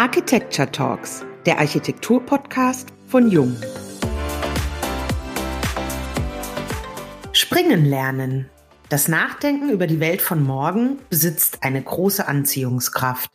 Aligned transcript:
Architecture 0.00 0.72
Talks, 0.72 1.26
der 1.44 1.58
Architektur-Podcast 1.58 2.88
von 3.06 3.30
Jung. 3.30 3.54
Springen 7.32 7.84
lernen. 7.84 8.48
Das 8.88 9.08
Nachdenken 9.08 9.68
über 9.68 9.86
die 9.86 10.00
Welt 10.00 10.22
von 10.22 10.42
morgen 10.42 11.00
besitzt 11.10 11.58
eine 11.64 11.82
große 11.82 12.26
Anziehungskraft. 12.26 13.30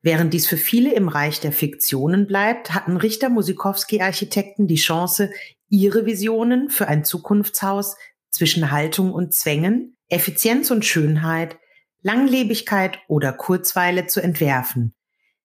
Während 0.00 0.34
dies 0.34 0.48
für 0.48 0.56
viele 0.56 0.92
im 0.92 1.06
Reich 1.06 1.38
der 1.38 1.52
Fiktionen 1.52 2.26
bleibt, 2.26 2.74
hatten 2.74 2.96
Richter 2.96 3.28
Musikowski 3.28 4.00
Architekten 4.00 4.66
die 4.66 4.74
Chance, 4.74 5.30
ihre 5.68 6.04
Visionen 6.04 6.68
für 6.68 6.88
ein 6.88 7.04
Zukunftshaus 7.04 7.94
zwischen 8.28 8.72
Haltung 8.72 9.12
und 9.12 9.34
Zwängen, 9.34 9.96
Effizienz 10.08 10.72
und 10.72 10.84
Schönheit, 10.84 11.58
Langlebigkeit 12.00 12.98
oder 13.06 13.32
Kurzweile 13.32 14.08
zu 14.08 14.20
entwerfen 14.20 14.96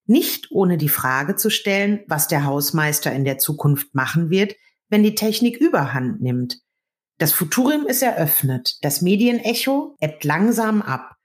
nicht 0.08 0.52
ohne 0.52 0.78
die 0.78 0.90
Frage 0.90 1.36
zu 1.36 1.50
stellen, 1.50 2.02
was 2.08 2.28
der 2.28 2.46
Hausmeister 2.46 3.12
in 3.12 3.26
der 3.26 3.38
Zukunft 3.38 3.94
machen 3.94 4.30
wird, 4.30 4.56
wenn 4.90 5.04
die 5.04 5.16
Technik 5.16 5.58
überhand 5.58 6.22
nimmt. 6.22 6.60
Das 7.18 7.34
Futurium 7.34 7.88
ist 7.88 8.04
eröffnet, 8.04 8.78
das 8.82 9.02
Medienecho 9.02 9.96
ebbt 10.00 10.24
langsam 10.24 10.82
ab. 10.82 11.16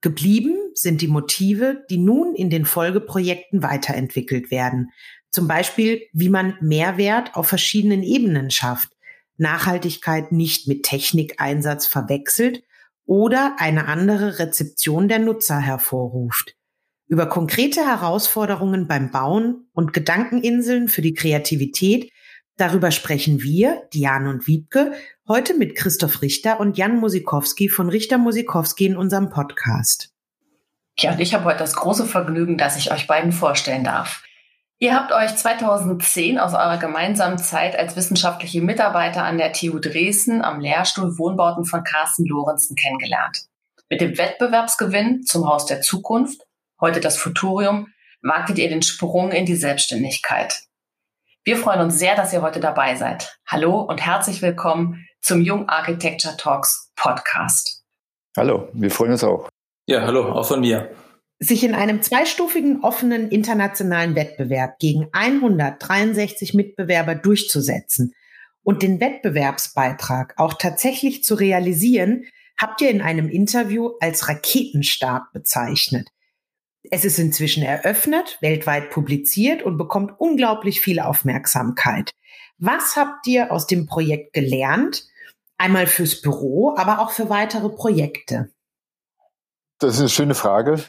Geblieben 0.00 0.56
sind 0.74 1.00
die 1.00 1.08
Motive, 1.08 1.84
die 1.88 1.98
nun 1.98 2.34
in 2.34 2.50
den 2.50 2.64
Folgeprojekten 2.64 3.62
weiterentwickelt 3.62 4.50
werden. 4.50 4.90
Zum 5.30 5.48
Beispiel, 5.48 6.02
wie 6.12 6.28
man 6.28 6.56
Mehrwert 6.60 7.34
auf 7.36 7.48
verschiedenen 7.48 8.02
Ebenen 8.02 8.50
schafft, 8.50 8.90
Nachhaltigkeit 9.38 10.32
nicht 10.32 10.66
mit 10.66 10.82
Technikeinsatz 10.82 11.86
verwechselt 11.86 12.62
oder 13.04 13.56
eine 13.58 13.86
andere 13.86 14.38
Rezeption 14.38 15.08
der 15.08 15.20
Nutzer 15.20 15.58
hervorruft. 15.58 16.55
Über 17.08 17.26
konkrete 17.26 17.86
Herausforderungen 17.86 18.88
beim 18.88 19.12
Bauen 19.12 19.68
und 19.72 19.92
Gedankeninseln 19.92 20.88
für 20.88 21.02
die 21.02 21.14
Kreativität, 21.14 22.10
darüber 22.56 22.90
sprechen 22.90 23.42
wir, 23.42 23.82
Diane 23.94 24.28
und 24.28 24.48
Wiebke, 24.48 24.92
heute 25.28 25.54
mit 25.54 25.76
Christoph 25.76 26.20
Richter 26.20 26.58
und 26.58 26.76
Jan 26.76 26.98
Musikowski 26.98 27.68
von 27.68 27.88
Richter 27.88 28.18
Musikowski 28.18 28.86
in 28.86 28.96
unserem 28.96 29.30
Podcast. 29.30 30.10
Ja, 30.98 31.12
und 31.12 31.20
ich 31.20 31.32
habe 31.32 31.44
heute 31.44 31.58
das 31.58 31.76
große 31.76 32.06
Vergnügen, 32.06 32.58
dass 32.58 32.76
ich 32.76 32.90
euch 32.90 33.06
beiden 33.06 33.30
vorstellen 33.30 33.84
darf. 33.84 34.24
Ihr 34.78 34.94
habt 34.94 35.12
euch 35.12 35.36
2010 35.36 36.38
aus 36.38 36.54
eurer 36.54 36.78
gemeinsamen 36.78 37.38
Zeit 37.38 37.78
als 37.78 37.94
wissenschaftliche 37.94 38.62
Mitarbeiter 38.62 39.22
an 39.22 39.38
der 39.38 39.52
TU 39.52 39.78
Dresden 39.78 40.42
am 40.42 40.58
Lehrstuhl 40.58 41.16
Wohnbauten 41.18 41.64
von 41.64 41.84
Carsten 41.84 42.26
Lorenzen 42.26 42.74
kennengelernt. 42.74 43.44
Mit 43.88 44.00
dem 44.00 44.18
Wettbewerbsgewinn 44.18 45.22
zum 45.22 45.46
Haus 45.46 45.66
der 45.66 45.82
Zukunft 45.82 46.45
heute 46.80 47.00
das 47.00 47.16
Futurium, 47.16 47.88
wagtet 48.22 48.58
ihr 48.58 48.68
den 48.68 48.82
Sprung 48.82 49.32
in 49.32 49.46
die 49.46 49.56
Selbstständigkeit. 49.56 50.62
Wir 51.44 51.56
freuen 51.56 51.80
uns 51.80 51.98
sehr, 51.98 52.16
dass 52.16 52.32
ihr 52.32 52.42
heute 52.42 52.60
dabei 52.60 52.96
seid. 52.96 53.38
Hallo 53.46 53.80
und 53.80 54.04
herzlich 54.04 54.42
willkommen 54.42 55.06
zum 55.20 55.40
Jung 55.40 55.68
Architecture 55.68 56.36
Talks 56.36 56.92
Podcast. 56.96 57.84
Hallo, 58.36 58.68
wir 58.72 58.90
freuen 58.90 59.12
uns 59.12 59.24
auch. 59.24 59.48
Ja, 59.86 60.02
hallo, 60.02 60.32
auch 60.32 60.46
von 60.46 60.60
mir. 60.60 60.90
Sich 61.38 61.64
in 61.64 61.74
einem 61.74 62.02
zweistufigen 62.02 62.82
offenen 62.82 63.30
internationalen 63.30 64.14
Wettbewerb 64.14 64.78
gegen 64.78 65.08
163 65.12 66.54
Mitbewerber 66.54 67.14
durchzusetzen 67.14 68.12
und 68.62 68.82
den 68.82 69.00
Wettbewerbsbeitrag 69.00 70.34
auch 70.38 70.54
tatsächlich 70.54 71.22
zu 71.22 71.34
realisieren, 71.34 72.24
habt 72.58 72.80
ihr 72.80 72.90
in 72.90 73.02
einem 73.02 73.28
Interview 73.28 73.92
als 74.00 74.28
Raketenstart 74.28 75.32
bezeichnet. 75.32 76.08
Es 76.90 77.04
ist 77.04 77.18
inzwischen 77.18 77.62
eröffnet, 77.62 78.38
weltweit 78.40 78.90
publiziert 78.90 79.62
und 79.62 79.76
bekommt 79.78 80.12
unglaublich 80.18 80.80
viel 80.80 81.00
Aufmerksamkeit. 81.00 82.12
Was 82.58 82.96
habt 82.96 83.26
ihr 83.26 83.52
aus 83.52 83.66
dem 83.66 83.86
Projekt 83.86 84.32
gelernt? 84.32 85.06
Einmal 85.58 85.86
fürs 85.86 86.20
Büro, 86.20 86.74
aber 86.76 87.00
auch 87.00 87.10
für 87.10 87.30
weitere 87.30 87.68
Projekte. 87.70 88.50
Das 89.78 89.94
ist 89.94 90.00
eine 90.00 90.08
schöne 90.08 90.34
Frage. 90.34 90.82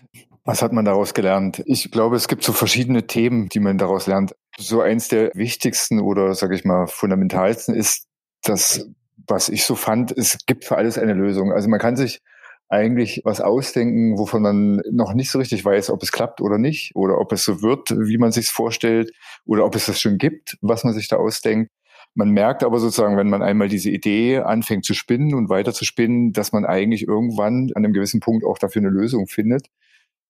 Was 0.44 0.62
hat 0.62 0.72
man 0.72 0.86
daraus 0.86 1.14
gelernt? 1.14 1.62
Ich 1.66 1.92
glaube, 1.92 2.16
es 2.16 2.30
gibt 2.30 2.44
so 2.44 2.54
verschiedene 2.54 3.06
Themen, 3.06 3.50
die 3.50 3.60
man 3.60 3.78
daraus 3.78 4.08
lernt. 4.08 4.34
So 4.58 4.82
eins 4.82 5.10
der 5.10 5.32
wichtigsten 5.34 6.00
oder, 6.00 6.34
sage 6.36 6.56
ich 6.56 6.64
mal, 6.64 6.88
fundamentalsten 6.88 7.76
ist, 7.76 8.08
dass, 8.44 8.88
was 9.28 9.50
ich 9.50 9.66
so 9.66 9.76
fand, 9.76 10.18
es 10.18 10.38
gibt 10.46 10.64
für 10.64 10.78
alles 10.78 10.98
eine 10.98 11.14
Lösung. 11.14 11.52
Also 11.52 11.68
man 11.68 11.80
kann 11.80 11.98
sich 11.98 12.22
eigentlich 12.70 13.22
was 13.24 13.40
ausdenken, 13.40 14.18
wovon 14.18 14.42
man 14.42 14.82
noch 14.92 15.14
nicht 15.14 15.32
so 15.32 15.40
richtig 15.40 15.64
weiß, 15.64 15.90
ob 15.90 16.04
es 16.04 16.12
klappt 16.12 16.42
oder 16.42 16.58
nicht, 16.58 16.96
oder 16.96 17.20
ob 17.20 17.32
es 17.32 17.44
so 17.44 17.62
wird, 17.62 17.92
wie 17.92 18.18
man 18.18 18.32
sich 18.32 18.48
vorstellt, 18.48 19.12
oder 19.46 19.66
ob 19.66 19.76
es 19.76 19.86
das 19.86 20.00
schon 20.00 20.18
gibt, 20.18 20.58
was 20.62 20.84
man 20.84 20.94
sich 20.94 21.08
da 21.08 21.16
ausdenkt. 21.18 21.72
Man 22.14 22.32
merkt 22.32 22.64
aber 22.64 22.80
sozusagen, 22.80 23.18
wenn 23.18 23.30
man 23.30 23.44
einmal 23.44 23.70
diese 23.70 23.90
Idee 23.90 24.40
anfängt 24.40 24.86
zu 24.86 24.94
spinnen 24.94 25.34
und 25.34 25.50
weiter 25.50 25.74
zu 25.74 25.86
spinnen, 25.86 26.34
dass 26.34 26.52
man 26.52 26.66
eigentlich 26.66 27.08
irgendwann 27.08 27.72
an 27.76 27.86
einem 27.86 27.94
gewissen 27.94 28.20
Punkt 28.20 28.44
auch 28.44 28.58
dafür 28.58 28.82
eine 28.82 28.90
Lösung 28.90 29.28
findet. 29.28 29.68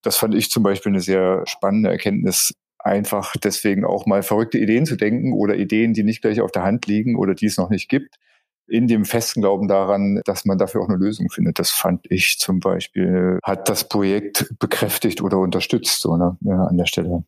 Das 0.03 0.17
fand 0.17 0.35
ich 0.35 0.51
zum 0.51 0.63
Beispiel 0.63 0.91
eine 0.91 1.01
sehr 1.01 1.43
spannende 1.47 1.89
Erkenntnis, 1.89 2.53
einfach 2.77 3.35
deswegen 3.41 3.83
auch 3.85 4.05
mal 4.05 4.21
verrückte 4.21 4.59
Ideen 4.59 4.85
zu 4.85 4.95
denken 4.95 5.33
oder 5.33 5.55
Ideen, 5.55 5.93
die 5.93 6.03
nicht 6.03 6.21
gleich 6.21 6.41
auf 6.41 6.51
der 6.51 6.63
Hand 6.63 6.85
liegen 6.87 7.15
oder 7.15 7.33
die 7.33 7.47
es 7.47 7.57
noch 7.57 7.69
nicht 7.69 7.89
gibt 7.89 8.17
in 8.67 8.87
dem 8.87 9.05
festen 9.05 9.41
Glauben 9.41 9.67
daran, 9.67 10.21
dass 10.25 10.45
man 10.45 10.57
dafür 10.57 10.81
auch 10.81 10.89
eine 10.89 10.97
Lösung 10.97 11.29
findet. 11.29 11.59
Das 11.59 11.71
fand 11.71 12.05
ich 12.09 12.37
zum 12.39 12.59
Beispiel, 12.59 13.39
hat 13.43 13.69
das 13.69 13.87
Projekt 13.87 14.53
bekräftigt 14.59 15.21
oder 15.21 15.37
unterstützt, 15.37 16.01
so 16.01 16.17
ne, 16.17 16.37
ja, 16.41 16.65
an 16.65 16.77
der 16.77 16.85
Stelle. 16.85 17.23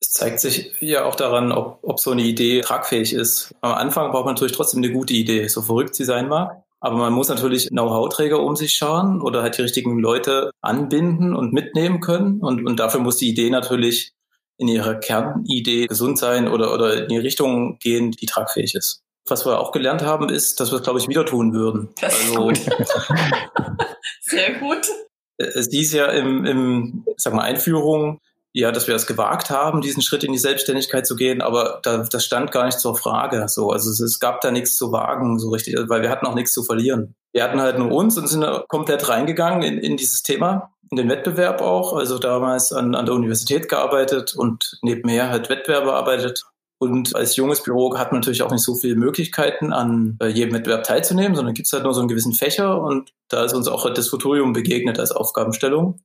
Es 0.00 0.12
zeigt 0.12 0.40
sich 0.40 0.72
ja 0.80 1.04
auch 1.04 1.14
daran, 1.14 1.52
ob, 1.52 1.80
ob 1.82 2.00
so 2.00 2.10
eine 2.10 2.22
Idee 2.22 2.62
tragfähig 2.62 3.12
ist. 3.12 3.54
Am 3.60 3.72
Anfang 3.72 4.12
braucht 4.12 4.24
man 4.24 4.34
natürlich 4.34 4.56
trotzdem 4.56 4.82
eine 4.82 4.92
gute 4.92 5.12
Idee, 5.12 5.46
so 5.48 5.60
verrückt 5.60 5.94
sie 5.94 6.04
sein 6.04 6.28
mag. 6.28 6.62
Aber 6.82 6.96
man 6.96 7.12
muss 7.12 7.28
natürlich 7.28 7.68
Know-how-Träger 7.68 8.42
um 8.42 8.56
sich 8.56 8.72
schauen 8.72 9.20
oder 9.20 9.42
halt 9.42 9.58
die 9.58 9.62
richtigen 9.62 9.98
Leute 9.98 10.50
anbinden 10.62 11.34
und 11.34 11.52
mitnehmen 11.52 12.00
können. 12.00 12.40
Und, 12.40 12.66
und 12.66 12.80
dafür 12.80 13.00
muss 13.00 13.18
die 13.18 13.28
Idee 13.28 13.50
natürlich 13.50 14.14
in 14.56 14.68
ihrer 14.68 14.94
Kernidee 14.94 15.86
gesund 15.86 16.18
sein 16.18 16.48
oder, 16.48 16.72
oder 16.72 17.02
in 17.02 17.08
die 17.08 17.18
Richtung 17.18 17.78
gehen, 17.78 18.12
die 18.12 18.24
tragfähig 18.24 18.74
ist 18.74 19.02
was 19.26 19.46
wir 19.46 19.58
auch 19.58 19.72
gelernt 19.72 20.02
haben, 20.02 20.28
ist, 20.28 20.60
dass 20.60 20.70
wir 20.72 20.76
es, 20.76 20.82
glaube 20.82 20.98
ich, 20.98 21.08
wieder 21.08 21.24
tun 21.24 21.52
würden. 21.52 21.90
Das 22.00 22.18
ist 22.18 22.30
also, 22.30 22.42
gut. 22.42 22.60
Sehr 24.22 24.54
gut. 24.54 24.88
Es 25.36 25.68
hieß 25.70 25.92
ja 25.94 26.06
im, 26.06 26.44
im 26.44 27.04
sag 27.16 27.34
mal, 27.34 27.42
Einführung, 27.42 28.20
ja, 28.52 28.72
dass 28.72 28.88
wir 28.88 28.94
es 28.94 29.06
gewagt 29.06 29.50
haben, 29.50 29.80
diesen 29.80 30.02
Schritt 30.02 30.24
in 30.24 30.32
die 30.32 30.38
Selbstständigkeit 30.38 31.06
zu 31.06 31.14
gehen, 31.14 31.40
aber 31.40 31.80
da, 31.82 31.98
das 31.98 32.24
stand 32.24 32.50
gar 32.50 32.66
nicht 32.66 32.80
zur 32.80 32.96
Frage. 32.96 33.46
So, 33.48 33.70
also 33.70 33.90
es, 33.90 34.00
es 34.00 34.18
gab 34.18 34.40
da 34.40 34.50
nichts 34.50 34.76
zu 34.76 34.90
wagen, 34.90 35.38
so 35.38 35.50
richtig, 35.50 35.76
weil 35.88 36.02
wir 36.02 36.10
hatten 36.10 36.26
auch 36.26 36.34
nichts 36.34 36.52
zu 36.52 36.64
verlieren. 36.64 37.14
Wir 37.32 37.44
hatten 37.44 37.60
halt 37.60 37.78
nur 37.78 37.92
uns 37.92 38.18
und 38.18 38.26
sind 38.26 38.44
komplett 38.68 39.08
reingegangen 39.08 39.62
in, 39.62 39.78
in 39.78 39.96
dieses 39.96 40.22
Thema, 40.22 40.72
in 40.90 40.96
den 40.96 41.08
Wettbewerb 41.08 41.60
auch. 41.60 41.92
Also 41.92 42.18
damals 42.18 42.72
an, 42.72 42.96
an 42.96 43.06
der 43.06 43.14
Universität 43.14 43.68
gearbeitet 43.68 44.34
und 44.36 44.78
nebenher 44.82 45.30
halt 45.30 45.48
Wettbewerbe 45.48 45.92
arbeitet 45.92 46.44
und 46.80 47.14
als 47.14 47.36
junges 47.36 47.62
Büro 47.62 47.94
hat 47.98 48.10
man 48.10 48.22
natürlich 48.22 48.42
auch 48.42 48.50
nicht 48.50 48.64
so 48.64 48.74
viele 48.74 48.96
Möglichkeiten, 48.96 49.70
an 49.74 50.16
äh, 50.22 50.28
jedem 50.28 50.54
Wettbewerb 50.54 50.82
teilzunehmen, 50.84 51.34
sondern 51.34 51.52
gibt 51.52 51.66
es 51.66 51.72
halt 51.74 51.84
nur 51.84 51.92
so 51.92 52.00
einen 52.00 52.08
gewissen 52.08 52.32
Fächer 52.32 52.80
und 52.80 53.12
da 53.28 53.44
ist 53.44 53.52
uns 53.52 53.68
auch 53.68 53.92
das 53.92 54.08
Futurium 54.08 54.54
begegnet 54.54 54.98
als 54.98 55.12
Aufgabenstellung. 55.12 56.00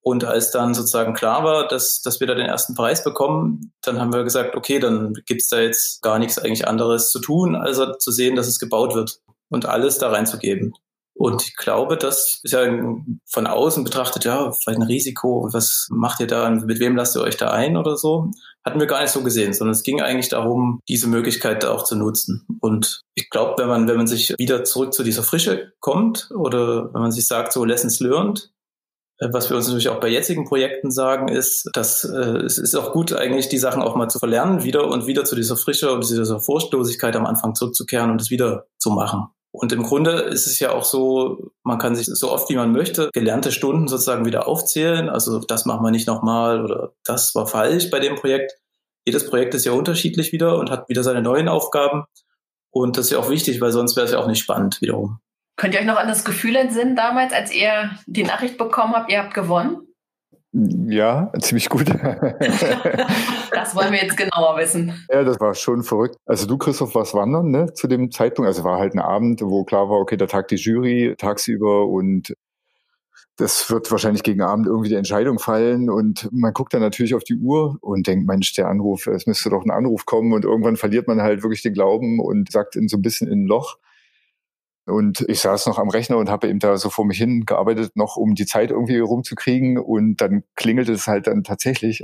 Und 0.00 0.24
als 0.24 0.50
dann 0.50 0.72
sozusagen 0.72 1.12
klar 1.12 1.44
war, 1.44 1.68
dass, 1.68 2.00
dass 2.00 2.20
wir 2.20 2.26
da 2.26 2.34
den 2.34 2.46
ersten 2.46 2.74
Preis 2.74 3.04
bekommen, 3.04 3.74
dann 3.82 4.00
haben 4.00 4.14
wir 4.14 4.24
gesagt, 4.24 4.56
okay, 4.56 4.78
dann 4.78 5.12
gibt's 5.26 5.50
da 5.50 5.60
jetzt 5.60 6.00
gar 6.00 6.18
nichts 6.18 6.38
eigentlich 6.38 6.66
anderes 6.66 7.10
zu 7.10 7.18
tun, 7.20 7.54
als 7.54 7.78
zu 7.98 8.10
sehen, 8.10 8.34
dass 8.34 8.46
es 8.46 8.58
gebaut 8.58 8.94
wird 8.94 9.20
und 9.50 9.66
alles 9.66 9.98
da 9.98 10.08
reinzugeben. 10.08 10.72
Und 11.12 11.42
ich 11.42 11.56
glaube, 11.56 11.98
das 11.98 12.40
ist 12.44 12.52
ja 12.52 12.60
von 13.26 13.46
außen 13.46 13.84
betrachtet, 13.84 14.24
ja, 14.24 14.52
vielleicht 14.52 14.78
ein 14.78 14.86
Risiko. 14.86 15.48
Was 15.52 15.88
macht 15.90 16.20
ihr 16.20 16.28
da? 16.28 16.48
Mit 16.48 16.80
wem 16.80 16.96
lasst 16.96 17.14
ihr 17.16 17.22
euch 17.22 17.36
da 17.36 17.50
ein 17.50 17.76
oder 17.76 17.96
so? 17.98 18.30
Hatten 18.68 18.80
wir 18.80 18.86
gar 18.86 19.00
nicht 19.00 19.12
so 19.12 19.22
gesehen, 19.22 19.54
sondern 19.54 19.72
es 19.72 19.82
ging 19.82 20.02
eigentlich 20.02 20.28
darum, 20.28 20.80
diese 20.90 21.08
Möglichkeit 21.08 21.64
auch 21.64 21.84
zu 21.84 21.96
nutzen. 21.96 22.46
Und 22.60 23.00
ich 23.14 23.30
glaube, 23.30 23.54
wenn 23.56 23.66
man, 23.66 23.88
wenn 23.88 23.96
man 23.96 24.06
sich 24.06 24.34
wieder 24.36 24.62
zurück 24.62 24.92
zu 24.92 25.02
dieser 25.02 25.22
Frische 25.22 25.72
kommt 25.80 26.28
oder 26.36 26.92
wenn 26.92 27.00
man 27.00 27.10
sich 27.10 27.26
sagt, 27.26 27.54
so 27.54 27.64
Lessons 27.64 27.98
learned, 28.00 28.52
äh, 29.20 29.28
was 29.32 29.48
wir 29.48 29.56
uns 29.56 29.68
natürlich 29.68 29.88
auch 29.88 30.00
bei 30.00 30.08
jetzigen 30.08 30.44
Projekten 30.44 30.90
sagen, 30.90 31.28
ist, 31.28 31.70
dass 31.72 32.04
äh, 32.04 32.40
es 32.44 32.58
ist 32.58 32.74
auch 32.74 32.92
gut, 32.92 33.14
eigentlich 33.14 33.48
die 33.48 33.56
Sachen 33.56 33.80
auch 33.80 33.96
mal 33.96 34.08
zu 34.08 34.18
verlernen, 34.18 34.64
wieder 34.64 34.86
und 34.86 35.06
wieder 35.06 35.24
zu 35.24 35.34
dieser 35.34 35.56
Frische 35.56 35.90
und 35.90 36.06
dieser 36.06 36.38
Furchtlosigkeit 36.38 37.16
am 37.16 37.24
Anfang 37.24 37.54
zurückzukehren 37.54 38.10
und 38.10 38.20
es 38.20 38.28
wieder 38.28 38.66
zu 38.76 38.90
machen. 38.90 39.28
Und 39.50 39.72
im 39.72 39.82
Grunde 39.82 40.12
ist 40.12 40.46
es 40.46 40.60
ja 40.60 40.72
auch 40.72 40.84
so, 40.84 41.50
man 41.62 41.78
kann 41.78 41.96
sich 41.96 42.06
so 42.06 42.30
oft 42.30 42.50
wie 42.50 42.56
man 42.56 42.72
möchte 42.72 43.10
gelernte 43.12 43.50
Stunden 43.50 43.88
sozusagen 43.88 44.26
wieder 44.26 44.46
aufzählen. 44.46 45.08
Also 45.08 45.38
das 45.38 45.64
machen 45.64 45.84
wir 45.84 45.90
nicht 45.90 46.06
nochmal 46.06 46.64
oder 46.64 46.92
das 47.04 47.34
war 47.34 47.46
falsch 47.46 47.90
bei 47.90 47.98
dem 47.98 48.16
Projekt. 48.16 48.52
Jedes 49.06 49.28
Projekt 49.28 49.54
ist 49.54 49.64
ja 49.64 49.72
unterschiedlich 49.72 50.32
wieder 50.32 50.58
und 50.58 50.70
hat 50.70 50.88
wieder 50.88 51.02
seine 51.02 51.22
neuen 51.22 51.48
Aufgaben. 51.48 52.04
Und 52.70 52.98
das 52.98 53.06
ist 53.06 53.12
ja 53.12 53.18
auch 53.18 53.30
wichtig, 53.30 53.60
weil 53.60 53.72
sonst 53.72 53.96
wäre 53.96 54.04
es 54.04 54.12
ja 54.12 54.18
auch 54.18 54.26
nicht 54.26 54.40
spannend 54.40 54.82
wiederum. 54.82 55.18
Könnt 55.56 55.74
ihr 55.74 55.80
euch 55.80 55.86
noch 55.86 55.96
an 55.96 56.08
das 56.08 56.24
Gefühl 56.24 56.54
entsinnen 56.54 56.94
damals, 56.94 57.32
als 57.32 57.52
ihr 57.52 57.90
die 58.06 58.22
Nachricht 58.22 58.58
bekommen 58.58 58.94
habt, 58.94 59.10
ihr 59.10 59.18
habt 59.18 59.34
gewonnen? 59.34 59.87
Ja, 60.52 61.30
ziemlich 61.40 61.68
gut. 61.68 61.88
das 63.52 63.74
wollen 63.74 63.92
wir 63.92 64.00
jetzt 64.00 64.16
genauer 64.16 64.56
wissen. 64.56 64.94
Ja, 65.10 65.22
das 65.22 65.38
war 65.40 65.54
schon 65.54 65.82
verrückt. 65.82 66.16
Also 66.24 66.46
du, 66.46 66.56
Christoph, 66.56 66.94
warst 66.94 67.12
wandern 67.14 67.50
ne, 67.50 67.74
zu 67.74 67.86
dem 67.86 68.10
Zeitpunkt. 68.10 68.46
Also 68.46 68.64
war 68.64 68.78
halt 68.78 68.94
ein 68.94 68.98
Abend, 68.98 69.42
wo 69.42 69.64
klar 69.64 69.90
war, 69.90 69.98
okay, 69.98 70.16
da 70.16 70.26
tagt 70.26 70.50
die 70.50 70.56
Jury 70.56 71.14
tagsüber 71.18 71.86
und 71.86 72.34
das 73.36 73.70
wird 73.70 73.90
wahrscheinlich 73.90 74.24
gegen 74.24 74.42
Abend 74.42 74.66
irgendwie 74.66 74.88
die 74.88 74.96
Entscheidung 74.96 75.38
fallen. 75.38 75.90
Und 75.90 76.28
man 76.32 76.52
guckt 76.52 76.72
dann 76.72 76.80
natürlich 76.80 77.14
auf 77.14 77.24
die 77.24 77.36
Uhr 77.36 77.76
und 77.82 78.06
denkt, 78.06 78.26
Mensch, 78.26 78.54
der 78.54 78.68
Anruf, 78.68 79.06
es 79.06 79.26
müsste 79.26 79.50
doch 79.50 79.64
ein 79.64 79.70
Anruf 79.70 80.06
kommen. 80.06 80.32
Und 80.32 80.44
irgendwann 80.44 80.76
verliert 80.76 81.06
man 81.06 81.20
halt 81.20 81.42
wirklich 81.42 81.62
den 81.62 81.74
Glauben 81.74 82.20
und 82.20 82.50
sagt 82.50 82.74
in 82.74 82.88
so 82.88 82.96
ein 82.96 83.02
bisschen 83.02 83.28
in 83.28 83.44
ein 83.44 83.46
Loch. 83.46 83.76
Und 84.88 85.24
ich 85.28 85.40
saß 85.40 85.66
noch 85.66 85.78
am 85.78 85.90
Rechner 85.90 86.16
und 86.16 86.30
habe 86.30 86.48
eben 86.48 86.58
da 86.58 86.76
so 86.76 86.88
vor 86.88 87.04
mich 87.04 87.18
hin 87.18 87.44
gearbeitet, 87.44 87.92
noch 87.94 88.16
um 88.16 88.34
die 88.34 88.46
Zeit 88.46 88.70
irgendwie 88.70 88.98
rumzukriegen. 88.98 89.78
Und 89.78 90.16
dann 90.16 90.44
klingelte 90.56 90.92
es 90.92 91.06
halt 91.06 91.26
dann 91.26 91.44
tatsächlich. 91.44 92.02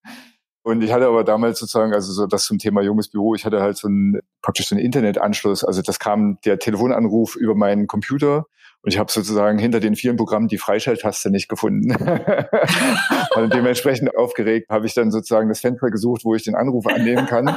und 0.62 0.82
ich 0.82 0.92
hatte 0.92 1.06
aber 1.06 1.22
damals 1.22 1.58
sozusagen, 1.58 1.92
also 1.92 2.12
so 2.12 2.26
das 2.26 2.44
zum 2.44 2.58
Thema 2.58 2.82
junges 2.82 3.10
Büro, 3.10 3.34
ich 3.34 3.44
hatte 3.44 3.60
halt 3.60 3.76
so 3.76 3.88
ein 3.88 4.20
praktisch 4.42 4.68
so 4.68 4.74
einen 4.74 4.84
Internetanschluss. 4.84 5.64
Also 5.64 5.82
das 5.82 5.98
kam 5.98 6.38
der 6.44 6.58
Telefonanruf 6.58 7.36
über 7.36 7.54
meinen 7.54 7.86
Computer 7.86 8.46
und 8.84 8.92
ich 8.92 8.98
habe 8.98 9.10
sozusagen 9.10 9.58
hinter 9.58 9.80
den 9.80 9.96
vielen 9.96 10.16
Programmen 10.16 10.48
die 10.48 10.58
Freischalttaste 10.58 11.30
nicht 11.30 11.48
gefunden. 11.48 11.94
und 13.34 13.54
dementsprechend 13.54 14.14
aufgeregt 14.14 14.68
habe 14.68 14.84
ich 14.86 14.92
dann 14.92 15.10
sozusagen 15.10 15.48
das 15.48 15.60
Fenster 15.60 15.90
gesucht, 15.90 16.24
wo 16.24 16.34
ich 16.34 16.42
den 16.42 16.54
Anruf 16.54 16.86
annehmen 16.86 17.24
kann. 17.26 17.56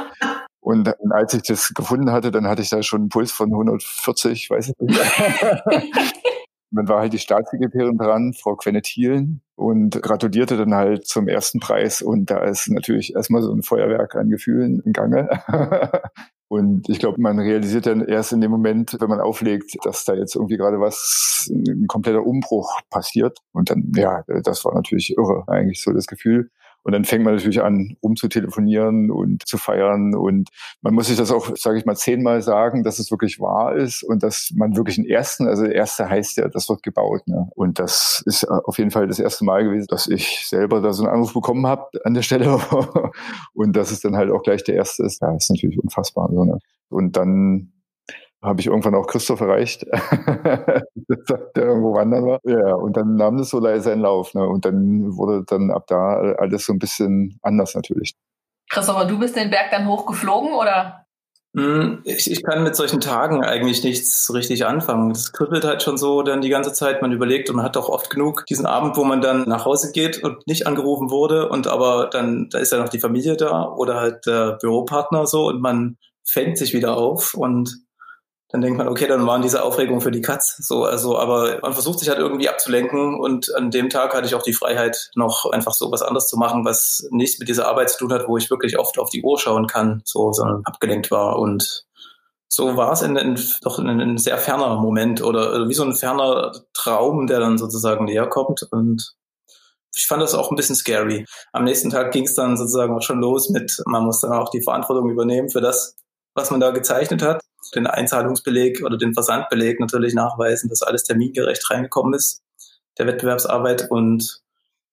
Und 0.68 0.94
als 1.14 1.34
ich 1.34 1.44
das 1.44 1.74
gefunden 1.74 2.12
hatte, 2.12 2.30
dann 2.30 2.46
hatte 2.46 2.62
ich 2.62 2.70
da 2.70 2.84
schon 2.84 3.04
einen 3.04 3.10
Puls 3.10 3.32
von 3.32 3.54
140, 3.54 4.50
weiß 4.50 4.68
ich 4.68 4.76
nicht. 4.78 5.00
dann 6.72 6.90
war 6.90 7.00
halt 7.00 7.14
die 7.14 7.20
Staatssekretärin 7.20 7.98
dran, 7.98 8.34
Frau 8.34 8.58
Quenne 8.58 8.82
Thielen, 8.82 9.40
und 9.56 10.02
gratulierte 10.02 10.58
dann 10.58 10.76
halt 10.76 11.08
zum 11.08 11.30
ersten 11.30 11.62
Preis. 11.62 12.02
Und 12.02 12.30
da 12.32 12.44
ist 12.44 12.70
natürlich 12.70 13.16
erstmal 13.16 13.44
so 13.44 13.54
ein 13.54 13.64
Feuerwerk 13.64 14.16
an 14.16 14.30
Gefühlen 14.30 14.82
im 14.84 14.92
Gange. 14.92 15.30
Und 16.50 16.90
ich 16.90 17.00
glaube, 17.00 17.22
man 17.22 17.40
realisiert 17.40 17.86
dann 17.86 18.02
erst 18.02 18.34
in 18.34 18.42
dem 18.42 18.52
Moment, 18.52 18.98
wenn 19.00 19.10
man 19.10 19.22
auflegt, 19.22 19.78
dass 19.86 20.04
da 20.04 20.16
jetzt 20.16 20.36
irgendwie 20.36 20.58
gerade 20.58 20.82
was, 20.82 21.50
ein 21.50 21.88
kompletter 21.88 22.26
Umbruch 22.26 22.82
passiert. 22.90 23.40
Und 23.54 23.70
dann, 23.70 23.94
ja, 23.96 24.24
das 24.44 24.66
war 24.66 24.74
natürlich 24.74 25.16
irre, 25.18 25.46
eigentlich 25.48 25.82
so 25.82 25.94
das 25.94 26.08
Gefühl. 26.08 26.50
Und 26.88 26.94
dann 26.94 27.04
fängt 27.04 27.26
man 27.26 27.36
natürlich 27.36 27.62
an, 27.62 27.98
rumzutelefonieren 28.02 29.12
und 29.12 29.46
zu 29.46 29.58
feiern. 29.58 30.16
Und 30.16 30.48
man 30.82 30.94
muss 30.94 31.08
sich 31.08 31.18
das 31.18 31.32
auch, 31.32 31.54
sage 31.58 31.78
ich 31.78 31.86
mal, 31.86 31.98
zehnmal 31.98 32.42
sagen, 32.42 32.84
dass 32.84 32.98
es 32.98 33.12
wirklich 33.12 33.42
wahr 33.42 33.76
ist 33.76 34.04
und 34.04 34.24
dass 34.24 34.54
man 34.56 34.78
wirklich 34.78 34.98
einen 34.98 35.06
ersten, 35.06 35.50
also 35.50 35.66
der 35.66 35.76
erste 35.76 36.08
heißt 36.08 36.38
ja, 36.38 36.48
das 36.48 36.70
wird 36.70 36.84
gebaut. 36.84 37.28
Ne? 37.28 37.50
Und 37.56 37.78
das 37.80 38.24
ist 38.26 38.46
auf 38.46 38.78
jeden 38.78 38.92
Fall 38.92 39.06
das 39.06 39.20
erste 39.20 39.44
Mal 39.44 39.66
gewesen, 39.66 39.88
dass 39.90 40.08
ich 40.08 40.48
selber 40.48 40.80
da 40.80 40.94
so 40.94 41.04
einen 41.04 41.12
Anruf 41.12 41.34
bekommen 41.34 41.68
habe 41.68 41.90
an 42.06 42.14
der 42.14 42.22
Stelle. 42.22 42.58
und 43.54 43.76
dass 43.76 43.92
es 43.92 44.00
dann 44.00 44.16
halt 44.16 44.32
auch 44.32 44.44
gleich 44.44 44.64
der 44.64 44.76
erste 44.76 45.04
ist, 45.04 45.22
ja, 45.22 45.36
ist 45.36 45.50
natürlich 45.50 45.78
unfassbar. 45.78 46.30
So, 46.32 46.46
ne? 46.46 46.58
Und 46.88 47.18
dann 47.18 47.74
habe 48.42 48.60
ich 48.62 48.68
irgendwann 48.68 48.96
auch 48.96 49.08
Christoph 49.08 49.42
erreicht, 49.42 49.84
der 49.86 50.84
irgendwo 51.56 51.94
wandern 51.94 52.26
war. 52.26 52.40
Ja, 52.44 52.76
und 52.76 52.96
dann 52.96 53.16
nahm 53.16 53.38
das 53.38 53.50
so 53.50 53.60
leise 53.60 53.86
seinen 53.86 54.02
Lauf. 54.02 54.34
Ne? 54.34 54.48
Und 54.48 54.66
dann 54.66 55.16
wurde 55.16 55.44
dann 55.46 55.72
ab 55.72 55.86
da 55.88 56.36
alles 56.38 56.66
so 56.66 56.74
ein 56.74 56.80
bisschen 56.80 57.40
anders 57.42 57.74
natürlich. 57.76 58.16
Christopher, 58.70 59.06
du 59.06 59.18
bist 59.18 59.36
den 59.36 59.50
Berg 59.50 59.72
dann 59.72 59.88
hochgeflogen 59.88 60.54
oder? 60.54 61.06
Hm, 61.56 62.02
ich, 62.04 62.30
ich 62.30 62.44
kann 62.44 62.64
mit 62.64 62.76
solchen 62.76 63.00
Tagen 63.00 63.44
eigentlich 63.44 63.84
nichts 63.84 64.32
richtig 64.32 64.66
anfangen. 64.66 65.10
Das 65.10 65.32
kribbelt 65.32 65.66
halt 65.66 65.82
schon 65.82 65.98
so 65.98 66.22
dann 66.22 66.42
die 66.42 66.50
ganze 66.50 66.74
Zeit. 66.74 67.02
Man 67.02 67.12
überlegt 67.12 67.50
und 67.50 67.56
man 67.56 67.66
hat 67.66 67.78
auch 67.78 67.90
oft 67.90 68.12
genug 68.12 68.46
diesen 68.46 68.68
Abend, 68.68 68.98
wo 68.98 69.04
man 69.04 69.22
dann 69.22 69.48
nach 69.48 69.66
Hause 69.66 69.92
geht 69.92 70.24
und 70.24 70.46
nicht 70.46 70.68
angerufen 70.68 71.10
wurde 71.10 71.50
und 71.50 71.68
aber 71.68 72.10
dann, 72.12 72.50
da 72.52 72.60
ist 72.60 72.72
ja 72.72 72.78
noch 72.78 72.90
die 72.90 73.00
Familie 73.00 73.38
da 73.38 73.74
oder 73.74 73.96
halt 73.96 74.28
der 74.28 74.58
Büropartner 74.62 75.26
so 75.26 75.48
und 75.48 75.62
man 75.62 75.98
fängt 76.24 76.58
sich 76.58 76.74
wieder 76.74 76.98
auf 76.98 77.34
und 77.34 77.87
dann 78.50 78.62
denkt 78.62 78.78
man, 78.78 78.88
okay, 78.88 79.08
dann 79.08 79.28
waren 79.28 79.42
diese 79.42 79.64
Aufregungen 79.64 80.00
für 80.00 80.12
die 80.12 80.22
Katz. 80.22 80.56
So, 80.60 80.86
also, 80.86 81.18
aber 81.18 81.60
man 81.62 81.74
versucht 81.74 82.00
sich 82.00 82.08
halt 82.08 82.20
irgendwie 82.20 82.48
abzulenken 82.48 83.20
und 83.20 83.54
an 83.56 83.72
dem 83.72 83.90
Tag 83.90 84.14
hatte 84.14 84.26
ich 84.26 84.36
auch 84.36 84.44
die 84.44 84.54
Freiheit, 84.54 85.12
noch 85.16 85.50
einfach 85.52 85.74
so 85.74 85.92
was 85.92 86.02
anderes 86.02 86.28
zu 86.28 86.38
machen, 86.38 86.64
was 86.64 87.08
nichts 87.12 87.40
mit 87.40 87.50
dieser 87.50 87.68
Arbeit 87.68 87.90
zu 87.90 88.00
tun 88.00 88.14
hat, 88.14 88.28
wo 88.28 88.38
ich 88.38 88.50
wirklich 88.50 88.80
oft 88.80 89.00
auf 89.00 89.10
die 89.10 89.22
Uhr 89.22 89.38
schauen 89.38 89.68
kann, 89.68 90.02
so, 90.06 90.32
sondern 90.32 90.62
abgelenkt 90.64 91.12
war 91.12 91.40
und 91.40 91.86
so 92.50 92.78
war 92.78 92.94
es 92.94 93.02
in, 93.02 93.18
in, 93.18 93.38
doch 93.62 93.78
in 93.80 93.90
ein 93.90 94.18
sehr 94.18 94.38
ferner 94.38 94.78
Moment 94.78 95.22
oder 95.22 95.68
wie 95.68 95.74
so 95.74 95.84
ein 95.84 95.94
ferner 95.94 96.54
Traum, 96.74 97.28
der 97.28 97.42
dann 97.42 97.58
sozusagen 97.58 98.06
näher 98.06 98.28
kommt 98.28 98.64
und 98.72 99.16
ich 99.94 100.08
fand 100.08 100.22
das 100.22 100.36
auch 100.36 100.52
ein 100.52 100.56
bisschen 100.56 100.76
scary. 100.76 101.26
Am 101.52 101.64
nächsten 101.64 101.90
Tag 101.90 102.12
ging 102.12 102.26
es 102.26 102.36
dann 102.36 102.56
sozusagen 102.56 102.96
auch 102.96 103.02
schon 103.02 103.20
los 103.20 103.50
mit, 103.50 103.82
man 103.86 104.06
muss 104.06 104.22
dann 104.22 104.32
auch 104.32 104.50
die 104.50 104.62
Verantwortung 104.62 105.10
übernehmen 105.10 105.50
für 105.50 105.60
das, 105.60 105.98
was 106.38 106.52
man 106.52 106.60
da 106.60 106.72
gezeichnet 106.72 107.22
hat 107.22 107.42
den 107.76 107.88
Einzahlungsbeleg 107.88 108.84
oder 108.84 108.98
den 108.98 109.14
Versandbeleg 109.14 109.80
natürlich 109.80 110.14
nachweisen, 110.14 110.70
dass 110.70 110.84
alles 110.84 111.04
termingerecht 111.04 111.70
reingekommen 111.70 112.14
ist, 112.14 112.44
der 112.98 113.08
Wettbewerbsarbeit. 113.08 113.88
Und 113.90 114.42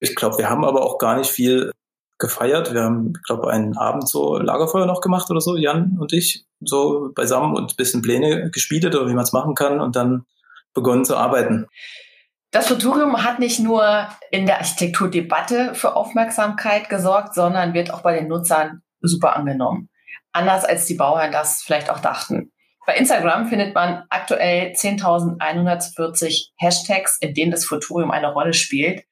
ich 0.00 0.14
glaube, 0.14 0.38
wir 0.38 0.50
haben 0.50 0.64
aber 0.64 0.82
auch 0.82 0.99
gar 0.99 1.17
nicht 1.17 1.31
viel 1.31 1.70
gefeiert. 2.19 2.73
Wir 2.73 2.82
haben, 2.82 3.12
ich 3.17 3.23
glaube, 3.25 3.50
einen 3.50 3.76
Abend 3.76 4.08
so 4.08 4.38
Lagerfeuer 4.38 4.87
noch 4.87 5.00
gemacht 5.00 5.31
oder 5.31 5.41
so, 5.41 5.56
Jan 5.56 5.96
und 5.99 6.12
ich, 6.12 6.44
so 6.61 7.11
beisammen 7.14 7.55
und 7.55 7.73
ein 7.73 7.76
bisschen 7.76 8.02
Pläne 8.02 8.50
gespielt 8.50 8.87
oder 8.87 9.08
wie 9.08 9.14
man 9.14 9.25
es 9.25 9.32
machen 9.32 9.55
kann 9.55 9.81
und 9.81 9.96
dann 9.96 10.25
begonnen 10.73 11.05
zu 11.05 11.17
arbeiten. 11.17 11.67
Das 12.50 12.69
Futurium 12.69 13.25
hat 13.25 13.41
nicht 13.41 13.58
nur 13.58 14.08
in 14.31 14.46
der 14.46 14.58
Architekturdebatte 14.58 15.75
für 15.75 15.96
Aufmerksamkeit 15.96 16.88
gesorgt, 16.88 17.35
sondern 17.35 17.75
wird 17.75 17.93
auch 17.93 18.02
bei 18.02 18.17
den 18.17 18.29
Nutzern 18.29 18.82
super 19.00 19.37
angenommen. 19.37 19.88
Anders 20.35 20.65
als 20.65 20.87
die 20.87 20.95
Bauern 20.95 21.33
das 21.33 21.63
vielleicht 21.63 21.89
auch 21.89 22.01
dachten. 22.01 22.51
Bei 22.87 22.97
Instagram 22.97 23.47
findet 23.47 23.75
man 23.75 24.03
aktuell 24.11 24.73
10.140 24.73 26.51
Hashtags, 26.57 27.17
in 27.21 27.33
denen 27.33 27.53
das 27.53 27.65
Futurium 27.65 28.11
eine 28.11 28.33
Rolle 28.33 28.53
spielt. 28.53 29.05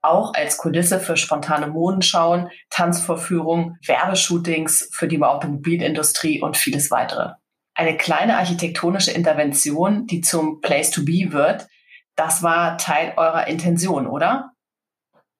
Auch 0.00 0.32
als 0.34 0.56
Kulisse 0.56 1.00
für 1.00 1.16
spontane 1.16 1.66
Modenschauen, 1.66 2.48
Tanzvorführungen, 2.70 3.76
Werbeshootings 3.84 4.88
für 4.92 5.08
die 5.08 5.20
Automobilindustrie 5.20 6.40
und 6.40 6.56
vieles 6.56 6.90
weitere. 6.92 7.32
Eine 7.74 7.96
kleine 7.96 8.38
architektonische 8.38 9.10
Intervention, 9.10 10.06
die 10.06 10.20
zum 10.20 10.60
Place 10.60 10.90
to 10.90 11.04
Be 11.04 11.32
wird, 11.32 11.66
das 12.14 12.42
war 12.42 12.78
Teil 12.78 13.12
eurer 13.16 13.48
Intention, 13.48 14.06
oder? 14.06 14.52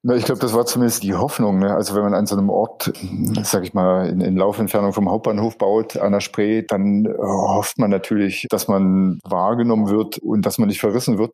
Na, 0.09 0.17
ich 0.17 0.25
glaube, 0.25 0.41
das 0.41 0.55
war 0.55 0.65
zumindest 0.65 1.03
die 1.03 1.15
Hoffnung. 1.15 1.59
Ne? 1.59 1.75
Also 1.75 1.95
wenn 1.95 2.03
man 2.03 2.15
an 2.15 2.25
so 2.25 2.35
einem 2.35 2.49
Ort, 2.49 2.91
sag 3.43 3.63
ich 3.63 3.75
mal, 3.75 4.09
in, 4.09 4.23
in 4.23 4.39
Laufentfernung 4.39 4.95
vom 4.95 5.11
Hauptbahnhof 5.11 5.59
baut, 5.59 5.99
an 5.99 6.13
der 6.13 6.21
Spree, 6.21 6.63
dann 6.63 7.05
äh, 7.05 7.11
hofft 7.19 7.77
man 7.77 7.91
natürlich, 7.91 8.47
dass 8.49 8.69
man 8.69 9.19
wahrgenommen 9.23 9.91
wird 9.91 10.17
und 10.17 10.47
dass 10.47 10.57
man 10.57 10.69
nicht 10.69 10.81
verrissen 10.81 11.19
wird. 11.19 11.33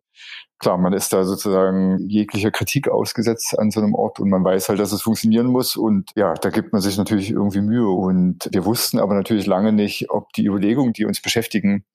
Klar, 0.59 0.77
man 0.77 0.91
ist 0.91 1.13
da 1.13 1.23
sozusagen 1.23 1.99
jeglicher 2.09 2.51
Kritik 2.51 2.89
ausgesetzt 2.89 3.57
an 3.57 3.71
so 3.71 3.79
einem 3.79 3.95
Ort 3.95 4.19
und 4.19 4.29
man 4.29 4.43
weiß 4.43 4.67
halt, 4.67 4.79
dass 4.81 4.91
es 4.91 5.03
funktionieren 5.03 5.47
muss. 5.47 5.77
Und 5.77 6.11
ja, 6.17 6.33
da 6.33 6.49
gibt 6.49 6.73
man 6.73 6.81
sich 6.81 6.97
natürlich 6.97 7.31
irgendwie 7.31 7.61
Mühe. 7.61 7.87
Und 7.87 8.49
wir 8.51 8.65
wussten 8.65 8.99
aber 8.99 9.13
natürlich 9.13 9.45
lange 9.45 9.71
nicht, 9.71 10.09
ob 10.09 10.33
die 10.33 10.47
Überlegungen, 10.47 10.91
die 10.91 11.05
uns 11.05 11.21
beschäftigen, 11.21 11.85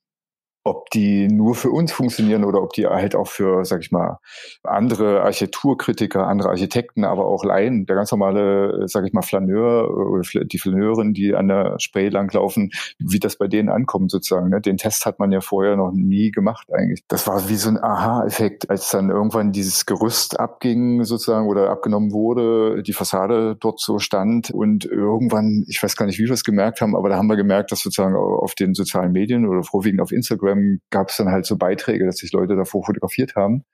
ob 0.63 0.91
die 0.91 1.29
nur 1.29 1.55
für 1.55 1.71
uns 1.71 1.91
funktionieren 1.91 2.45
oder 2.45 2.63
ob 2.63 2.75
die 2.75 2.87
halt 2.87 3.15
auch 3.15 3.29
für, 3.29 3.65
sag 3.65 3.81
ich 3.81 3.91
mal, 3.91 4.19
andere 4.63 5.23
Architekturkritiker, 5.23 6.27
andere 6.27 6.51
Architekten, 6.51 7.05
aber 7.05 7.27
auch 7.27 7.45
Laien, 7.45 7.87
der 7.87 7.97
ganz 7.97 8.11
normale, 8.11 8.87
sag 8.87 9.07
ich 9.07 9.15
mal, 9.15 9.23
Flaneur 9.23 9.91
oder 9.91 10.23
die 10.45 10.59
Flaneurin, 10.59 11.15
die 11.15 11.35
an 11.35 11.49
der 11.49 11.77
Spray 11.79 12.11
langlaufen, 12.11 12.73
wie 12.99 13.19
das 13.19 13.37
bei 13.37 13.49
denen 13.49 13.71
ankommt 13.71 14.11
sozusagen. 14.11 14.51
Ne? 14.51 14.61
Den 14.61 14.77
Test 14.77 15.07
hat 15.07 15.19
man 15.19 15.33
ja 15.33 15.41
vorher 15.41 15.77
noch 15.77 15.93
nie 15.93 16.31
gemacht 16.31 16.69
eigentlich. 16.73 17.05
Das 17.09 17.27
war 17.27 17.49
wie 17.49 17.57
so 17.57 17.71
ein 17.71 17.83
Aha-Effekt, 17.83 18.69
als 18.69 18.91
dann 18.91 19.09
irgendwann 19.09 19.53
dieses 19.53 19.87
Gerüst 19.87 20.39
abging 20.39 21.05
sozusagen 21.05 21.49
oder 21.49 21.71
abgenommen 21.71 22.13
wurde, 22.13 22.83
die 22.83 22.93
Fassade 22.93 23.57
dort 23.59 23.81
so 23.81 23.99
stand 23.99 24.51
und 24.51 24.85
irgendwann, 24.85 25.65
ich 25.69 25.83
weiß 25.83 25.97
gar 25.97 26.05
nicht, 26.05 26.19
wie 26.19 26.27
wir 26.27 26.35
es 26.35 26.45
gemerkt 26.45 26.83
haben, 26.83 26.95
aber 26.95 27.09
da 27.09 27.17
haben 27.17 27.29
wir 27.29 27.37
gemerkt, 27.37 27.73
dass 27.73 27.81
sozusagen 27.81 28.15
auf 28.15 28.55
den 28.55 28.75
sozialen 28.75 29.13
Medien 29.13 29.47
oder 29.47 29.63
vorwiegend 29.63 30.03
auf 30.03 30.13
Instagram 30.13 30.50
Instagram 30.51 30.81
gab 30.91 31.09
es 31.09 31.17
dann 31.17 31.29
halt 31.29 31.47
so 31.47 31.57
Beiträge, 31.57 32.07
dass 32.07 32.17
sich 32.17 32.33
Leute 32.33 32.57
davor 32.57 32.85
fotografiert 32.85 33.35
haben. 33.37 33.65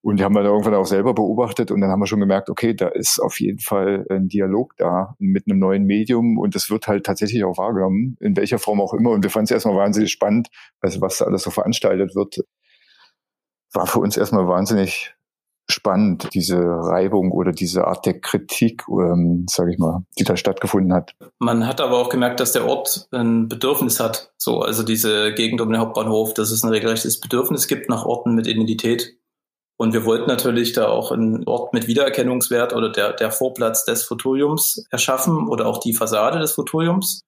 Und 0.00 0.18
die 0.18 0.24
haben 0.24 0.34
wir 0.34 0.42
dann 0.42 0.52
irgendwann 0.52 0.74
auch 0.74 0.86
selber 0.86 1.14
beobachtet 1.14 1.70
und 1.70 1.80
dann 1.80 1.90
haben 1.90 2.00
wir 2.00 2.06
schon 2.06 2.20
gemerkt, 2.20 2.50
okay, 2.50 2.74
da 2.74 2.88
ist 2.88 3.18
auf 3.18 3.40
jeden 3.40 3.58
Fall 3.58 4.06
ein 4.10 4.28
Dialog 4.28 4.74
da 4.76 5.14
mit 5.18 5.44
einem 5.48 5.58
neuen 5.58 5.84
Medium 5.84 6.38
und 6.38 6.54
das 6.54 6.70
wird 6.70 6.86
halt 6.86 7.04
tatsächlich 7.04 7.44
auch 7.44 7.58
wahrgenommen, 7.58 8.16
in 8.20 8.36
welcher 8.36 8.58
Form 8.58 8.80
auch 8.80 8.94
immer. 8.94 9.10
Und 9.10 9.22
wir 9.22 9.30
fanden 9.30 9.44
es 9.44 9.50
erstmal 9.50 9.76
wahnsinnig 9.76 10.12
spannend, 10.12 10.48
also 10.80 11.00
was 11.00 11.18
da 11.18 11.24
alles 11.24 11.42
so 11.42 11.50
veranstaltet 11.50 12.14
wird. 12.14 12.38
War 13.72 13.86
für 13.86 13.98
uns 13.98 14.16
erstmal 14.16 14.46
wahnsinnig 14.46 15.14
spannend, 15.70 16.28
diese 16.32 16.58
Reibung 16.58 17.30
oder 17.30 17.52
diese 17.52 17.86
Art 17.86 18.06
der 18.06 18.20
Kritik, 18.20 18.84
ähm, 18.88 19.46
sage 19.48 19.72
ich 19.72 19.78
mal, 19.78 20.04
die 20.18 20.24
da 20.24 20.36
stattgefunden 20.36 20.92
hat. 20.92 21.14
Man 21.38 21.66
hat 21.66 21.80
aber 21.80 21.98
auch 21.98 22.08
gemerkt, 22.08 22.40
dass 22.40 22.52
der 22.52 22.66
Ort 22.66 23.08
ein 23.12 23.48
Bedürfnis 23.48 24.00
hat. 24.00 24.32
So, 24.38 24.60
also 24.60 24.82
diese 24.82 25.34
Gegend 25.34 25.60
um 25.60 25.70
den 25.70 25.80
Hauptbahnhof, 25.80 26.34
dass 26.34 26.50
es 26.50 26.62
ein 26.62 26.70
regelrechtes 26.70 27.20
Bedürfnis 27.20 27.68
gibt 27.68 27.88
nach 27.88 28.04
Orten 28.04 28.34
mit 28.34 28.46
Identität. 28.46 29.18
Und 29.76 29.92
wir 29.92 30.04
wollten 30.04 30.26
natürlich 30.26 30.72
da 30.72 30.88
auch 30.88 31.12
einen 31.12 31.46
Ort 31.46 31.72
mit 31.72 31.86
Wiedererkennungswert 31.86 32.74
oder 32.74 32.90
der, 32.90 33.12
der 33.12 33.30
Vorplatz 33.30 33.84
des 33.84 34.02
Futuriums 34.02 34.84
erschaffen 34.90 35.48
oder 35.48 35.66
auch 35.66 35.78
die 35.78 35.94
Fassade 35.94 36.40
des 36.40 36.52
Futuriums. 36.52 37.22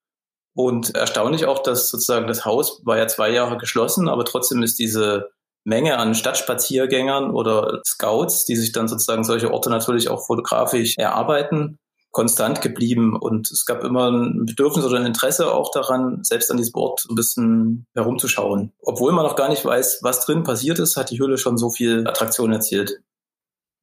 Und 0.56 0.97
erstaunlich 0.97 1.47
auch, 1.47 1.62
dass 1.62 1.90
sozusagen 1.90 2.26
das 2.26 2.44
Haus 2.44 2.82
war 2.85 2.99
ja 2.99 3.06
zwei 3.06 3.30
Jahre 3.30 3.56
geschlossen, 3.56 4.09
aber 4.09 4.25
trotzdem 4.25 4.64
ist 4.64 4.80
diese 4.80 5.30
Menge 5.64 5.98
an 5.98 6.14
Stadtspaziergängern 6.14 7.30
oder 7.30 7.80
Scouts, 7.86 8.44
die 8.44 8.56
sich 8.56 8.72
dann 8.72 8.88
sozusagen 8.88 9.24
solche 9.24 9.52
Orte 9.52 9.70
natürlich 9.70 10.08
auch 10.08 10.26
fotografisch 10.26 10.96
erarbeiten, 10.96 11.78
konstant 12.10 12.60
geblieben. 12.62 13.16
Und 13.16 13.50
es 13.50 13.66
gab 13.66 13.84
immer 13.84 14.10
ein 14.10 14.46
Bedürfnis 14.46 14.84
oder 14.84 14.98
ein 14.98 15.06
Interesse 15.06 15.52
auch 15.52 15.70
daran, 15.70 16.20
selbst 16.22 16.50
an 16.50 16.56
diesem 16.56 16.74
Ort 16.74 17.06
ein 17.08 17.14
bisschen 17.14 17.86
herumzuschauen. 17.94 18.72
Obwohl 18.80 19.12
man 19.12 19.24
noch 19.24 19.36
gar 19.36 19.48
nicht 19.48 19.64
weiß, 19.64 20.00
was 20.02 20.24
drin 20.24 20.42
passiert 20.42 20.78
ist, 20.78 20.96
hat 20.96 21.10
die 21.10 21.18
Hülle 21.18 21.38
schon 21.38 21.58
so 21.58 21.70
viel 21.70 22.06
Attraktion 22.06 22.52
erzielt. 22.52 23.00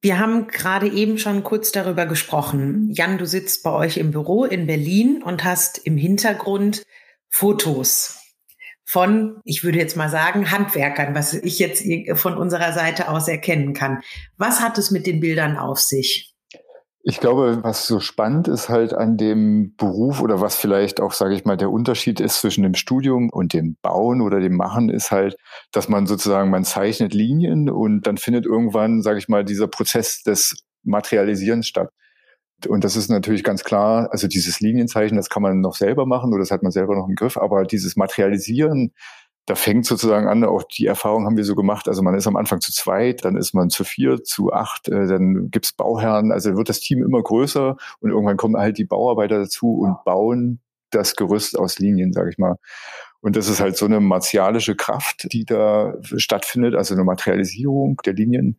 Wir 0.00 0.20
haben 0.20 0.46
gerade 0.46 0.88
eben 0.88 1.18
schon 1.18 1.42
kurz 1.42 1.72
darüber 1.72 2.06
gesprochen. 2.06 2.90
Jan, 2.92 3.18
du 3.18 3.26
sitzt 3.26 3.64
bei 3.64 3.72
euch 3.72 3.96
im 3.96 4.12
Büro 4.12 4.44
in 4.44 4.66
Berlin 4.66 5.22
und 5.24 5.42
hast 5.42 5.78
im 5.78 5.96
Hintergrund 5.96 6.84
Fotos 7.30 8.17
von, 8.88 9.42
ich 9.44 9.64
würde 9.64 9.76
jetzt 9.76 9.98
mal 9.98 10.08
sagen, 10.08 10.50
Handwerkern, 10.50 11.14
was 11.14 11.34
ich 11.34 11.58
jetzt 11.58 11.84
von 12.14 12.38
unserer 12.38 12.72
Seite 12.72 13.10
aus 13.10 13.28
erkennen 13.28 13.74
kann. 13.74 14.00
Was 14.38 14.62
hat 14.62 14.78
es 14.78 14.90
mit 14.90 15.06
den 15.06 15.20
Bildern 15.20 15.58
auf 15.58 15.78
sich? 15.78 16.34
Ich 17.02 17.20
glaube, 17.20 17.58
was 17.62 17.86
so 17.86 18.00
spannend 18.00 18.48
ist 18.48 18.70
halt 18.70 18.94
an 18.94 19.18
dem 19.18 19.74
Beruf 19.76 20.22
oder 20.22 20.40
was 20.40 20.56
vielleicht 20.56 21.02
auch, 21.02 21.12
sage 21.12 21.34
ich 21.34 21.44
mal, 21.44 21.58
der 21.58 21.70
Unterschied 21.70 22.18
ist 22.18 22.40
zwischen 22.40 22.62
dem 22.62 22.72
Studium 22.72 23.28
und 23.28 23.52
dem 23.52 23.76
Bauen 23.82 24.22
oder 24.22 24.40
dem 24.40 24.56
Machen, 24.56 24.88
ist 24.88 25.10
halt, 25.10 25.36
dass 25.70 25.90
man 25.90 26.06
sozusagen, 26.06 26.48
man 26.48 26.64
zeichnet 26.64 27.12
Linien 27.12 27.68
und 27.68 28.06
dann 28.06 28.16
findet 28.16 28.46
irgendwann, 28.46 29.02
sage 29.02 29.18
ich 29.18 29.28
mal, 29.28 29.44
dieser 29.44 29.68
Prozess 29.68 30.22
des 30.22 30.64
Materialisierens 30.82 31.68
statt. 31.68 31.90
Und 32.66 32.82
das 32.82 32.96
ist 32.96 33.08
natürlich 33.08 33.44
ganz 33.44 33.62
klar, 33.62 34.08
also 34.10 34.26
dieses 34.26 34.60
Linienzeichen, 34.60 35.16
das 35.16 35.30
kann 35.30 35.42
man 35.42 35.60
noch 35.60 35.76
selber 35.76 36.06
machen 36.06 36.32
oder 36.32 36.40
das 36.40 36.50
hat 36.50 36.62
man 36.62 36.72
selber 36.72 36.96
noch 36.96 37.08
im 37.08 37.14
Griff, 37.14 37.36
aber 37.36 37.64
dieses 37.64 37.94
Materialisieren, 37.94 38.92
da 39.46 39.54
fängt 39.54 39.86
sozusagen 39.86 40.28
an, 40.28 40.44
auch 40.44 40.64
die 40.64 40.86
Erfahrung 40.86 41.24
haben 41.24 41.36
wir 41.36 41.44
so 41.44 41.54
gemacht, 41.54 41.88
also 41.88 42.02
man 42.02 42.14
ist 42.14 42.26
am 42.26 42.36
Anfang 42.36 42.60
zu 42.60 42.72
zweit, 42.72 43.24
dann 43.24 43.36
ist 43.36 43.54
man 43.54 43.70
zu 43.70 43.84
vier, 43.84 44.22
zu 44.22 44.52
acht, 44.52 44.88
äh, 44.88 45.06
dann 45.06 45.50
gibt's 45.50 45.72
Bauherren, 45.72 46.32
also 46.32 46.56
wird 46.56 46.68
das 46.68 46.80
Team 46.80 47.02
immer 47.02 47.22
größer 47.22 47.76
und 48.00 48.10
irgendwann 48.10 48.36
kommen 48.36 48.56
halt 48.56 48.76
die 48.76 48.84
Bauarbeiter 48.84 49.38
dazu 49.38 49.78
und 49.78 50.04
bauen 50.04 50.60
das 50.90 51.16
Gerüst 51.16 51.58
aus 51.58 51.78
Linien, 51.78 52.12
sage 52.12 52.30
ich 52.30 52.38
mal. 52.38 52.56
Und 53.20 53.36
das 53.36 53.48
ist 53.48 53.60
halt 53.60 53.76
so 53.76 53.86
eine 53.86 54.00
martialische 54.00 54.76
Kraft, 54.76 55.32
die 55.32 55.44
da 55.44 55.94
stattfindet, 56.16 56.74
also 56.74 56.94
eine 56.94 57.04
Materialisierung 57.04 57.96
der 58.04 58.14
Linien, 58.14 58.58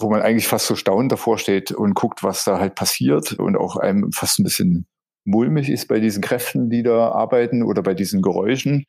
wo 0.00 0.10
man 0.10 0.22
eigentlich 0.22 0.48
fast 0.48 0.66
so 0.66 0.76
staunend 0.76 1.12
davor 1.12 1.38
steht 1.38 1.72
und 1.72 1.94
guckt, 1.94 2.22
was 2.22 2.44
da 2.44 2.58
halt 2.58 2.74
passiert 2.74 3.32
und 3.32 3.56
auch 3.56 3.76
einem 3.76 4.12
fast 4.12 4.38
ein 4.38 4.44
bisschen 4.44 4.86
mulmig 5.24 5.68
ist 5.68 5.88
bei 5.88 6.00
diesen 6.00 6.22
Kräften, 6.22 6.70
die 6.70 6.82
da 6.82 7.10
arbeiten 7.10 7.62
oder 7.62 7.82
bei 7.82 7.94
diesen 7.94 8.22
Geräuschen. 8.22 8.86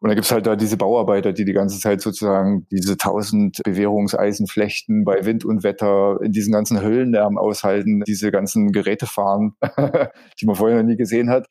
Und 0.00 0.08
da 0.08 0.14
gibt's 0.14 0.32
halt 0.32 0.46
da 0.46 0.56
diese 0.56 0.78
Bauarbeiter, 0.78 1.32
die 1.32 1.44
die 1.44 1.52
ganze 1.52 1.78
Zeit 1.78 2.00
sozusagen 2.00 2.66
diese 2.70 2.96
tausend 2.96 3.60
Bewährungseisen 3.64 4.46
flechten 4.46 5.04
bei 5.04 5.26
Wind 5.26 5.44
und 5.44 5.62
Wetter, 5.62 6.18
in 6.22 6.32
diesen 6.32 6.52
ganzen 6.52 6.80
Höllenlärm 6.80 7.36
aushalten, 7.36 8.02
diese 8.06 8.30
ganzen 8.30 8.72
Geräte 8.72 9.06
fahren, 9.06 9.52
die 10.40 10.46
man 10.46 10.56
vorher 10.56 10.78
noch 10.78 10.88
nie 10.88 10.96
gesehen 10.96 11.28
hat. 11.28 11.46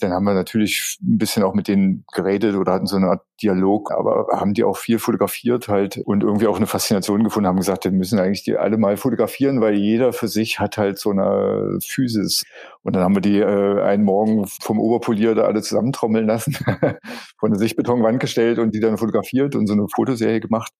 Dann 0.00 0.12
haben 0.12 0.24
wir 0.24 0.34
natürlich 0.34 0.98
ein 1.02 1.18
bisschen 1.18 1.42
auch 1.44 1.54
mit 1.54 1.68
denen 1.68 2.04
geredet 2.12 2.56
oder 2.56 2.72
hatten 2.72 2.86
so 2.86 2.96
eine 2.96 3.08
Art 3.08 3.22
Dialog, 3.42 3.90
aber 3.92 4.26
haben 4.32 4.54
die 4.54 4.64
auch 4.64 4.76
viel 4.76 4.98
fotografiert 4.98 5.68
halt 5.68 5.98
und 5.98 6.22
irgendwie 6.22 6.46
auch 6.46 6.56
eine 6.56 6.66
Faszination 6.66 7.24
gefunden, 7.24 7.48
haben 7.48 7.56
gesagt, 7.56 7.84
wir 7.84 7.92
müssen 7.92 8.18
eigentlich 8.18 8.44
die 8.44 8.56
alle 8.56 8.76
mal 8.76 8.96
fotografieren, 8.96 9.60
weil 9.60 9.74
jeder 9.74 10.12
für 10.12 10.28
sich 10.28 10.60
hat 10.60 10.78
halt 10.78 10.98
so 10.98 11.10
eine 11.10 11.78
Physis. 11.84 12.44
Und 12.82 12.96
dann 12.96 13.02
haben 13.02 13.14
wir 13.14 13.22
die 13.22 13.38
äh, 13.38 13.82
einen 13.82 14.04
Morgen 14.04 14.46
vom 14.46 14.78
Oberpolier 14.78 15.34
da 15.34 15.42
alle 15.42 15.62
zusammentrommeln 15.62 16.26
lassen, 16.26 16.56
von 17.38 17.50
der 17.50 17.58
Sichtbetonwand 17.58 18.20
gestellt 18.20 18.58
und 18.58 18.74
die 18.74 18.80
dann 18.80 18.98
fotografiert 18.98 19.54
und 19.54 19.66
so 19.66 19.74
eine 19.74 19.86
Fotoserie 19.88 20.40
gemacht 20.40 20.72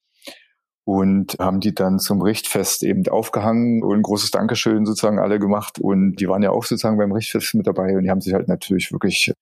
und 0.85 1.37
haben 1.38 1.61
die 1.61 1.75
dann 1.75 1.99
zum 1.99 2.21
Richtfest 2.21 2.83
eben 2.83 3.07
aufgehangen 3.09 3.83
und 3.83 4.03
großes 4.03 4.31
Dankeschön 4.31 4.85
sozusagen 4.85 5.19
alle 5.19 5.38
gemacht 5.38 5.79
und 5.79 6.17
die 6.17 6.29
waren 6.29 6.43
ja 6.43 6.50
auch 6.50 6.64
sozusagen 6.64 6.99
beim 6.99 7.12
Richtfest 7.12 7.55
mit 7.55 7.67
dabei 7.67 7.97
und 7.97 8.05
die 8.05 8.11
haben 8.11 8.21
sich 8.21 8.35
halt 8.35 8.49
natürlich 8.49 8.93
wirklich 8.93 9.33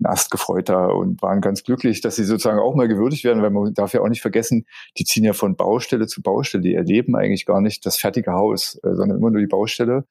einen 0.00 0.12
Ast 0.12 0.30
gefreut 0.30 0.68
da 0.68 0.86
und 0.86 1.22
waren 1.22 1.40
ganz 1.40 1.62
glücklich, 1.62 2.00
dass 2.00 2.16
sie 2.16 2.24
sozusagen 2.24 2.58
auch 2.58 2.74
mal 2.74 2.88
gewürdigt 2.88 3.24
werden, 3.24 3.42
weil 3.42 3.50
man 3.50 3.74
darf 3.74 3.94
ja 3.94 4.00
auch 4.00 4.08
nicht 4.08 4.22
vergessen, 4.22 4.66
die 4.96 5.04
ziehen 5.04 5.24
ja 5.24 5.32
von 5.32 5.56
Baustelle 5.56 6.06
zu 6.06 6.22
Baustelle, 6.22 6.62
die 6.62 6.74
erleben 6.74 7.16
eigentlich 7.16 7.46
gar 7.46 7.60
nicht 7.60 7.86
das 7.86 7.96
fertige 7.96 8.32
Haus, 8.32 8.78
äh, 8.82 8.94
sondern 8.94 9.18
immer 9.18 9.30
nur 9.30 9.40
die 9.40 9.46
Baustelle. 9.46 10.04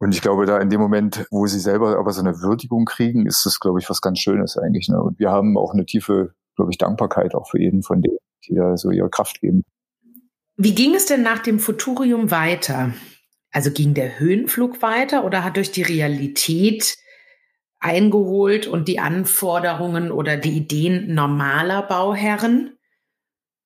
Und 0.00 0.14
ich 0.14 0.22
glaube, 0.22 0.46
da 0.46 0.58
in 0.58 0.70
dem 0.70 0.80
Moment, 0.80 1.26
wo 1.30 1.46
sie 1.46 1.58
selber 1.58 1.98
aber 1.98 2.12
so 2.12 2.20
eine 2.20 2.40
Würdigung 2.40 2.84
kriegen, 2.84 3.26
ist 3.26 3.44
das, 3.46 3.58
glaube 3.58 3.80
ich, 3.80 3.90
was 3.90 4.00
ganz 4.00 4.20
Schönes 4.20 4.56
eigentlich. 4.56 4.88
Ne? 4.88 5.02
Und 5.02 5.18
wir 5.18 5.30
haben 5.30 5.58
auch 5.58 5.72
eine 5.72 5.86
tiefe, 5.86 6.34
glaube 6.54 6.70
ich, 6.70 6.78
Dankbarkeit 6.78 7.34
auch 7.34 7.48
für 7.48 7.60
jeden 7.60 7.82
von 7.82 8.00
denen, 8.00 8.18
die 8.46 8.54
da 8.54 8.76
so 8.76 8.90
ihre 8.90 9.10
Kraft 9.10 9.40
geben. 9.40 9.64
Wie 10.60 10.74
ging 10.74 10.96
es 10.96 11.06
denn 11.06 11.22
nach 11.22 11.38
dem 11.38 11.60
Futurium 11.60 12.32
weiter? 12.32 12.92
Also 13.52 13.70
ging 13.70 13.94
der 13.94 14.18
Höhenflug 14.18 14.82
weiter 14.82 15.24
oder 15.24 15.44
hat 15.44 15.56
durch 15.56 15.70
die 15.70 15.82
Realität 15.82 16.98
eingeholt 17.78 18.66
und 18.66 18.88
die 18.88 18.98
Anforderungen 18.98 20.10
oder 20.10 20.36
die 20.36 20.56
Ideen 20.56 21.14
normaler 21.14 21.82
Bauherren? 21.82 22.76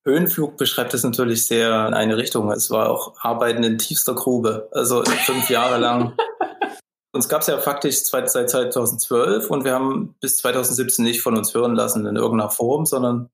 Höhenflug 0.05 0.55
beschreibt 0.57 0.93
es 0.93 1.03
natürlich 1.03 1.47
sehr 1.47 1.87
in 1.87 1.95
eine 1.95 2.15
Richtung. 2.15 2.51
Es 2.51 2.69
war 2.69 2.91
auch 2.91 3.15
Arbeiten 3.19 3.63
in 3.63 3.79
tiefster 3.79 4.13
Grube, 4.13 4.69
also 4.71 5.03
fünf 5.03 5.49
Jahre 5.49 5.79
lang. 5.79 6.15
Uns 7.11 7.27
gab 7.27 7.41
es 7.41 7.47
ja 7.47 7.57
faktisch 7.57 8.03
seit 8.03 8.29
2012 8.29 9.49
und 9.49 9.65
wir 9.65 9.73
haben 9.73 10.15
bis 10.21 10.37
2017 10.37 11.03
nicht 11.03 11.21
von 11.21 11.37
uns 11.37 11.55
hören 11.55 11.73
lassen 11.73 12.05
in 12.05 12.15
irgendeiner 12.15 12.51
Form, 12.51 12.85
sondern 12.85 13.29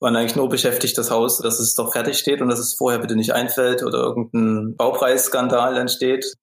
waren 0.00 0.16
eigentlich 0.16 0.36
nur 0.36 0.48
beschäftigt, 0.48 0.96
das 0.96 1.10
Haus, 1.10 1.38
dass 1.38 1.58
es 1.58 1.74
doch 1.74 1.92
fertig 1.92 2.18
steht 2.18 2.40
und 2.40 2.48
dass 2.48 2.58
es 2.58 2.74
vorher 2.74 3.00
bitte 3.00 3.16
nicht 3.16 3.32
einfällt 3.32 3.82
oder 3.82 3.98
irgendein 3.98 4.76
Baupreisskandal 4.76 5.76
entsteht. 5.76 6.34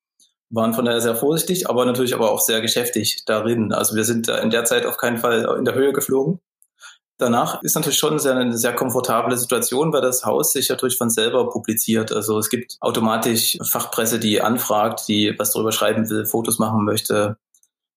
Waren 0.50 0.74
von 0.74 0.85
daher 0.85 1.01
sehr 1.01 1.15
vorsichtig, 1.15 1.69
aber 1.69 1.85
natürlich 1.85 2.13
aber 2.13 2.31
auch 2.31 2.39
sehr 2.39 2.62
geschäftig 2.62 3.24
darin. 3.25 3.74
Also 3.74 3.95
wir 3.95 4.03
sind 4.03 4.27
in 4.27 4.51
der 4.51 4.65
Zeit 4.65 4.85
auf 4.85 4.97
keinen 4.97 5.17
Fall 5.17 5.55
in 5.57 5.65
der 5.65 5.74
Höhe 5.74 5.91
geflogen. 5.91 6.39
Danach 7.17 7.63
ist 7.63 7.75
natürlich 7.75 7.97
schon 7.97 8.19
sehr, 8.19 8.35
eine 8.35 8.57
sehr 8.57 8.74
komfortable 8.74 9.38
Situation, 9.38 9.93
weil 9.93 10.01
das 10.01 10.25
Haus 10.25 10.51
sich 10.51 10.67
natürlich 10.69 10.97
von 10.97 11.09
selber 11.09 11.50
publiziert. 11.50 12.12
Also 12.12 12.38
es 12.38 12.50
gibt 12.50 12.75
automatisch 12.81 13.57
Fachpresse, 13.63 14.19
die 14.19 14.41
anfragt, 14.41 15.07
die 15.07 15.33
was 15.38 15.51
darüber 15.51 15.71
schreiben 15.71 16.09
will, 16.09 16.25
Fotos 16.25 16.59
machen 16.59 16.83
möchte. 16.83 17.38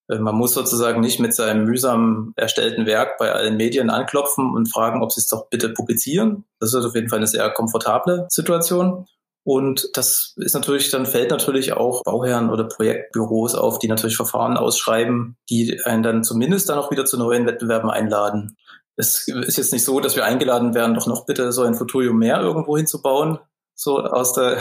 Äh, 0.09 0.19
man 0.19 0.35
muss 0.35 0.55
sozusagen 0.55 1.01
nicht 1.01 1.21
mit 1.21 1.35
seinem 1.35 1.65
mühsam 1.65 2.33
erstellten 2.37 2.87
Werk 2.87 3.19
bei 3.19 3.33
allen 3.33 3.57
Medien 3.57 3.91
anklopfen 3.91 4.53
und 4.53 4.73
fragen, 4.73 5.03
ob 5.03 5.13
sie 5.13 5.21
es 5.21 5.29
doch 5.29 5.49
bitte 5.49 5.71
publizieren. 5.71 6.45
Das 6.61 6.75
ist 6.75 6.85
auf 6.85 6.95
jeden 6.95 7.09
Fall 7.09 7.19
eine 7.19 7.27
sehr 7.27 7.49
komfortable 7.51 8.27
Situation. 8.31 9.07
Und 9.45 9.89
das 9.95 10.35
ist 10.37 10.55
natürlich, 10.55 10.91
dann 10.91 11.07
fällt 11.07 11.31
natürlich 11.31 11.73
auch 11.73 12.03
Bauherren 12.03 12.51
oder 12.51 12.65
Projektbüros 12.65 13.55
auf, 13.55 13.79
die 13.79 13.89
natürlich 13.89 14.17
Verfahren 14.17 14.59
ausschreiben, 14.59 15.39
die 15.49 15.81
einen 15.85 16.03
dann 16.03 16.25
zumindest 16.25 16.69
dann 16.69 16.79
auch 16.79 16.91
wieder 16.91 17.07
zu 17.07 17.17
neuen 17.17 17.47
Wettbewerben 17.47 17.89
einladen. 17.89 18.59
Es 18.97 19.27
ist 19.27 19.57
jetzt 19.57 19.73
nicht 19.73 19.85
so, 19.85 20.01
dass 20.01 20.17
wir 20.17 20.27
eingeladen 20.27 20.75
werden, 20.75 20.95
doch 20.95 21.07
noch 21.07 21.25
bitte 21.25 21.51
so 21.53 21.63
ein 21.63 21.75
Futurium 21.75 22.19
mehr 22.19 22.41
irgendwo 22.41 22.77
hinzubauen, 22.77 23.39
so 23.75 24.01
aus 24.01 24.35
der, 24.35 24.59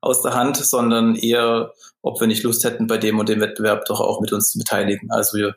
aus 0.00 0.22
der 0.22 0.34
Hand, 0.34 0.56
sondern 0.56 1.14
eher, 1.14 1.72
ob 2.02 2.20
wir 2.20 2.26
nicht 2.26 2.42
Lust 2.42 2.64
hätten, 2.64 2.86
bei 2.86 2.98
dem 2.98 3.18
und 3.18 3.28
dem 3.28 3.40
Wettbewerb 3.40 3.84
doch 3.86 4.00
auch 4.00 4.20
mit 4.20 4.32
uns 4.32 4.50
zu 4.50 4.58
beteiligen. 4.58 5.10
Also 5.10 5.38
wir 5.38 5.56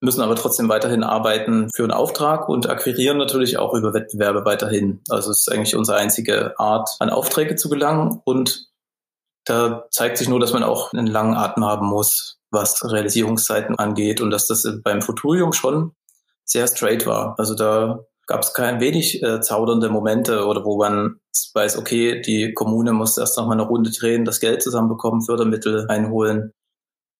müssen 0.00 0.22
aber 0.22 0.36
trotzdem 0.36 0.68
weiterhin 0.68 1.02
arbeiten 1.02 1.68
für 1.74 1.82
einen 1.82 1.92
Auftrag 1.92 2.48
und 2.48 2.68
akquirieren 2.68 3.18
natürlich 3.18 3.58
auch 3.58 3.74
über 3.74 3.94
Wettbewerbe 3.94 4.44
weiterhin. 4.44 5.00
Also 5.08 5.30
es 5.30 5.40
ist 5.40 5.52
eigentlich 5.52 5.76
unsere 5.76 5.98
einzige 5.98 6.58
Art, 6.58 6.88
an 7.00 7.10
Aufträge 7.10 7.56
zu 7.56 7.68
gelangen 7.68 8.20
und 8.24 8.68
da 9.44 9.86
zeigt 9.90 10.18
sich 10.18 10.28
nur, 10.28 10.40
dass 10.40 10.52
man 10.52 10.62
auch 10.62 10.92
einen 10.92 11.06
langen 11.06 11.34
Atem 11.34 11.64
haben 11.64 11.86
muss, 11.86 12.38
was 12.50 12.84
Realisierungszeiten 12.84 13.78
angeht 13.78 14.20
und 14.20 14.30
dass 14.30 14.46
das 14.46 14.66
beim 14.82 15.02
Futurium 15.02 15.52
schon 15.52 15.92
sehr 16.44 16.66
straight 16.66 17.06
war. 17.06 17.34
Also 17.38 17.54
da 17.54 18.04
gab 18.28 18.42
es 18.42 18.52
kein 18.52 18.78
wenig 18.78 19.22
äh, 19.22 19.40
zaudernde 19.40 19.88
Momente 19.88 20.44
oder 20.44 20.64
wo 20.64 20.76
man 20.76 21.18
weiß, 21.54 21.78
okay, 21.78 22.20
die 22.20 22.52
Kommune 22.54 22.92
muss 22.92 23.18
erst 23.18 23.36
noch 23.38 23.46
mal 23.46 23.54
eine 23.54 23.66
Runde 23.66 23.90
drehen, 23.90 24.24
das 24.24 24.38
Geld 24.38 24.62
zusammenbekommen, 24.62 25.22
Fördermittel 25.22 25.86
einholen. 25.88 26.52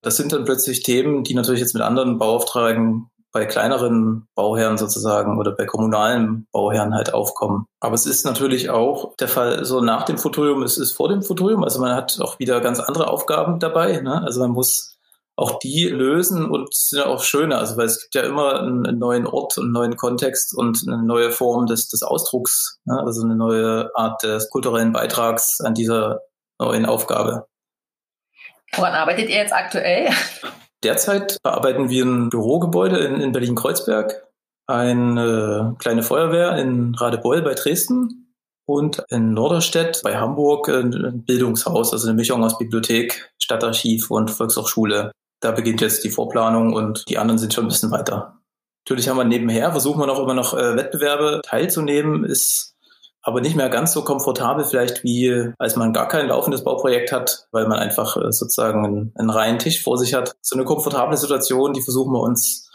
Das 0.03 0.17
sind 0.17 0.33
dann 0.33 0.45
plötzlich 0.45 0.83
Themen, 0.83 1.25
die 1.25 1.35
natürlich 1.35 1.61
jetzt 1.61 1.75
mit 1.75 1.83
anderen 1.83 2.19
Beauftragen 2.19 3.11
bei 3.33 3.47
kleineren 3.47 4.27
Bauherren 4.35 4.79
sozusagen 4.79 5.39
oder 5.39 5.53
bei 5.53 5.67
kommunalen 5.67 6.47
Bauherren 6.53 6.95
halt 6.95 7.13
aufkommen. 7.13 7.67
Aber 7.81 7.95
es 7.95 8.07
ist 8.07 8.25
natürlich 8.25 8.71
auch 8.71 9.15
der 9.17 9.29
Fall 9.29 9.65
so 9.65 9.81
nach 9.81 10.05
dem 10.05 10.19
Futurium, 10.19 10.63
es 10.63 10.79
ist 10.79 10.93
vor 10.93 11.09
dem 11.09 11.23
Futurium. 11.23 11.65
Also 11.65 11.81
man 11.81 11.95
hat 11.95 12.19
auch 12.21 12.39
wieder 12.39 12.61
ganz 12.61 12.81
andere 12.81 13.09
Aufgaben 13.09 13.59
dabei. 13.59 14.01
Ne? 14.01 14.23
Also 14.23 14.41
man 14.41 14.53
muss 14.53 14.98
auch 15.39 15.61
die 15.61 15.87
lösen 15.89 16.51
und 16.51 16.75
sind 16.75 17.07
auch 17.07 17.23
schöner. 17.23 17.59
Also 17.59 17.77
weil 17.77 17.87
es 17.87 18.03
gibt 18.03 18.17
ja 18.17 18.23
immer 18.23 18.61
einen, 18.61 18.99
neuen 18.99 19.25
Ort 19.25 19.57
und 19.57 19.67
einen 19.67 19.73
neuen 19.73 19.97
Kontext 19.97 20.53
und 20.53 20.83
eine 20.87 21.05
neue 21.05 21.31
Form 21.31 21.67
des, 21.67 21.89
des 21.89 22.03
Ausdrucks, 22.03 22.81
ne? 22.85 23.01
also 23.01 23.23
eine 23.23 23.37
neue 23.37 23.91
Art 23.95 24.23
des 24.25 24.51
kulturellen 24.51 24.93
Beitrags 24.93 25.61
an 25.61 25.75
dieser 25.75 26.23
neuen 26.59 26.87
Aufgabe. 26.87 27.47
Woran 28.75 28.95
arbeitet 28.95 29.31
ihr 29.31 29.37
jetzt 29.37 29.53
aktuell? 29.53 30.11
Derzeit 30.83 31.39
bearbeiten 31.45 31.89
wir 31.89 32.05
ein 32.05 32.31
Bürogebäude 32.31 32.99
in, 32.99 33.21
in 33.21 33.31
Berlin-Kreuzberg, 33.31 34.27
eine 34.67 35.77
kleine 35.79 36.03
Feuerwehr 36.03 36.57
in 36.57 36.97
Radebeul 36.97 37.43
bei 37.43 37.55
Dresden 37.55 38.35
und 38.67 39.05
in 39.09 39.35
Norderstedt 39.35 40.01
bei 40.03 40.17
Hamburg 40.17 40.69
ein 40.69 41.25
Bildungshaus, 41.25 41.93
also 41.93 42.09
eine 42.09 42.17
Mischung 42.17 42.43
aus 42.43 42.59
Bibliothek, 42.59 43.33
Stadtarchiv 43.39 44.11
und 44.11 44.33
Volkshochschule. 44.33 45.13
Da 45.41 45.53
beginnt 45.53 45.81
jetzt 45.81 46.05
die 46.05 46.11
Vorplanung 46.11 46.73
und 46.73 47.05
die 47.09 47.19
anderen 47.19 47.39
sind 47.39 47.55
schon 47.55 47.67
ein 47.67 47.69
bisschen 47.69 47.91
weiter. 47.91 48.39
Natürlich 48.85 49.09
haben 49.09 49.19
wir 49.19 49.25
nebenher, 49.25 49.71
versuchen 49.71 50.01
wir 50.01 50.07
noch 50.07 50.19
immer 50.19 50.35
noch 50.35 50.55
äh, 50.55 50.77
Wettbewerbe 50.77 51.43
teilzunehmen, 51.45 52.25
ist 52.25 52.75
aber 53.23 53.43
nicht 53.43 53.57
mehr 53.57 53.69
ganz 53.69 53.93
so 53.93 54.03
komfortabel 54.03 54.65
vielleicht 54.65 55.05
wie 55.05 55.53
als 55.59 55.77
man 55.77 55.93
gar 55.93 56.09
kein 56.09 56.29
laufendes 56.29 56.65
Bauprojekt 56.65 57.13
hat, 57.13 57.47
weil 57.53 57.69
man 57.69 57.79
einfach 57.79 58.17
äh, 58.17 58.33
sozusagen 58.33 58.87
einen, 58.87 59.13
einen 59.17 59.31
reinen 59.31 59.59
Tisch 59.59 59.83
vor 59.83 59.99
sich 59.99 60.15
hat. 60.15 60.35
So 60.41 60.57
eine 60.57 60.65
komfortable 60.65 61.17
Situation, 61.17 61.75
die 61.75 61.83
versuchen 61.83 62.13
wir 62.13 62.21
uns 62.21 62.71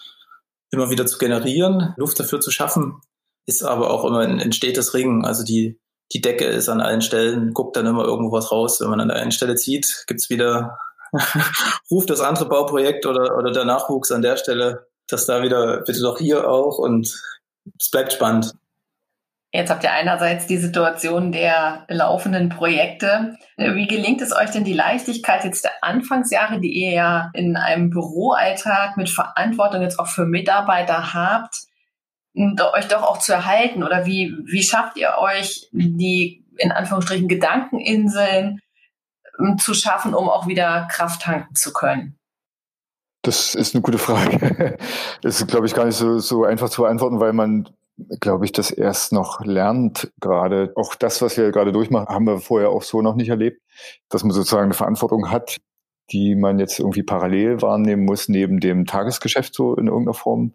immer 0.70 0.92
wieder 0.92 1.08
zu 1.08 1.18
generieren, 1.18 1.94
Luft 1.98 2.20
dafür 2.20 2.40
zu 2.40 2.52
schaffen, 2.52 3.02
ist 3.48 3.64
aber 3.64 3.90
auch 3.90 4.06
immer 4.06 4.20
ein, 4.20 4.40
ein 4.40 4.54
stetes 4.54 4.94
Ringen. 4.94 5.26
Also 5.26 5.44
die, 5.44 5.80
die 6.12 6.22
Decke 6.22 6.46
ist 6.46 6.70
an 6.70 6.82
allen 6.82 7.02
Stellen, 7.02 7.54
guckt 7.54 7.76
dann 7.76 7.86
immer 7.86 8.04
irgendwo 8.04 8.32
was 8.32 8.52
raus. 8.52 8.80
Wenn 8.82 8.90
man 8.90 9.00
an 9.00 9.08
der 9.08 9.18
einen 9.18 9.32
Stelle 9.32 9.56
zieht, 9.56 10.04
gibt's 10.08 10.30
wieder, 10.30 10.78
ruft 11.92 12.10
das 12.10 12.22
andere 12.22 12.46
Bauprojekt 12.46 13.06
oder, 13.06 13.38
oder 13.38 13.52
der 13.52 13.66
Nachwuchs 13.66 14.12
an 14.12 14.22
der 14.22 14.38
Stelle, 14.38 14.88
dass 15.08 15.26
da 15.26 15.44
wieder, 15.44 15.82
bitte 15.86 16.02
doch 16.02 16.18
hier 16.18 16.50
auch 16.50 16.78
und 16.78 17.08
es 17.80 17.92
bleibt 17.92 18.14
spannend. 18.14 18.54
Jetzt 19.56 19.70
habt 19.70 19.84
ihr 19.84 19.92
einerseits 19.92 20.48
die 20.48 20.58
Situation 20.58 21.32
der 21.32 21.86
laufenden 21.88 22.50
Projekte. 22.50 23.38
Wie 23.56 23.86
gelingt 23.86 24.20
es 24.22 24.36
euch 24.36 24.50
denn 24.50 24.64
die 24.64 24.74
Leichtigkeit 24.74 25.44
jetzt 25.44 25.64
der 25.64 25.74
Anfangsjahre, 25.82 26.60
die 26.60 26.72
ihr 26.72 26.92
ja 26.92 27.30
in 27.36 27.56
einem 27.56 27.92
Büroalltag 27.92 28.98
mit 28.98 29.12
Verantwortung 29.12 29.84
jetzt 29.84 30.00
auch 30.00 30.08
für 30.08 30.26
Mitarbeiter 30.26 31.14
habt, 31.14 31.68
euch 32.36 32.88
doch 32.88 33.04
auch 33.04 33.20
zu 33.20 33.34
erhalten? 33.34 33.84
Oder 33.84 34.08
wie, 34.08 34.36
wie 34.44 34.64
schafft 34.64 34.98
ihr 34.98 35.14
euch 35.20 35.70
die 35.72 36.44
in 36.58 36.72
Anführungsstrichen 36.72 37.28
Gedankeninseln 37.28 38.60
zu 39.58 39.74
schaffen, 39.74 40.14
um 40.14 40.30
auch 40.30 40.48
wieder 40.48 40.88
Kraft 40.92 41.24
tanken 41.24 41.56
zu 41.56 41.74
können? 41.74 42.18
Das 43.24 43.56
ist 43.56 43.74
eine 43.74 43.82
gute 43.82 43.98
Frage. 43.98 44.78
Das 45.22 45.40
ist, 45.40 45.48
glaube 45.48 45.66
ich, 45.66 45.74
gar 45.74 45.86
nicht 45.86 45.96
so, 45.96 46.20
so 46.20 46.44
einfach 46.44 46.70
zu 46.70 46.82
beantworten, 46.82 47.22
weil 47.22 47.32
man 47.32 47.70
glaube 48.20 48.46
ich, 48.46 48.52
das 48.52 48.72
erst 48.72 49.14
noch 49.14 49.44
lernt 49.46 50.12
gerade. 50.20 50.74
Auch 50.76 50.96
das, 50.96 51.22
was 51.22 51.38
wir 51.38 51.52
gerade 51.52 51.72
durchmachen, 51.72 52.08
haben 52.08 52.26
wir 52.26 52.40
vorher 52.40 52.70
auch 52.70 52.84
so 52.84 53.02
noch 53.02 53.16
nicht 53.16 53.30
erlebt, 53.30 53.62
dass 54.10 54.24
man 54.24 54.32
sozusagen 54.32 54.66
eine 54.66 54.74
Verantwortung 54.74 55.30
hat, 55.32 55.58
die 56.12 56.36
man 56.36 56.60
jetzt 56.60 56.80
irgendwie 56.80 57.04
parallel 57.04 57.62
wahrnehmen 57.62 58.06
muss 58.06 58.30
neben 58.30 58.60
dem 58.60 58.86
Tagesgeschäft 58.86 59.54
so 59.54 59.76
in 59.76 59.88
irgendeiner 59.88 60.14
Form. 60.14 60.54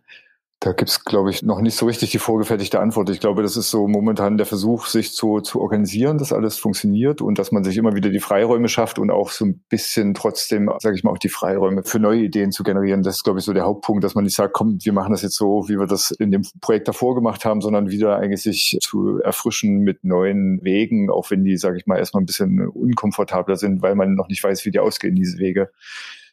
Da 0.60 0.72
gibt's, 0.72 1.04
glaube 1.04 1.30
ich, 1.30 1.44
noch 1.44 1.60
nicht 1.60 1.76
so 1.76 1.86
richtig 1.86 2.10
die 2.10 2.18
vorgefertigte 2.18 2.80
Antwort. 2.80 3.10
Ich 3.10 3.20
glaube, 3.20 3.42
das 3.44 3.56
ist 3.56 3.70
so 3.70 3.86
momentan 3.86 4.38
der 4.38 4.46
Versuch, 4.46 4.86
sich 4.86 5.14
zu, 5.14 5.40
zu 5.40 5.60
organisieren, 5.60 6.18
dass 6.18 6.32
alles 6.32 6.58
funktioniert 6.58 7.20
und 7.20 7.38
dass 7.38 7.52
man 7.52 7.62
sich 7.62 7.76
immer 7.76 7.94
wieder 7.94 8.10
die 8.10 8.18
Freiräume 8.18 8.68
schafft 8.68 8.98
und 8.98 9.12
auch 9.12 9.30
so 9.30 9.44
ein 9.44 9.60
bisschen 9.68 10.14
trotzdem, 10.14 10.68
sage 10.80 10.96
ich 10.96 11.04
mal, 11.04 11.12
auch 11.12 11.18
die 11.18 11.28
Freiräume 11.28 11.84
für 11.84 12.00
neue 12.00 12.22
Ideen 12.22 12.50
zu 12.50 12.64
generieren. 12.64 13.04
Das 13.04 13.18
ist, 13.18 13.22
glaube 13.22 13.38
ich, 13.38 13.44
so 13.44 13.52
der 13.52 13.66
Hauptpunkt, 13.66 14.02
dass 14.02 14.16
man 14.16 14.24
nicht 14.24 14.34
sagt, 14.34 14.52
komm, 14.52 14.78
wir 14.82 14.92
machen 14.92 15.12
das 15.12 15.22
jetzt 15.22 15.36
so, 15.36 15.68
wie 15.68 15.78
wir 15.78 15.86
das 15.86 16.10
in 16.10 16.32
dem 16.32 16.42
Projekt 16.60 16.88
davor 16.88 17.14
gemacht 17.14 17.44
haben, 17.44 17.60
sondern 17.60 17.90
wieder 17.90 18.16
eigentlich 18.16 18.42
sich 18.42 18.78
zu 18.80 19.20
erfrischen 19.20 19.78
mit 19.78 20.02
neuen 20.02 20.58
Wegen, 20.64 21.08
auch 21.08 21.30
wenn 21.30 21.44
die, 21.44 21.56
sage 21.56 21.76
ich 21.76 21.86
mal, 21.86 21.98
erstmal 21.98 22.24
ein 22.24 22.26
bisschen 22.26 22.66
unkomfortabler 22.66 23.54
sind, 23.54 23.80
weil 23.80 23.94
man 23.94 24.16
noch 24.16 24.26
nicht 24.26 24.42
weiß, 24.42 24.64
wie 24.64 24.72
die 24.72 24.80
ausgehen, 24.80 25.14
diese 25.14 25.38
Wege 25.38 25.70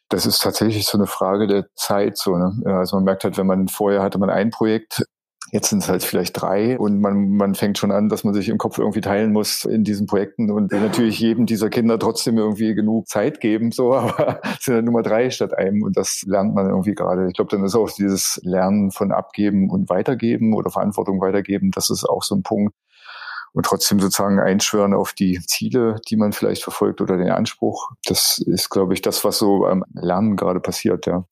das 0.08 0.26
ist 0.26 0.42
tatsächlich 0.42 0.86
so 0.86 0.98
eine 0.98 1.06
Frage 1.06 1.46
der 1.46 1.66
Zeit. 1.74 2.16
So, 2.16 2.36
ne? 2.36 2.62
Also 2.64 2.96
man 2.96 3.04
merkt 3.04 3.24
halt, 3.24 3.38
wenn 3.38 3.46
man 3.46 3.68
vorher 3.68 4.02
hatte 4.02 4.18
man 4.18 4.30
ein 4.30 4.50
Projekt, 4.50 5.04
Jetzt 5.52 5.70
sind 5.70 5.82
es 5.82 5.88
halt 5.88 6.02
vielleicht 6.02 6.40
drei 6.40 6.76
und 6.76 7.00
man, 7.00 7.36
man 7.36 7.54
fängt 7.54 7.78
schon 7.78 7.92
an, 7.92 8.08
dass 8.08 8.24
man 8.24 8.34
sich 8.34 8.48
im 8.48 8.58
Kopf 8.58 8.78
irgendwie 8.78 9.00
teilen 9.00 9.32
muss 9.32 9.64
in 9.64 9.84
diesen 9.84 10.06
Projekten 10.06 10.50
und 10.50 10.72
natürlich 10.72 11.20
jedem 11.20 11.46
dieser 11.46 11.70
Kinder 11.70 12.00
trotzdem 12.00 12.36
irgendwie 12.36 12.74
genug 12.74 13.06
Zeit 13.06 13.40
geben, 13.40 13.70
so, 13.70 13.94
aber 13.94 14.40
es 14.42 14.64
sind 14.64 14.74
ja 14.74 14.82
Nummer 14.82 15.02
drei 15.02 15.30
statt 15.30 15.56
einem 15.56 15.82
und 15.84 15.96
das 15.96 16.22
lernt 16.26 16.54
man 16.54 16.68
irgendwie 16.68 16.94
gerade. 16.94 17.28
Ich 17.28 17.34
glaube, 17.34 17.50
dann 17.50 17.64
ist 17.64 17.76
auch 17.76 17.90
dieses 17.92 18.40
Lernen 18.42 18.90
von 18.90 19.12
Abgeben 19.12 19.70
und 19.70 19.88
Weitergeben 19.88 20.52
oder 20.52 20.70
Verantwortung 20.70 21.20
weitergeben, 21.20 21.70
das 21.70 21.90
ist 21.90 22.04
auch 22.04 22.24
so 22.24 22.34
ein 22.34 22.42
Punkt, 22.42 22.74
und 23.56 23.64
trotzdem 23.64 23.98
sozusagen 24.00 24.38
einschwören 24.38 24.92
auf 24.92 25.14
die 25.14 25.40
Ziele, 25.46 25.96
die 26.10 26.16
man 26.16 26.34
vielleicht 26.34 26.62
verfolgt 26.62 27.00
oder 27.00 27.16
den 27.16 27.30
Anspruch. 27.30 27.90
Das 28.04 28.36
ist, 28.36 28.68
glaube 28.68 28.92
ich, 28.92 29.00
das, 29.00 29.24
was 29.24 29.38
so 29.38 29.64
am 29.64 29.82
Lernen 29.94 30.36
gerade 30.36 30.60
passiert, 30.60 31.06
ja. 31.06 31.24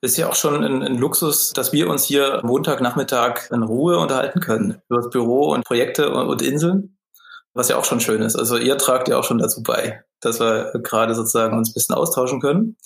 Ist 0.00 0.16
ja 0.16 0.28
auch 0.28 0.34
schon 0.34 0.64
ein, 0.64 0.82
ein, 0.82 0.98
Luxus, 0.98 1.52
dass 1.52 1.72
wir 1.72 1.88
uns 1.88 2.04
hier 2.04 2.40
Montagnachmittag 2.42 3.52
in 3.52 3.62
Ruhe 3.62 3.98
unterhalten 3.98 4.40
können 4.40 4.82
über 4.88 5.00
das 5.00 5.10
Büro 5.10 5.52
und 5.52 5.64
Projekte 5.64 6.12
und, 6.12 6.26
und 6.26 6.42
Inseln, 6.42 6.98
was 7.52 7.68
ja 7.68 7.76
auch 7.76 7.84
schon 7.84 8.00
schön 8.00 8.22
ist. 8.22 8.34
Also 8.34 8.56
ihr 8.56 8.76
tragt 8.76 9.06
ja 9.06 9.16
auch 9.16 9.24
schon 9.24 9.38
dazu 9.38 9.62
bei, 9.62 10.02
dass 10.20 10.40
wir 10.40 10.72
gerade 10.82 11.14
sozusagen 11.14 11.56
uns 11.56 11.70
ein 11.70 11.74
bisschen 11.74 11.94
austauschen 11.94 12.40
können. 12.40 12.76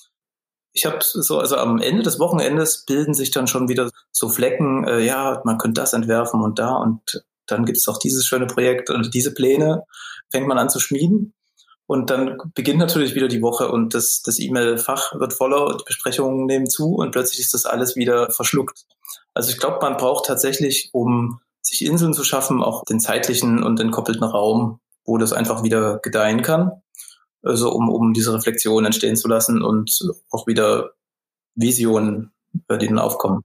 Ich 0.74 0.85
habe 0.85 0.98
so, 1.00 1.38
also 1.38 1.57
am 1.57 1.78
Ende 1.81 2.02
des 2.02 2.18
Wochenendes 2.20 2.85
bilden 2.85 3.14
sich 3.14 3.31
dann 3.31 3.46
schon 3.46 3.70
wieder 3.70 3.90
so 4.12 4.28
Flecken, 4.28 4.87
äh, 4.87 5.00
ja, 5.00 5.40
man 5.44 5.57
könnte 5.57 5.81
das 5.81 5.94
entwerfen 5.94 6.42
und 6.42 6.59
da 6.59 6.74
und 6.74 7.24
dann 7.50 7.64
gibt 7.64 7.78
es 7.78 7.88
auch 7.88 7.98
dieses 7.98 8.26
schöne 8.26 8.46
Projekt 8.46 8.90
und 8.90 9.14
diese 9.14 9.34
Pläne 9.34 9.84
fängt 10.30 10.46
man 10.46 10.58
an 10.58 10.70
zu 10.70 10.80
schmieden. 10.80 11.34
Und 11.87 12.11
dann 12.11 12.37
beginnt 12.54 12.78
natürlich 12.78 13.14
wieder 13.14 13.28
die 13.28 13.40
Woche 13.40 13.70
und 13.70 13.94
das, 13.94 14.20
das 14.22 14.38
E-Mail-Fach 14.38 15.18
wird 15.18 15.32
voller 15.32 15.66
und 15.66 15.80
die 15.80 15.84
Besprechungen 15.87 16.44
nehmen 16.44 16.68
zu 16.68 16.96
und 16.96 17.12
plötzlich 17.12 17.40
ist 17.40 17.54
das 17.54 17.64
alles 17.64 17.96
wieder 17.96 18.30
verschluckt. 18.30 18.84
Also 19.32 19.50
ich 19.50 19.58
glaube, 19.58 19.78
man 19.80 19.96
braucht 19.96 20.26
tatsächlich, 20.26 20.90
um 20.92 21.40
sich 21.62 21.84
Inseln 21.87 22.12
zu 22.12 22.24
schaffen, 22.24 22.62
auch 22.62 22.84
den 22.84 23.00
zeitlichen 23.00 23.62
und 23.62 23.80
entkoppelten 23.80 24.24
Raum, 24.24 24.80
wo 25.06 25.16
das 25.16 25.32
einfach 25.32 25.62
wieder 25.62 25.98
gedeihen 26.00 26.42
kann. 26.42 26.72
Also 27.42 27.70
um, 27.72 27.88
um 27.88 28.12
diese 28.12 28.34
Reflexion 28.34 28.84
entstehen 28.84 29.16
zu 29.16 29.28
lassen 29.28 29.62
und 29.62 29.98
auch 30.30 30.46
wieder 30.46 30.90
Visionen, 31.54 32.32
die 32.52 32.87
dann 32.87 32.98
aufkommen. 32.98 33.42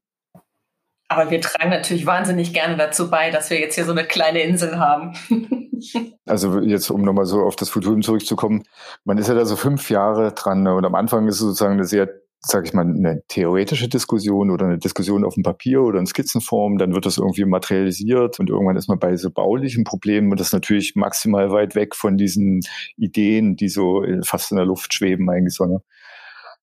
Aber 1.13 1.29
wir 1.29 1.41
tragen 1.41 1.69
natürlich 1.69 2.05
wahnsinnig 2.05 2.53
gerne 2.53 2.75
dazu 2.75 3.09
bei, 3.09 3.29
dass 3.29 3.49
wir 3.49 3.59
jetzt 3.59 3.75
hier 3.75 3.85
so 3.85 3.91
eine 3.91 4.03
kleine 4.03 4.41
Insel 4.41 4.79
haben. 4.79 5.13
also 6.25 6.59
jetzt, 6.59 6.89
um 6.89 7.01
nochmal 7.03 7.25
so 7.25 7.43
auf 7.43 7.55
das 7.55 7.69
Futurum 7.69 8.01
zurückzukommen, 8.01 8.63
man 9.03 9.17
ist 9.17 9.27
ja 9.27 9.35
da 9.35 9.45
so 9.45 9.55
fünf 9.55 9.89
Jahre 9.89 10.33
dran 10.33 10.63
ne? 10.63 10.73
und 10.73 10.85
am 10.85 10.95
Anfang 10.95 11.27
ist 11.27 11.35
es 11.35 11.41
sozusagen 11.41 11.73
eine 11.73 11.85
sehr 11.85 12.09
sage 12.45 12.67
ich 12.67 12.73
mal, 12.73 12.85
eine 12.85 13.23
theoretische 13.29 13.87
Diskussion 13.87 14.51
oder 14.51 14.65
eine 14.65 14.77
Diskussion 14.77 15.23
auf 15.23 15.35
dem 15.35 15.43
Papier 15.43 15.81
oder 15.81 15.99
in 15.99 16.05
Skizzenform, 16.05 16.77
dann 16.77 16.93
wird 16.93 17.05
das 17.05 17.17
irgendwie 17.17 17.45
materialisiert 17.45 18.37
und 18.37 18.49
irgendwann 18.49 18.75
ist 18.75 18.89
man 18.89 18.99
bei 18.99 19.15
so 19.15 19.31
baulichen 19.31 19.85
Problemen 19.85 20.29
und 20.29 20.41
das 20.41 20.47
ist 20.47 20.53
natürlich 20.53 20.95
maximal 20.95 21.51
weit 21.51 21.73
weg 21.75 21.95
von 21.95 22.17
diesen 22.17 22.59
Ideen, 22.97 23.55
die 23.55 23.69
so 23.69 24.03
fast 24.23 24.51
in 24.51 24.57
der 24.57 24.65
Luft 24.65 24.93
schweben 24.93 25.29
eigentlich 25.29 25.55
so. 25.55 25.65
Ne? 25.65 25.81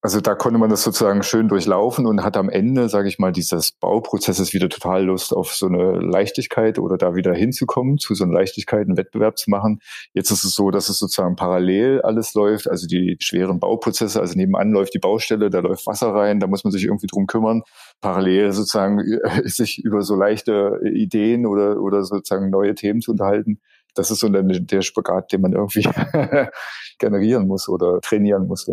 Also 0.03 0.19
da 0.19 0.33
konnte 0.33 0.57
man 0.57 0.71
das 0.71 0.81
sozusagen 0.81 1.21
schön 1.21 1.47
durchlaufen 1.47 2.07
und 2.07 2.23
hat 2.23 2.35
am 2.35 2.49
Ende, 2.49 2.89
sage 2.89 3.07
ich 3.07 3.19
mal, 3.19 3.31
dieses 3.31 3.71
Bauprozesses 3.71 4.51
wieder 4.51 4.67
total 4.67 5.05
Lust 5.05 5.31
auf 5.31 5.53
so 5.53 5.67
eine 5.67 5.99
Leichtigkeit 5.99 6.79
oder 6.79 6.97
da 6.97 7.13
wieder 7.13 7.35
hinzukommen, 7.35 7.99
zu 7.99 8.15
so 8.15 8.23
einer 8.23 8.33
Leichtigkeit, 8.33 8.87
einen 8.87 8.97
Wettbewerb 8.97 9.37
zu 9.37 9.51
machen. 9.51 9.79
Jetzt 10.13 10.31
ist 10.31 10.43
es 10.43 10.55
so, 10.55 10.71
dass 10.71 10.89
es 10.89 10.97
sozusagen 10.97 11.35
parallel 11.35 12.01
alles 12.01 12.33
läuft, 12.33 12.67
also 12.67 12.87
die 12.87 13.15
schweren 13.19 13.59
Bauprozesse, 13.59 14.19
also 14.19 14.35
nebenan 14.35 14.71
läuft 14.71 14.95
die 14.95 14.99
Baustelle, 14.99 15.51
da 15.51 15.59
läuft 15.59 15.85
Wasser 15.85 16.15
rein, 16.15 16.39
da 16.39 16.47
muss 16.47 16.63
man 16.63 16.71
sich 16.71 16.85
irgendwie 16.85 17.07
drum 17.07 17.27
kümmern. 17.27 17.61
Parallel 18.01 18.53
sozusagen 18.53 19.03
sich 19.43 19.83
über 19.83 20.01
so 20.01 20.15
leichte 20.15 20.79
Ideen 20.83 21.45
oder, 21.45 21.79
oder 21.79 22.03
sozusagen 22.03 22.49
neue 22.49 22.73
Themen 22.73 23.01
zu 23.01 23.11
unterhalten. 23.11 23.61
Das 23.93 24.09
ist 24.09 24.21
so 24.21 24.29
der, 24.29 24.41
der 24.41 24.81
Spagat, 24.81 25.31
den 25.31 25.41
man 25.41 25.53
irgendwie 25.53 25.83
generieren 26.97 27.45
muss 27.45 27.69
oder 27.69 27.99
trainieren 28.01 28.47
muss. 28.47 28.67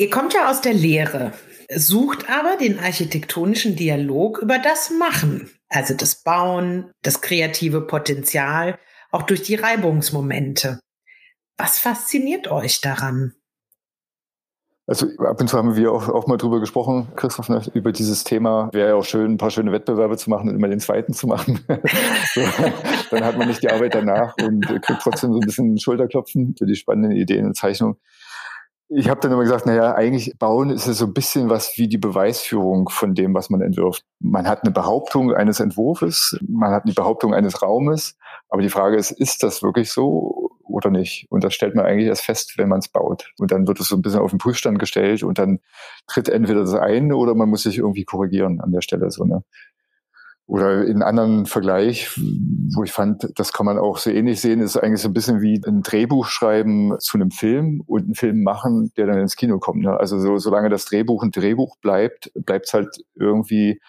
Ihr 0.00 0.08
kommt 0.08 0.32
ja 0.32 0.50
aus 0.50 0.62
der 0.62 0.72
Lehre, 0.72 1.32
sucht 1.68 2.30
aber 2.30 2.56
den 2.56 2.78
architektonischen 2.78 3.76
Dialog 3.76 4.38
über 4.38 4.58
das 4.58 4.88
Machen, 4.88 5.50
also 5.68 5.92
das 5.92 6.22
Bauen, 6.22 6.90
das 7.02 7.20
kreative 7.20 7.82
Potenzial, 7.82 8.78
auch 9.10 9.24
durch 9.24 9.42
die 9.42 9.56
Reibungsmomente. 9.56 10.80
Was 11.58 11.78
fasziniert 11.78 12.50
euch 12.50 12.80
daran? 12.80 13.34
Also 14.86 15.06
ab 15.18 15.38
und 15.38 15.48
zu 15.48 15.58
haben 15.58 15.76
wir 15.76 15.92
auch, 15.92 16.08
auch 16.08 16.26
mal 16.26 16.38
drüber 16.38 16.60
gesprochen, 16.60 17.08
Christoph, 17.14 17.50
ne, 17.50 17.62
über 17.74 17.92
dieses 17.92 18.24
Thema. 18.24 18.70
Wäre 18.72 18.88
ja 18.88 18.94
auch 18.94 19.04
schön, 19.04 19.32
ein 19.32 19.36
paar 19.36 19.50
schöne 19.50 19.70
Wettbewerbe 19.70 20.16
zu 20.16 20.30
machen 20.30 20.48
und 20.48 20.56
immer 20.56 20.68
den 20.68 20.80
zweiten 20.80 21.12
zu 21.12 21.26
machen. 21.26 21.60
so, 22.34 22.40
dann 23.10 23.22
hat 23.22 23.36
man 23.36 23.48
nicht 23.48 23.62
die 23.62 23.70
Arbeit 23.70 23.94
danach 23.94 24.34
und 24.42 24.66
kriegt 24.66 25.02
trotzdem 25.02 25.34
so 25.34 25.40
ein 25.40 25.46
bisschen 25.46 25.78
Schulterklopfen 25.78 26.54
für 26.56 26.64
die 26.64 26.74
spannenden 26.74 27.12
Ideen 27.12 27.44
und 27.44 27.54
Zeichnungen. 27.54 27.98
Ich 28.92 29.08
habe 29.08 29.20
dann 29.20 29.30
immer 29.30 29.42
gesagt, 29.42 29.66
naja, 29.66 29.94
eigentlich 29.94 30.36
bauen 30.38 30.70
ist 30.70 30.88
es 30.88 30.98
so 30.98 31.06
ein 31.06 31.14
bisschen 31.14 31.48
was 31.48 31.78
wie 31.78 31.86
die 31.86 31.98
Beweisführung 31.98 32.88
von 32.88 33.14
dem, 33.14 33.34
was 33.34 33.48
man 33.48 33.60
entwirft. 33.60 34.04
Man 34.18 34.48
hat 34.48 34.64
eine 34.64 34.72
Behauptung 34.72 35.32
eines 35.32 35.60
Entwurfs, 35.60 36.36
man 36.46 36.72
hat 36.72 36.84
eine 36.84 36.94
Behauptung 36.94 37.32
eines 37.32 37.62
Raumes, 37.62 38.16
aber 38.48 38.62
die 38.62 38.68
Frage 38.68 38.96
ist, 38.96 39.12
ist 39.12 39.44
das 39.44 39.62
wirklich 39.62 39.92
so 39.92 40.50
oder 40.64 40.90
nicht? 40.90 41.26
Und 41.30 41.44
das 41.44 41.54
stellt 41.54 41.76
man 41.76 41.86
eigentlich 41.86 42.08
erst 42.08 42.22
fest, 42.22 42.54
wenn 42.56 42.68
man 42.68 42.80
es 42.80 42.88
baut. 42.88 43.32
Und 43.38 43.52
dann 43.52 43.68
wird 43.68 43.80
es 43.80 43.88
so 43.88 43.96
ein 43.96 44.02
bisschen 44.02 44.20
auf 44.20 44.30
den 44.30 44.38
Prüfstand 44.38 44.78
gestellt 44.78 45.22
und 45.22 45.38
dann 45.38 45.60
tritt 46.08 46.28
entweder 46.28 46.60
das 46.60 46.74
ein 46.74 47.12
oder 47.12 47.34
man 47.34 47.48
muss 47.48 47.62
sich 47.62 47.78
irgendwie 47.78 48.04
korrigieren 48.04 48.60
an 48.60 48.72
der 48.72 48.80
Stelle 48.80 49.10
so, 49.10 49.24
ne? 49.24 49.44
Oder 50.50 50.84
in 50.84 51.00
anderen 51.04 51.46
Vergleich, 51.46 52.10
wo 52.74 52.82
ich 52.82 52.90
fand, 52.90 53.38
das 53.38 53.52
kann 53.52 53.66
man 53.66 53.78
auch 53.78 53.98
so 53.98 54.10
ähnlich 54.10 54.40
sehen, 54.40 54.60
ist 54.60 54.76
eigentlich 54.76 55.00
so 55.00 55.08
ein 55.08 55.14
bisschen 55.14 55.40
wie 55.40 55.62
ein 55.64 55.82
Drehbuch 55.82 56.26
schreiben 56.26 56.98
zu 56.98 57.18
einem 57.18 57.30
Film 57.30 57.84
und 57.86 58.02
einen 58.02 58.14
Film 58.16 58.42
machen, 58.42 58.90
der 58.96 59.06
dann 59.06 59.20
ins 59.20 59.36
Kino 59.36 59.60
kommt. 59.60 59.84
Ne? 59.84 59.96
Also 59.96 60.18
so, 60.18 60.38
solange 60.38 60.68
das 60.68 60.86
Drehbuch 60.86 61.22
ein 61.22 61.30
Drehbuch 61.30 61.76
bleibt, 61.76 62.32
bleibt 62.34 62.66
es 62.66 62.74
halt 62.74 62.88
irgendwie 63.14 63.80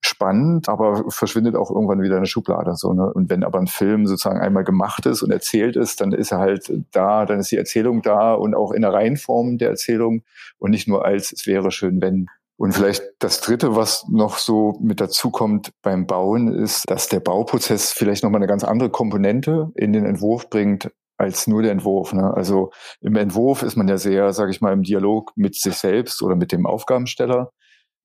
spannend, 0.00 0.70
aber 0.70 1.10
verschwindet 1.10 1.56
auch 1.56 1.70
irgendwann 1.70 2.00
wieder 2.00 2.16
in 2.16 2.22
der 2.22 2.26
Schublade. 2.26 2.74
So, 2.76 2.94
ne? 2.94 3.12
Und 3.12 3.28
wenn 3.28 3.44
aber 3.44 3.58
ein 3.58 3.66
Film 3.66 4.06
sozusagen 4.06 4.40
einmal 4.40 4.64
gemacht 4.64 5.04
ist 5.04 5.22
und 5.22 5.30
erzählt 5.30 5.76
ist, 5.76 6.00
dann 6.00 6.12
ist 6.12 6.32
er 6.32 6.38
halt 6.38 6.72
da, 6.90 7.26
dann 7.26 7.40
ist 7.40 7.50
die 7.50 7.58
Erzählung 7.58 8.00
da 8.00 8.32
und 8.32 8.54
auch 8.54 8.72
in 8.72 8.80
der 8.80 8.94
Reihenform 8.94 9.58
der 9.58 9.68
Erzählung 9.68 10.22
und 10.58 10.70
nicht 10.70 10.88
nur 10.88 11.04
als 11.04 11.32
es 11.32 11.46
wäre 11.46 11.70
schön, 11.70 12.00
wenn. 12.00 12.28
Und 12.58 12.72
vielleicht 12.72 13.02
das 13.20 13.40
Dritte, 13.40 13.76
was 13.76 14.04
noch 14.08 14.38
so 14.38 14.78
mit 14.82 15.00
dazu 15.00 15.30
kommt 15.30 15.70
beim 15.80 16.08
Bauen, 16.08 16.52
ist, 16.52 16.90
dass 16.90 17.08
der 17.08 17.20
Bauprozess 17.20 17.92
vielleicht 17.92 18.24
nochmal 18.24 18.40
eine 18.40 18.48
ganz 18.48 18.64
andere 18.64 18.90
Komponente 18.90 19.70
in 19.76 19.92
den 19.92 20.04
Entwurf 20.04 20.50
bringt, 20.50 20.90
als 21.16 21.46
nur 21.46 21.62
der 21.62 21.70
Entwurf. 21.70 22.12
Ne? 22.12 22.34
Also 22.34 22.72
im 23.00 23.14
Entwurf 23.14 23.62
ist 23.62 23.76
man 23.76 23.86
ja 23.86 23.96
sehr, 23.96 24.32
sage 24.32 24.50
ich 24.50 24.60
mal, 24.60 24.72
im 24.72 24.82
Dialog 24.82 25.32
mit 25.36 25.54
sich 25.54 25.74
selbst 25.74 26.20
oder 26.20 26.34
mit 26.34 26.50
dem 26.50 26.66
Aufgabensteller. 26.66 27.52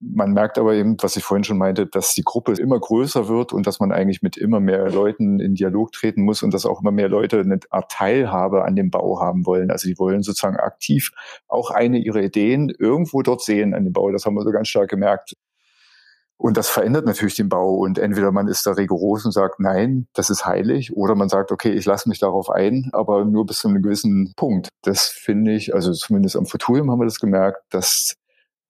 Man 0.05 0.33
merkt 0.33 0.57
aber 0.57 0.73
eben, 0.73 0.97
was 1.01 1.15
ich 1.15 1.23
vorhin 1.23 1.45
schon 1.45 1.57
meinte, 1.57 1.87
dass 1.87 2.13
die 2.13 2.23
Gruppe 2.23 2.53
immer 2.53 2.77
größer 2.77 3.29
wird 3.29 3.53
und 3.53 3.65
dass 3.65 3.79
man 3.79 3.93
eigentlich 3.93 4.21
mit 4.21 4.35
immer 4.35 4.59
mehr 4.59 4.89
Leuten 4.89 5.39
in 5.39 5.55
Dialog 5.55 5.93
treten 5.93 6.23
muss 6.23 6.43
und 6.43 6.53
dass 6.53 6.65
auch 6.65 6.81
immer 6.81 6.91
mehr 6.91 7.07
Leute 7.07 7.39
eine 7.39 7.59
Art 7.69 7.89
Teilhabe 7.89 8.65
an 8.65 8.75
dem 8.75 8.91
Bau 8.91 9.21
haben 9.21 9.45
wollen. 9.45 9.71
Also 9.71 9.87
die 9.87 9.97
wollen 9.97 10.21
sozusagen 10.21 10.57
aktiv 10.57 11.11
auch 11.47 11.71
eine 11.71 11.99
ihrer 11.99 12.21
Ideen 12.21 12.69
irgendwo 12.77 13.21
dort 13.21 13.41
sehen 13.41 13.73
an 13.73 13.85
dem 13.85 13.93
Bau. 13.93 14.11
Das 14.11 14.25
haben 14.25 14.35
wir 14.35 14.43
so 14.43 14.51
ganz 14.51 14.67
stark 14.67 14.89
gemerkt. 14.89 15.35
Und 16.37 16.57
das 16.57 16.69
verändert 16.69 17.05
natürlich 17.05 17.35
den 17.35 17.47
Bau. 17.47 17.75
Und 17.75 17.97
entweder 17.97 18.33
man 18.33 18.49
ist 18.49 18.65
da 18.65 18.73
rigoros 18.73 19.23
und 19.23 19.31
sagt, 19.31 19.61
nein, 19.61 20.07
das 20.13 20.29
ist 20.29 20.45
heilig, 20.45 20.93
oder 20.93 21.15
man 21.15 21.29
sagt, 21.29 21.53
okay, 21.53 21.71
ich 21.71 21.85
lasse 21.85 22.09
mich 22.09 22.19
darauf 22.19 22.49
ein, 22.49 22.89
aber 22.91 23.23
nur 23.23 23.45
bis 23.45 23.59
zu 23.59 23.69
einem 23.69 23.81
gewissen 23.81 24.33
Punkt. 24.35 24.67
Das 24.81 25.07
finde 25.07 25.53
ich, 25.53 25.73
also 25.73 25.93
zumindest 25.93 26.35
am 26.35 26.45
Futurium 26.45 26.91
haben 26.91 26.99
wir 26.99 27.05
das 27.05 27.19
gemerkt, 27.19 27.61
dass 27.69 28.15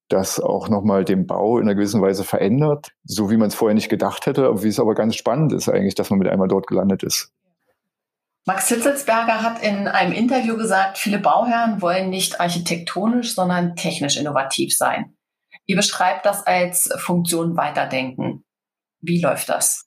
das 0.10 0.40
auch 0.40 0.70
nochmal 0.70 1.06
den 1.06 1.26
Bau 1.26 1.58
in 1.58 1.64
einer 1.64 1.76
gewissen 1.76 2.02
Weise 2.02 2.24
verändert, 2.24 2.92
so 3.04 3.32
wie 3.32 3.38
man 3.38 3.48
es 3.48 3.56
vorher 3.56 3.74
nicht 3.74 3.90
gedacht 3.90 4.26
hätte, 4.26 4.64
wie 4.64 4.68
es 4.68 4.80
aber 4.80 4.96
ganz 4.96 5.16
spannend 5.16 5.54
ist 5.54 5.70
eigentlich, 5.70 5.96
dass 5.96 6.10
man 6.10 6.20
mit 6.20 6.28
einmal 6.28 6.48
dort 6.48 6.68
gelandet 6.68 7.04
ist. 7.04 7.32
Max 8.46 8.68
Hitzelsberger 8.68 9.42
hat 9.42 9.64
in 9.64 9.88
einem 9.88 10.12
Interview 10.12 10.58
gesagt, 10.58 10.98
viele 10.98 11.18
Bauherren 11.18 11.82
wollen 11.82 12.10
nicht 12.10 12.42
architektonisch, 12.42 13.36
sondern 13.36 13.76
technisch 13.76 14.18
innovativ 14.18 14.76
sein. 14.76 15.16
Ihr 15.66 15.78
beschreibt 15.78 16.26
das 16.26 16.46
als 16.46 16.90
Funktion 16.98 17.56
weiterdenken. 17.56 18.44
Wie 19.00 19.22
läuft 19.22 19.48
das? 19.48 19.86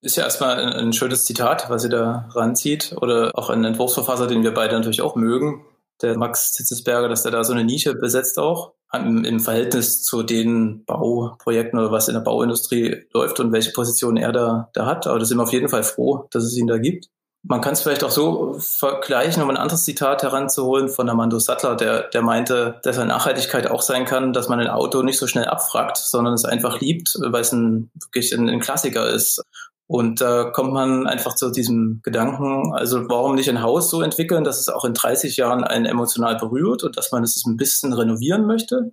Ist 0.00 0.16
ja 0.16 0.24
erstmal 0.24 0.58
ein, 0.58 0.72
ein 0.72 0.92
schönes 0.92 1.24
Zitat, 1.24 1.70
was 1.70 1.82
sie 1.82 1.88
da 1.88 2.28
ranzieht. 2.34 2.96
Oder 3.00 3.30
auch 3.34 3.48
ein 3.48 3.64
Entwurfsverfasser, 3.64 4.26
den 4.26 4.42
wir 4.42 4.52
beide 4.52 4.74
natürlich 4.74 5.00
auch 5.00 5.14
mögen, 5.14 5.64
der 6.02 6.18
Max 6.18 6.52
Zitzesberger, 6.52 7.08
dass 7.08 7.22
der 7.22 7.30
da 7.30 7.44
so 7.44 7.52
eine 7.52 7.64
Nische 7.64 7.94
besetzt 7.94 8.38
auch 8.38 8.74
im 8.96 9.40
Verhältnis 9.40 10.02
zu 10.02 10.22
den 10.22 10.84
Bauprojekten 10.84 11.78
oder 11.78 11.92
was 11.92 12.08
in 12.08 12.14
der 12.14 12.20
Bauindustrie 12.20 13.04
läuft 13.12 13.40
und 13.40 13.52
welche 13.52 13.72
Position 13.72 14.16
er 14.16 14.32
da, 14.32 14.70
da 14.72 14.86
hat. 14.86 15.06
Aber 15.06 15.18
da 15.18 15.24
sind 15.24 15.38
wir 15.38 15.44
auf 15.44 15.52
jeden 15.52 15.68
Fall 15.68 15.84
froh, 15.84 16.26
dass 16.30 16.44
es 16.44 16.56
ihn 16.56 16.66
da 16.66 16.78
gibt. 16.78 17.08
Man 17.46 17.60
kann 17.60 17.74
es 17.74 17.82
vielleicht 17.82 18.04
auch 18.04 18.10
so 18.10 18.56
vergleichen, 18.58 19.42
um 19.42 19.50
ein 19.50 19.58
anderes 19.58 19.84
Zitat 19.84 20.22
heranzuholen 20.22 20.88
von 20.88 21.10
Armando 21.10 21.38
Sattler, 21.38 21.76
der, 21.76 22.08
der 22.08 22.22
meinte, 22.22 22.80
dass 22.82 22.98
eine 22.98 23.08
Nachhaltigkeit 23.08 23.70
auch 23.70 23.82
sein 23.82 24.06
kann, 24.06 24.32
dass 24.32 24.48
man 24.48 24.60
ein 24.60 24.68
Auto 24.68 25.02
nicht 25.02 25.18
so 25.18 25.26
schnell 25.26 25.44
abfragt, 25.44 25.98
sondern 25.98 26.32
es 26.32 26.46
einfach 26.46 26.80
liebt, 26.80 27.18
weil 27.20 27.42
es 27.42 27.52
ein, 27.52 27.90
wirklich 28.00 28.32
ein, 28.32 28.48
ein 28.48 28.60
Klassiker 28.60 29.10
ist. 29.10 29.42
Und 29.86 30.20
da 30.20 30.44
kommt 30.44 30.72
man 30.72 31.06
einfach 31.06 31.34
zu 31.34 31.50
diesem 31.50 32.00
Gedanken, 32.02 32.72
also 32.74 33.06
warum 33.08 33.34
nicht 33.34 33.50
ein 33.50 33.62
Haus 33.62 33.90
so 33.90 34.00
entwickeln, 34.00 34.42
dass 34.42 34.58
es 34.58 34.68
auch 34.68 34.84
in 34.84 34.94
30 34.94 35.36
Jahren 35.36 35.62
einen 35.62 35.84
emotional 35.84 36.36
berührt 36.36 36.82
und 36.84 36.96
dass 36.96 37.12
man 37.12 37.22
es 37.22 37.44
ein 37.46 37.58
bisschen 37.58 37.92
renovieren 37.92 38.46
möchte 38.46 38.92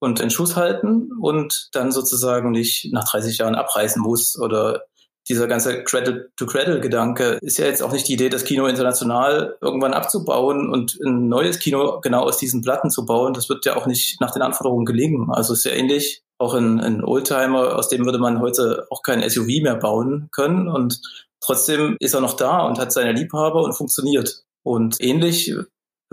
und 0.00 0.20
in 0.20 0.30
Schuss 0.30 0.56
halten 0.56 1.10
und 1.20 1.68
dann 1.72 1.92
sozusagen 1.92 2.50
nicht 2.50 2.92
nach 2.92 3.08
30 3.08 3.38
Jahren 3.38 3.54
abreißen 3.54 4.02
muss 4.02 4.36
oder 4.38 4.82
dieser 5.28 5.46
ganze 5.46 5.84
Cradle-to-Cradle-Gedanke 5.84 7.38
ist 7.40 7.58
ja 7.58 7.64
jetzt 7.64 7.82
auch 7.82 7.92
nicht 7.92 8.06
die 8.08 8.12
Idee, 8.12 8.28
das 8.28 8.44
Kino 8.44 8.66
international 8.66 9.56
irgendwann 9.62 9.94
abzubauen 9.94 10.70
und 10.70 10.98
ein 11.02 11.28
neues 11.28 11.58
Kino 11.60 12.00
genau 12.02 12.24
aus 12.24 12.36
diesen 12.36 12.60
Platten 12.60 12.90
zu 12.90 13.06
bauen. 13.06 13.32
Das 13.32 13.48
wird 13.48 13.64
ja 13.64 13.76
auch 13.76 13.86
nicht 13.86 14.20
nach 14.20 14.32
den 14.32 14.42
Anforderungen 14.42 14.84
gelingen. 14.84 15.30
Also 15.30 15.54
ist 15.54 15.64
ja 15.64 15.72
ähnlich 15.72 16.23
auch 16.38 16.54
ein, 16.54 16.80
ein 16.80 17.04
Oldtimer, 17.04 17.76
aus 17.76 17.88
dem 17.88 18.04
würde 18.04 18.18
man 18.18 18.40
heute 18.40 18.86
auch 18.90 19.02
kein 19.02 19.28
SUV 19.28 19.62
mehr 19.62 19.76
bauen 19.76 20.28
können. 20.32 20.68
Und 20.68 21.00
trotzdem 21.40 21.96
ist 22.00 22.14
er 22.14 22.20
noch 22.20 22.34
da 22.34 22.66
und 22.66 22.78
hat 22.78 22.92
seine 22.92 23.12
Liebhaber 23.12 23.62
und 23.62 23.74
funktioniert. 23.74 24.44
Und 24.62 25.00
ähnlich 25.00 25.54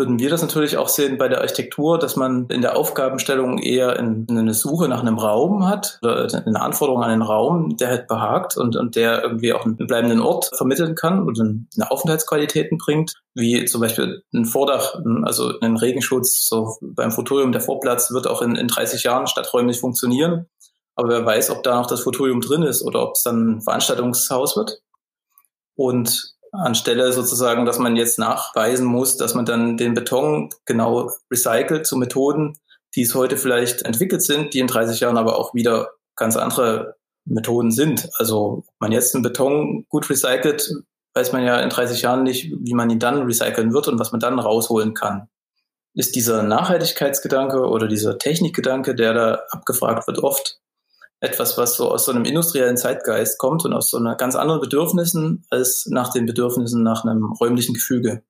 würden 0.01 0.17
wir 0.17 0.31
das 0.31 0.41
natürlich 0.41 0.77
auch 0.77 0.89
sehen 0.89 1.19
bei 1.19 1.27
der 1.27 1.41
Architektur, 1.41 1.99
dass 1.99 2.15
man 2.15 2.47
in 2.47 2.63
der 2.63 2.75
Aufgabenstellung 2.75 3.59
eher 3.59 3.99
in, 3.99 4.25
in 4.27 4.35
eine 4.35 4.55
Suche 4.55 4.87
nach 4.87 5.01
einem 5.01 5.19
Raum 5.19 5.67
hat 5.67 5.99
oder 6.01 6.27
eine 6.43 6.59
Anforderung 6.59 7.03
an 7.03 7.11
einen 7.11 7.21
Raum, 7.21 7.77
der 7.77 7.89
halt 7.89 8.07
behagt 8.07 8.57
und, 8.57 8.75
und 8.75 8.95
der 8.95 9.21
irgendwie 9.21 9.53
auch 9.53 9.63
einen 9.63 9.77
bleibenden 9.77 10.19
Ort 10.19 10.49
vermitteln 10.57 10.95
kann 10.95 11.21
und 11.21 11.39
eine 11.39 11.91
Aufenthaltsqualitäten 11.91 12.79
bringt, 12.79 13.13
wie 13.35 13.63
zum 13.65 13.79
Beispiel 13.79 14.23
ein 14.33 14.45
Vordach, 14.45 14.95
also 15.21 15.59
ein 15.59 15.77
Regenschutz, 15.77 16.47
so 16.47 16.77
beim 16.81 17.11
Futurium, 17.11 17.51
der 17.51 17.61
Vorplatz 17.61 18.09
wird 18.09 18.25
auch 18.25 18.41
in, 18.41 18.55
in 18.55 18.69
30 18.69 19.03
Jahren 19.03 19.27
stadträumlich 19.27 19.79
funktionieren. 19.79 20.47
Aber 20.95 21.09
wer 21.09 21.23
weiß, 21.23 21.51
ob 21.51 21.61
da 21.61 21.75
noch 21.75 21.85
das 21.85 22.01
Futurium 22.01 22.41
drin 22.41 22.63
ist 22.63 22.81
oder 22.81 23.03
ob 23.03 23.13
es 23.13 23.21
dann 23.21 23.57
ein 23.57 23.61
Veranstaltungshaus 23.61 24.57
wird. 24.57 24.81
Und 25.75 26.33
anstelle 26.51 27.11
sozusagen, 27.13 27.65
dass 27.65 27.79
man 27.79 27.95
jetzt 27.95 28.19
nachweisen 28.19 28.85
muss, 28.85 29.17
dass 29.17 29.33
man 29.33 29.45
dann 29.45 29.77
den 29.77 29.93
Beton 29.93 30.49
genau 30.65 31.11
recycelt 31.31 31.85
zu 31.85 31.97
Methoden, 31.97 32.57
die 32.95 33.03
es 33.03 33.15
heute 33.15 33.37
vielleicht 33.37 33.83
entwickelt 33.83 34.21
sind, 34.21 34.53
die 34.53 34.59
in 34.59 34.67
30 34.67 34.99
Jahren 34.99 35.17
aber 35.17 35.37
auch 35.37 35.53
wieder 35.53 35.91
ganz 36.15 36.35
andere 36.35 36.95
Methoden 37.25 37.71
sind. 37.71 38.09
Also 38.17 38.63
ob 38.67 38.75
man 38.79 38.91
jetzt 38.91 39.15
einen 39.15 39.23
Beton 39.23 39.85
gut 39.89 40.09
recycelt, 40.09 40.71
weiß 41.13 41.31
man 41.31 41.43
ja 41.43 41.59
in 41.61 41.69
30 41.69 42.01
Jahren 42.01 42.23
nicht, 42.23 42.51
wie 42.51 42.73
man 42.73 42.89
ihn 42.89 42.99
dann 42.99 43.23
recyceln 43.23 43.73
wird 43.73 43.87
und 43.87 43.99
was 43.99 44.11
man 44.11 44.19
dann 44.19 44.39
rausholen 44.39 44.93
kann. 44.93 45.27
Ist 45.93 46.15
dieser 46.15 46.43
Nachhaltigkeitsgedanke 46.43 47.67
oder 47.67 47.87
dieser 47.87 48.17
Technikgedanke, 48.17 48.95
der 48.95 49.13
da 49.13 49.41
abgefragt 49.49 50.07
wird, 50.07 50.19
oft 50.19 50.59
etwas, 51.21 51.57
was 51.57 51.75
so 51.75 51.91
aus 51.91 52.05
so 52.05 52.11
einem 52.11 52.25
industriellen 52.25 52.77
Zeitgeist 52.77 53.37
kommt 53.37 53.63
und 53.63 53.73
aus 53.73 53.91
so 53.91 53.97
einer 53.97 54.15
ganz 54.15 54.35
anderen 54.35 54.59
Bedürfnissen 54.59 55.45
als 55.49 55.85
nach 55.85 56.11
den 56.11 56.25
Bedürfnissen 56.25 56.83
nach 56.83 57.05
einem 57.05 57.31
räumlichen 57.31 57.75
Gefüge. 57.75 58.23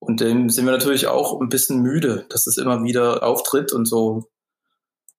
Und 0.00 0.20
dem 0.20 0.50
sind 0.50 0.66
wir 0.66 0.72
natürlich 0.72 1.06
auch 1.06 1.40
ein 1.40 1.48
bisschen 1.48 1.80
müde, 1.80 2.26
dass 2.28 2.44
das 2.44 2.58
immer 2.58 2.82
wieder 2.82 3.22
auftritt 3.22 3.72
und 3.72 3.86
so 3.86 4.24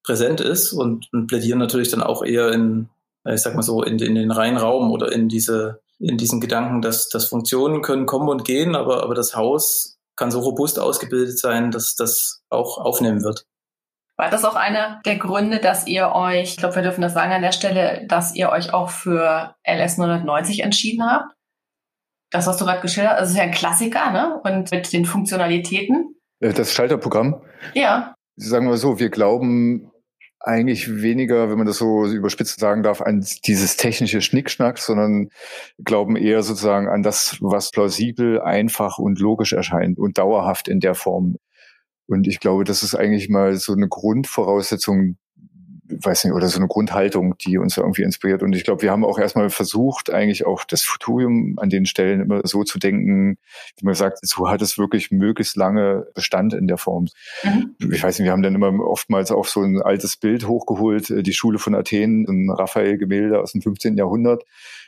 präsent 0.03 0.41
ist 0.41 0.73
und, 0.73 1.07
und 1.13 1.27
plädieren 1.27 1.59
natürlich 1.59 1.89
dann 1.89 2.03
auch 2.03 2.23
eher 2.23 2.51
in, 2.51 2.89
ich 3.25 3.41
sag 3.41 3.55
mal 3.55 3.63
so, 3.63 3.83
in, 3.83 3.99
in 3.99 4.15
den 4.15 4.31
reinen 4.31 4.57
Raum 4.57 4.91
oder 4.91 5.11
in 5.11 5.29
diese, 5.29 5.81
in 5.99 6.17
diesen 6.17 6.41
Gedanken, 6.41 6.81
dass, 6.81 7.07
dass 7.07 7.25
Funktionen 7.25 7.81
können 7.81 8.05
kommen 8.05 8.27
und 8.27 8.43
gehen, 8.43 8.75
aber, 8.75 9.03
aber 9.03 9.15
das 9.15 9.35
Haus 9.35 9.97
kann 10.17 10.31
so 10.31 10.39
robust 10.39 10.77
ausgebildet 10.77 11.39
sein, 11.39 11.71
dass 11.71 11.95
das 11.95 12.41
auch 12.49 12.77
aufnehmen 12.77 13.23
wird. 13.23 13.45
War 14.17 14.31
das 14.31 14.43
auch 14.43 14.55
einer 14.55 14.99
der 15.05 15.17
Gründe, 15.17 15.59
dass 15.59 15.85
ihr 15.85 16.11
euch, 16.13 16.49
ich 16.49 16.57
glaube, 16.57 16.75
wir 16.75 16.81
dürfen 16.81 17.01
das 17.01 17.13
sagen 17.13 17.31
an 17.31 17.43
der 17.43 17.51
Stelle, 17.51 18.05
dass 18.07 18.33
ihr 18.33 18.49
euch 18.49 18.73
auch 18.73 18.89
für 18.89 19.55
LS 19.63 19.97
990 19.99 20.63
entschieden 20.63 21.05
habt? 21.05 21.33
Das, 22.31 22.47
was 22.47 22.57
du 22.57 22.65
gerade 22.65 22.81
geschildert 22.81 23.13
hast, 23.13 23.19
also 23.19 23.31
ist 23.31 23.37
ja 23.37 23.43
ein 23.43 23.51
Klassiker, 23.51 24.11
ne? 24.11 24.41
Und 24.43 24.71
mit 24.71 24.91
den 24.91 25.05
Funktionalitäten. 25.05 26.15
Äh, 26.39 26.53
das 26.53 26.73
Schalterprogramm? 26.73 27.41
Ja. 27.73 28.15
Sagen 28.35 28.67
wir 28.67 28.77
so, 28.77 28.99
wir 28.99 29.09
glauben 29.09 29.91
eigentlich 30.39 31.01
weniger, 31.01 31.49
wenn 31.49 31.57
man 31.57 31.67
das 31.67 31.77
so 31.77 32.05
überspitzt 32.05 32.59
sagen 32.59 32.83
darf, 32.83 33.01
an 33.01 33.25
dieses 33.45 33.77
technische 33.77 34.21
Schnickschnack, 34.21 34.77
sondern 34.79 35.29
glauben 35.83 36.15
eher 36.15 36.41
sozusagen 36.41 36.87
an 36.87 37.03
das, 37.03 37.37
was 37.39 37.71
plausibel, 37.71 38.41
einfach 38.41 38.97
und 38.97 39.19
logisch 39.19 39.53
erscheint 39.53 39.99
und 39.99 40.17
dauerhaft 40.17 40.67
in 40.67 40.79
der 40.79 40.95
Form 40.95 41.37
und 42.07 42.27
ich 42.27 42.39
glaube, 42.39 42.63
das 42.63 42.83
ist 42.83 42.95
eigentlich 42.95 43.29
mal 43.29 43.55
so 43.57 43.73
eine 43.73 43.87
Grundvoraussetzung, 43.87 45.17
weiß 45.89 46.25
nicht, 46.25 46.33
oder 46.33 46.47
so 46.47 46.57
eine 46.57 46.67
Grundhaltung, 46.67 47.37
die 47.37 47.57
uns 47.57 47.77
irgendwie 47.77 48.03
inspiriert. 48.03 48.43
Und 48.43 48.53
ich 48.53 48.63
glaube, 48.63 48.81
wir 48.81 48.91
haben 48.91 49.05
auch 49.05 49.19
erstmal 49.19 49.49
versucht, 49.49 50.11
eigentlich 50.11 50.45
auch 50.45 50.63
das 50.63 50.83
Futurium 50.83 51.55
an 51.57 51.69
den 51.69 51.85
Stellen 51.85 52.21
immer 52.21 52.41
so 52.45 52.63
zu 52.63 52.79
denken, 52.79 53.37
wie 53.77 53.85
man 53.85 53.93
sagt, 53.93 54.19
so 54.21 54.49
hat 54.49 54.61
es 54.61 54.77
wirklich 54.77 55.11
möglichst 55.11 55.55
lange 55.55 56.07
Bestand 56.13 56.53
in 56.53 56.67
der 56.67 56.77
Form. 56.77 57.07
Mhm. 57.43 57.75
Ich 57.91 58.03
weiß 58.03 58.19
nicht, 58.19 58.25
wir 58.25 58.31
haben 58.31 58.43
dann 58.43 58.55
immer 58.55 58.73
oftmals 58.85 59.31
auch 59.31 59.45
so 59.45 59.61
ein 59.61 59.81
altes 59.81 60.17
Bild 60.17 60.47
hochgeholt, 60.47 61.09
äh, 61.09 61.23
die 61.23 61.33
Schule 61.33 61.59
von 61.59 61.75
Athen, 61.75 62.25
ein 62.27 62.49
Raphael-Gemälde 62.49 63.39
aus 63.41 63.51
dem 63.51 63.61
15. 63.61 63.97
Jahrhundert, 63.97 64.43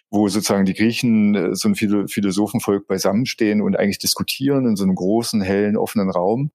wo 0.10 0.28
sozusagen 0.28 0.66
die 0.66 0.74
Griechen, 0.74 1.36
äh, 1.36 1.56
so 1.56 1.68
ein 1.70 1.76
Philosophenvolk 1.76 2.88
beisammenstehen 2.88 3.62
und 3.62 3.78
eigentlich 3.78 4.00
diskutieren 4.00 4.66
in 4.66 4.76
so 4.76 4.84
einem 4.84 4.96
großen, 4.96 5.42
hellen, 5.42 5.78
offenen 5.78 6.10
Raum. 6.10 6.52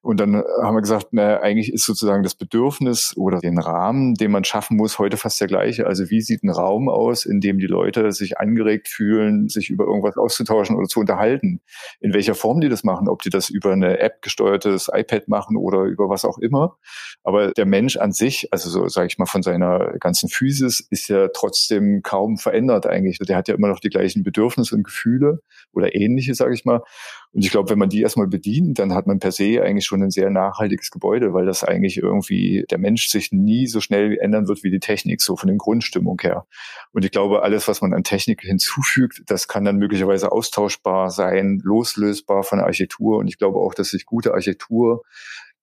Und 0.00 0.20
dann 0.20 0.36
haben 0.62 0.74
wir 0.74 0.80
gesagt, 0.80 1.08
na, 1.10 1.40
eigentlich 1.40 1.72
ist 1.72 1.84
sozusagen 1.84 2.22
das 2.22 2.34
Bedürfnis 2.34 3.14
oder 3.16 3.40
den 3.40 3.58
Rahmen, 3.58 4.14
den 4.14 4.30
man 4.30 4.44
schaffen 4.44 4.76
muss, 4.76 4.98
heute 4.98 5.16
fast 5.16 5.40
der 5.40 5.48
gleiche. 5.48 5.86
Also 5.86 6.10
wie 6.10 6.20
sieht 6.20 6.42
ein 6.44 6.50
Raum 6.50 6.88
aus, 6.88 7.24
in 7.24 7.40
dem 7.40 7.58
die 7.58 7.66
Leute 7.66 8.12
sich 8.12 8.38
angeregt 8.38 8.88
fühlen, 8.88 9.48
sich 9.48 9.70
über 9.70 9.84
irgendwas 9.84 10.16
auszutauschen 10.16 10.76
oder 10.76 10.86
zu 10.86 11.00
unterhalten? 11.00 11.60
In 12.00 12.14
welcher 12.14 12.34
Form 12.34 12.60
die 12.60 12.68
das 12.68 12.84
machen, 12.84 13.08
ob 13.08 13.22
die 13.22 13.30
das 13.30 13.50
über 13.50 13.72
eine 13.72 13.98
App 13.98 14.22
gesteuertes 14.22 14.88
iPad 14.92 15.28
machen 15.28 15.56
oder 15.56 15.82
über 15.82 16.08
was 16.08 16.24
auch 16.24 16.38
immer. 16.38 16.76
Aber 17.24 17.52
der 17.52 17.66
Mensch 17.66 17.96
an 17.96 18.12
sich, 18.12 18.48
also 18.52 18.70
so 18.70 18.88
sage 18.88 19.08
ich 19.08 19.18
mal 19.18 19.26
von 19.26 19.42
seiner 19.42 19.94
ganzen 19.98 20.28
Physis, 20.28 20.80
ist 20.90 21.08
ja 21.08 21.28
trotzdem 21.28 22.02
kaum 22.02 22.36
verändert 22.36 22.86
eigentlich. 22.86 23.18
Der 23.18 23.36
hat 23.36 23.48
ja 23.48 23.54
immer 23.54 23.68
noch 23.68 23.80
die 23.80 23.90
gleichen 23.90 24.22
Bedürfnisse 24.22 24.74
und 24.74 24.84
Gefühle 24.84 25.40
oder 25.72 25.94
ähnliche, 25.94 26.34
sage 26.34 26.54
ich 26.54 26.64
mal. 26.64 26.82
Und 27.32 27.44
ich 27.44 27.50
glaube, 27.50 27.70
wenn 27.70 27.78
man 27.78 27.90
die 27.90 28.00
erstmal 28.00 28.26
bedient, 28.26 28.78
dann 28.78 28.94
hat 28.94 29.06
man 29.06 29.18
per 29.18 29.32
se 29.32 29.62
eigentlich 29.62 29.84
schon 29.84 30.02
ein 30.02 30.10
sehr 30.10 30.30
nachhaltiges 30.30 30.90
Gebäude, 30.90 31.34
weil 31.34 31.44
das 31.44 31.62
eigentlich 31.62 31.98
irgendwie 31.98 32.64
der 32.70 32.78
Mensch 32.78 33.08
sich 33.08 33.32
nie 33.32 33.66
so 33.66 33.80
schnell 33.80 34.16
ändern 34.18 34.48
wird 34.48 34.64
wie 34.64 34.70
die 34.70 34.80
Technik, 34.80 35.20
so 35.20 35.36
von 35.36 35.48
den 35.48 35.58
Grundstimmung 35.58 36.18
her. 36.22 36.46
Und 36.92 37.04
ich 37.04 37.10
glaube, 37.10 37.42
alles, 37.42 37.68
was 37.68 37.82
man 37.82 37.92
an 37.92 38.02
Technik 38.02 38.40
hinzufügt, 38.40 39.22
das 39.26 39.46
kann 39.46 39.64
dann 39.64 39.76
möglicherweise 39.76 40.32
austauschbar 40.32 41.10
sein, 41.10 41.60
loslösbar 41.62 42.42
von 42.44 42.58
der 42.58 42.66
Architektur. 42.66 43.18
Und 43.18 43.28
ich 43.28 43.38
glaube 43.38 43.58
auch, 43.58 43.74
dass 43.74 43.90
sich 43.90 44.06
gute 44.06 44.32
Architektur 44.32 45.02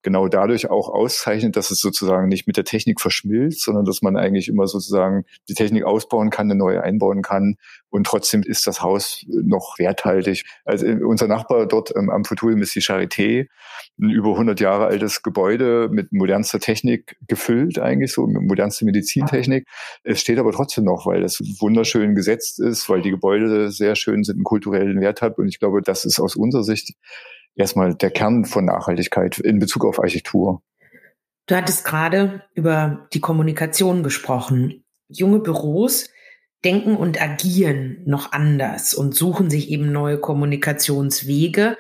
genau 0.06 0.28
dadurch 0.30 0.70
auch 0.70 0.88
auszeichnet, 0.88 1.58
dass 1.58 1.72
es 1.72 1.80
sozusagen 1.80 2.30
nicht 2.30 2.48
mit 2.48 2.56
der 2.56 2.64
Technik 2.64 3.02
verschmilzt, 3.02 3.64
sondern 3.64 3.86
dass 3.86 4.02
man 4.02 4.16
eigentlich 4.16 4.48
immer 4.48 4.68
sozusagen 4.68 5.26
die 5.50 5.56
Technik 5.56 5.84
ausbauen 5.84 6.30
kann, 6.30 6.46
eine 6.46 6.58
neue 6.58 6.82
einbauen 6.82 7.24
kann 7.24 7.58
und 7.96 8.06
trotzdem 8.06 8.44
ist 8.44 8.68
das 8.68 8.82
Haus 8.82 9.26
noch 9.28 9.80
werthaltig. 9.80 10.44
Also 10.66 10.86
äh, 10.86 11.02
unser 11.02 11.28
Nachbar 11.28 11.66
dort 11.66 11.96
ähm, 11.96 12.10
am 12.10 12.26
Futurium 12.26 12.62
ist 12.62 12.76
die 12.76 12.82
Charité, 12.82 13.48
ein 13.98 14.10
über 14.10 14.32
100 14.32 14.60
Jahre 14.60 14.86
altes 14.86 15.24
Gebäude 15.24 15.88
mit 15.90 16.12
modernster 16.12 16.60
Technik 16.60 17.18
gefüllt 17.28 17.80
eigentlich, 17.80 18.12
so 18.12 18.28
mit 18.28 18.44
modernster 18.44 18.86
Medizintechnik. 18.86 19.66
Es 20.04 20.20
steht 20.20 20.40
aber 20.40 20.52
trotzdem 20.52 20.84
noch, 20.84 21.06
weil 21.08 21.24
es 21.24 21.40
wunderschön 21.60 22.16
gesetzt 22.16 22.60
ist, 22.60 22.90
weil 22.90 23.02
die 23.02 23.12
Gebäude 23.12 23.72
sehr 23.72 23.96
schön 23.96 24.24
sind, 24.24 24.36
einen 24.36 24.44
kulturellen 24.44 25.00
Wert 25.02 25.22
hat 25.22 25.40
und 25.40 25.48
ich 25.48 25.60
glaube, 25.60 25.82
das 25.82 26.06
ist 26.06 26.20
aus 26.20 26.36
unserer 26.36 26.64
Sicht 26.64 26.96
erstmal 27.56 27.96
der 27.96 28.12
Kern 28.12 28.46
von 28.46 28.66
Nachhaltigkeit 28.66 29.40
in 29.40 29.60
Bezug 29.60 29.86
auf 29.86 30.00
Architektur. 30.00 30.62
Du 31.48 31.56
hattest 31.56 31.86
gerade 31.86 32.44
über 32.54 33.08
die 33.14 33.22
Kommunikation 33.22 34.04
gesprochen. 34.04 34.84
Junge 35.08 35.40
Büros 35.40 36.10
denken 36.64 36.96
und 36.96 37.22
agieren 37.22 38.02
noch 38.06 38.32
anders 38.32 38.94
und 38.96 39.16
suchen 39.16 39.50
sich 39.50 39.70
eben 39.70 39.92
neue 39.92 40.20
Kommunikationswege, 40.20 41.78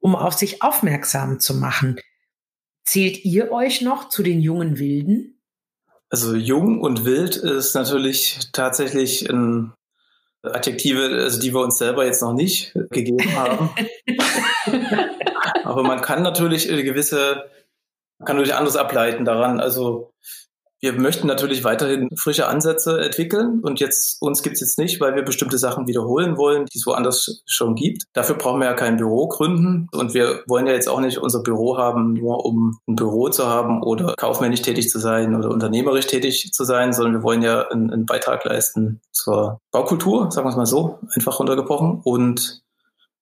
um 0.00 0.16
auf 0.16 0.34
sich 0.34 0.62
aufmerksam 0.62 1.38
zu 1.38 1.54
machen. 1.54 2.00
Zählt 2.84 3.24
ihr 3.24 3.52
euch 3.52 3.82
noch 3.82 4.08
zu 4.08 4.22
den 4.22 4.40
jungen 4.40 4.78
Wilden? 4.78 5.40
Also 6.10 6.34
jung 6.34 6.80
und 6.80 7.04
wild 7.04 7.36
ist 7.36 7.74
natürlich 7.74 8.48
tatsächlich 8.52 9.28
ein 9.30 9.72
Adjektive, 10.54 11.22
also 11.22 11.40
die 11.40 11.52
wir 11.52 11.60
uns 11.60 11.78
selber 11.78 12.04
jetzt 12.04 12.22
noch 12.22 12.32
nicht 12.32 12.74
gegeben 12.90 13.36
haben. 13.36 13.70
Aber 15.64 15.82
man 15.82 16.00
kann 16.00 16.22
natürlich 16.22 16.70
eine 16.70 16.82
gewisse, 16.82 17.50
kann 18.24 18.36
natürlich 18.36 18.54
anderes 18.54 18.76
ableiten 18.76 19.24
daran. 19.24 19.60
Also 19.60 20.12
wir 20.80 20.92
möchten 20.92 21.26
natürlich 21.26 21.64
weiterhin 21.64 22.08
frische 22.16 22.46
Ansätze 22.46 23.00
entwickeln 23.00 23.60
und 23.62 23.80
jetzt 23.80 24.22
uns 24.22 24.42
gibt's 24.42 24.60
jetzt 24.60 24.78
nicht, 24.78 25.00
weil 25.00 25.14
wir 25.14 25.22
bestimmte 25.22 25.58
Sachen 25.58 25.86
wiederholen 25.86 26.36
wollen, 26.36 26.66
die 26.66 26.78
es 26.78 26.86
woanders 26.86 27.42
schon 27.46 27.74
gibt. 27.74 28.04
Dafür 28.12 28.36
brauchen 28.36 28.60
wir 28.60 28.66
ja 28.66 28.74
kein 28.74 28.96
Büro 28.96 29.28
gründen 29.28 29.88
und 29.92 30.14
wir 30.14 30.42
wollen 30.46 30.66
ja 30.66 30.72
jetzt 30.72 30.88
auch 30.88 31.00
nicht 31.00 31.18
unser 31.18 31.42
Büro 31.42 31.76
haben, 31.78 32.14
nur 32.14 32.44
um 32.44 32.78
ein 32.86 32.96
Büro 32.96 33.28
zu 33.28 33.46
haben 33.46 33.82
oder 33.82 34.14
kaufmännisch 34.16 34.62
tätig 34.62 34.88
zu 34.88 34.98
sein 34.98 35.34
oder 35.34 35.50
unternehmerisch 35.50 36.06
tätig 36.06 36.52
zu 36.52 36.64
sein, 36.64 36.92
sondern 36.92 37.14
wir 37.14 37.22
wollen 37.22 37.42
ja 37.42 37.68
einen, 37.68 37.90
einen 37.90 38.06
Beitrag 38.06 38.44
leisten 38.44 39.00
zur 39.10 39.60
Baukultur, 39.72 40.30
sagen 40.30 40.46
wir 40.46 40.50
es 40.50 40.56
mal 40.56 40.66
so, 40.66 41.00
einfach 41.14 41.40
runtergebrochen 41.40 42.00
und 42.04 42.62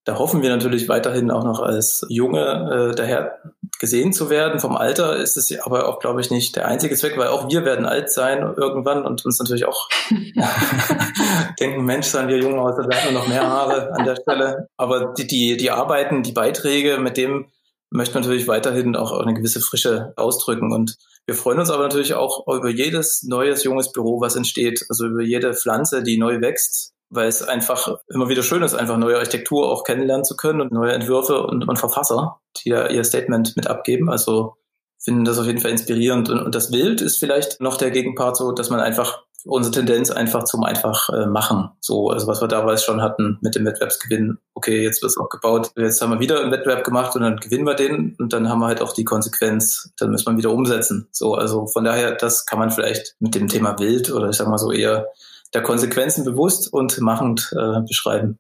da 0.07 0.21
hoffen 0.21 0.40
wir 0.40 0.51
natürlich 0.51 0.88
weiterhin 0.88 1.33
auch 1.33 1.42
noch 1.42 1.61
als 1.61 2.07
Junge 2.09 2.90
äh, 2.92 2.95
daher 2.95 3.40
gesehen 3.79 4.12
zu 4.12 4.31
werden. 4.31 4.61
Vom 4.61 4.77
Alter 4.77 5.17
ist 5.17 5.37
es 5.37 5.59
aber 5.61 5.89
auch, 5.89 5.99
glaube 5.99 6.21
ich, 6.21 6.31
nicht 6.31 6.57
der 6.57 6.67
einzige 6.67 6.97
Zweck, 6.97 7.17
weil 7.17 7.29
auch 7.29 7.51
wir 7.51 7.65
werden 7.65 7.87
alt 7.87 8.11
sein 8.11 8.41
irgendwann 8.57 9.05
und 9.05 9.25
uns 9.25 9.39
natürlich 9.39 9.67
auch 9.67 9.89
denken, 11.61 11.85
Mensch, 11.85 12.07
seien 12.07 12.29
wir 12.29 12.39
Junge 12.39 12.61
aus, 12.61 12.77
da 12.77 12.89
werden 12.89 13.05
wir 13.07 13.12
noch 13.12 13.29
mehr 13.29 13.49
Haare 13.49 13.93
an 13.93 14.05
der 14.05 14.17
Stelle. 14.17 14.69
Aber 14.77 15.15
die, 15.15 15.27
die, 15.27 15.57
die 15.57 15.71
Arbeiten, 15.71 16.23
die 16.23 16.33
Beiträge, 16.33 16.99
mit 16.99 17.17
dem 17.17 17.47
möchten 17.91 18.15
wir 18.15 18.21
natürlich 18.21 18.49
weiterhin 18.49 18.97
auch 18.97 19.12
eine 19.12 19.35
gewisse 19.35 19.61
Frische 19.61 20.12
ausdrücken. 20.17 20.73
Und 20.73 20.97
wir 21.27 21.35
freuen 21.35 21.59
uns 21.59 21.71
aber 21.71 21.85
natürlich 21.85 22.15
auch 22.15 22.47
über 22.47 22.69
jedes 22.69 23.23
neues, 23.23 23.65
junges 23.65 23.93
Büro, 23.93 24.21
was 24.21 24.37
entsteht. 24.37 24.85
Also 24.89 25.07
über 25.07 25.23
jede 25.23 25.55
Pflanze, 25.55 26.03
die 26.03 26.19
neu 26.19 26.41
wächst 26.41 26.96
weil 27.11 27.29
es 27.29 27.42
einfach 27.42 27.99
immer 28.09 28.29
wieder 28.29 28.42
schön 28.42 28.62
ist, 28.62 28.75
einfach 28.75 28.97
neue 28.97 29.16
Architektur 29.16 29.71
auch 29.71 29.85
kennenlernen 29.85 30.25
zu 30.25 30.37
können 30.37 30.61
und 30.61 30.73
neue 30.73 30.92
Entwürfe 30.92 31.42
und, 31.42 31.69
und 31.69 31.79
Verfasser, 31.79 32.40
die 32.59 32.71
da 32.71 32.88
ihr 32.88 33.05
Statement 33.05 33.57
mit 33.57 33.66
abgeben. 33.66 34.11
Also 34.11 34.57
finden 34.99 35.25
das 35.25 35.38
auf 35.38 35.47
jeden 35.47 35.61
Fall 35.61 35.71
inspirierend. 35.71 36.31
Und, 36.31 36.40
und 36.40 36.55
das 36.55 36.71
Bild 36.71 37.01
ist 37.01 37.19
vielleicht 37.19 37.61
noch 37.61 37.77
der 37.77 37.90
Gegenpart 37.90 38.37
so, 38.37 38.53
dass 38.53 38.71
man 38.71 38.81
einfach 38.81 39.23
unsere 39.47 39.73
Tendenz 39.73 40.11
einfach 40.11 40.45
zum 40.45 40.64
einfach 40.64 41.09
äh, 41.11 41.27
machen. 41.27 41.71
So, 41.81 42.11
also 42.11 42.27
was 42.27 42.40
wir 42.40 42.49
damals 42.49 42.85
schon 42.85 43.01
hatten 43.01 43.38
mit 43.40 43.55
dem 43.55 43.64
Wettbewerbsgewinn. 43.64 44.38
Okay, 44.55 44.83
jetzt 44.83 45.03
wird 45.03 45.11
es 45.11 45.19
auch 45.19 45.29
gebaut. 45.29 45.71
Jetzt 45.77 46.03
haben 46.03 46.11
wir 46.11 46.21
wieder 46.21 46.40
einen 46.40 46.51
Wettbewerb 46.51 46.85
gemacht 46.85 47.14
und 47.14 47.23
dann 47.23 47.37
gewinnen 47.37 47.64
wir 47.64 47.75
den 47.75 48.16
und 48.19 48.33
dann 48.33 48.49
haben 48.49 48.59
wir 48.59 48.66
halt 48.66 48.83
auch 48.83 48.92
die 48.92 49.05
Konsequenz. 49.05 49.92
Dann 49.99 50.11
müssen 50.11 50.27
wir 50.27 50.37
wieder 50.37 50.51
umsetzen. 50.51 51.09
So, 51.12 51.35
also 51.35 51.66
von 51.66 51.85
daher, 51.85 52.12
das 52.12 52.47
kann 52.47 52.59
man 52.59 52.71
vielleicht 52.71 53.14
mit 53.21 53.35
dem 53.35 53.49
Thema 53.49 53.79
Wild 53.79 54.11
oder 54.11 54.31
ich 54.31 54.37
sag 54.37 54.49
mal 54.49 54.59
so 54.59 54.73
eher 54.73 55.07
der 55.55 55.63
Konsequenzen 55.63 56.25
bewusst 56.25 56.73
und 56.73 57.01
machend 57.01 57.53
äh, 57.59 57.81
beschreiben. 57.87 58.39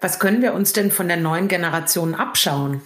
Was 0.00 0.18
können 0.18 0.42
wir 0.42 0.54
uns 0.54 0.72
denn 0.72 0.90
von 0.90 1.08
der 1.08 1.16
neuen 1.16 1.48
Generation 1.48 2.14
abschauen? 2.14 2.82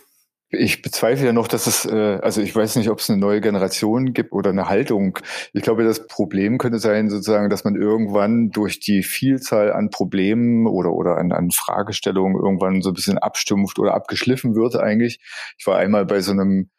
Ich 0.49 0.81
bezweifle 0.81 1.27
ja 1.27 1.33
noch, 1.33 1.49
dass 1.49 1.67
es, 1.67 1.85
äh, 1.87 2.19
also 2.23 2.41
ich 2.41 2.55
weiß 2.55 2.77
nicht, 2.77 2.89
ob 2.89 3.01
es 3.01 3.11
eine 3.11 3.19
neue 3.19 3.41
Generation 3.41 4.13
gibt 4.13 4.33
oder 4.33 4.51
eine 4.51 4.69
Haltung. 4.69 5.19
Ich 5.53 5.63
glaube, 5.63 5.83
das 5.83 6.07
Problem 6.07 6.59
könnte 6.59 6.79
sein, 6.79 7.11
sozusagen, 7.11 7.51
dass 7.51 7.65
man 7.65 7.75
irgendwann 7.75 8.51
durch 8.51 8.79
die 8.79 9.03
Vielzahl 9.03 9.73
an 9.73 9.91
Problemen 9.91 10.69
oder, 10.69 10.93
oder 10.93 11.17
an, 11.17 11.33
an 11.33 11.51
Fragestellungen 11.51 12.37
irgendwann 12.37 12.81
so 12.81 12.91
ein 12.91 12.95
bisschen 12.95 13.19
abstumpft 13.19 13.81
oder 13.81 13.95
abgeschliffen 13.95 14.55
wird 14.55 14.77
eigentlich. 14.77 15.19
Ich 15.59 15.67
war 15.67 15.79
einmal 15.79 16.07
bei 16.07 16.21
so 16.21 16.31
einem 16.31 16.71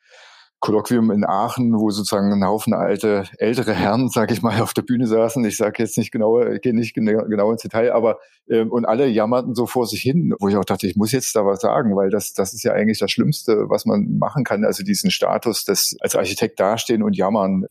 Kolloquium 0.59 1.11
in 1.11 1.23
Aachen, 1.23 1.73
wo 1.79 1.91
sozusagen 1.91 2.33
ein 2.33 2.43
Haufen 2.43 2.73
alte, 2.73 3.25
ältere 3.37 3.73
Herren, 3.73 4.09
sage 4.09 4.33
ich 4.33 4.41
mal, 4.41 4.59
auf 4.61 4.73
der 4.73 4.81
Bühne 4.81 5.05
saßen. 5.05 5.45
Ich 5.45 5.57
sage 5.57 5.83
jetzt 5.83 5.97
nicht 5.97 6.11
genau, 6.11 6.41
ich 6.41 6.61
gehe 6.61 6.75
nicht 6.75 6.95
genau, 6.95 7.51
ins 7.51 7.61
Detail, 7.61 7.93
aber 7.93 8.17
ähm, 8.49 8.71
und 8.71 8.85
alle 8.85 9.07
jammerten 9.07 9.53
so 9.53 9.67
vor 9.67 9.85
sich 9.85 10.01
hin, 10.01 10.33
wo 10.39 10.47
ich 10.47 10.55
auch 10.55 10.65
dachte, 10.65 10.87
ich 10.87 10.95
muss 10.95 11.11
jetzt 11.11 11.35
da 11.35 11.45
was 11.45 11.61
sagen, 11.61 11.95
weil 11.95 12.09
das, 12.09 12.33
das 12.33 12.53
ist 12.53 12.63
ja 12.63 12.73
eigentlich 12.73 12.97
das 12.97 13.11
Schlimmste, 13.11 13.69
was 13.69 13.85
man 13.85 14.17
machen 14.17 14.43
kann. 14.43 14.65
Also 14.65 14.83
diesen 14.83 15.11
Status, 15.11 15.63
das 15.63 15.95
als 15.99 16.15
Architekt 16.15 16.59
dastehen 16.59 17.03
und 17.03 17.15
jammern, 17.15 17.67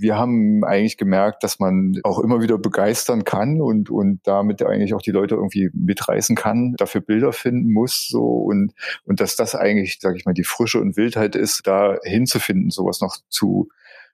wir 0.00 0.16
haben 0.16 0.64
eigentlich 0.64 0.96
gemerkt, 0.96 1.44
dass 1.44 1.58
man 1.58 2.00
auch 2.04 2.18
immer 2.18 2.40
wieder 2.40 2.58
begeistern 2.58 3.24
kann 3.24 3.60
und, 3.60 3.90
und 3.90 4.20
damit 4.24 4.62
eigentlich 4.62 4.94
auch 4.94 5.02
die 5.02 5.10
Leute 5.10 5.34
irgendwie 5.34 5.70
mitreißen 5.72 6.36
kann, 6.36 6.74
dafür 6.76 7.00
Bilder 7.00 7.32
finden 7.32 7.72
muss, 7.72 8.08
so. 8.08 8.24
Und, 8.24 8.72
und 9.04 9.20
dass 9.20 9.36
das 9.36 9.54
eigentlich, 9.54 9.98
sage 10.00 10.16
ich 10.16 10.24
mal, 10.24 10.32
die 10.32 10.44
Frische 10.44 10.80
und 10.80 10.96
Wildheit 10.96 11.36
ist, 11.36 11.66
da 11.66 11.98
hinzufinden, 12.02 12.70
sowas 12.70 13.00
noch 13.00 13.18
zu 13.28 13.68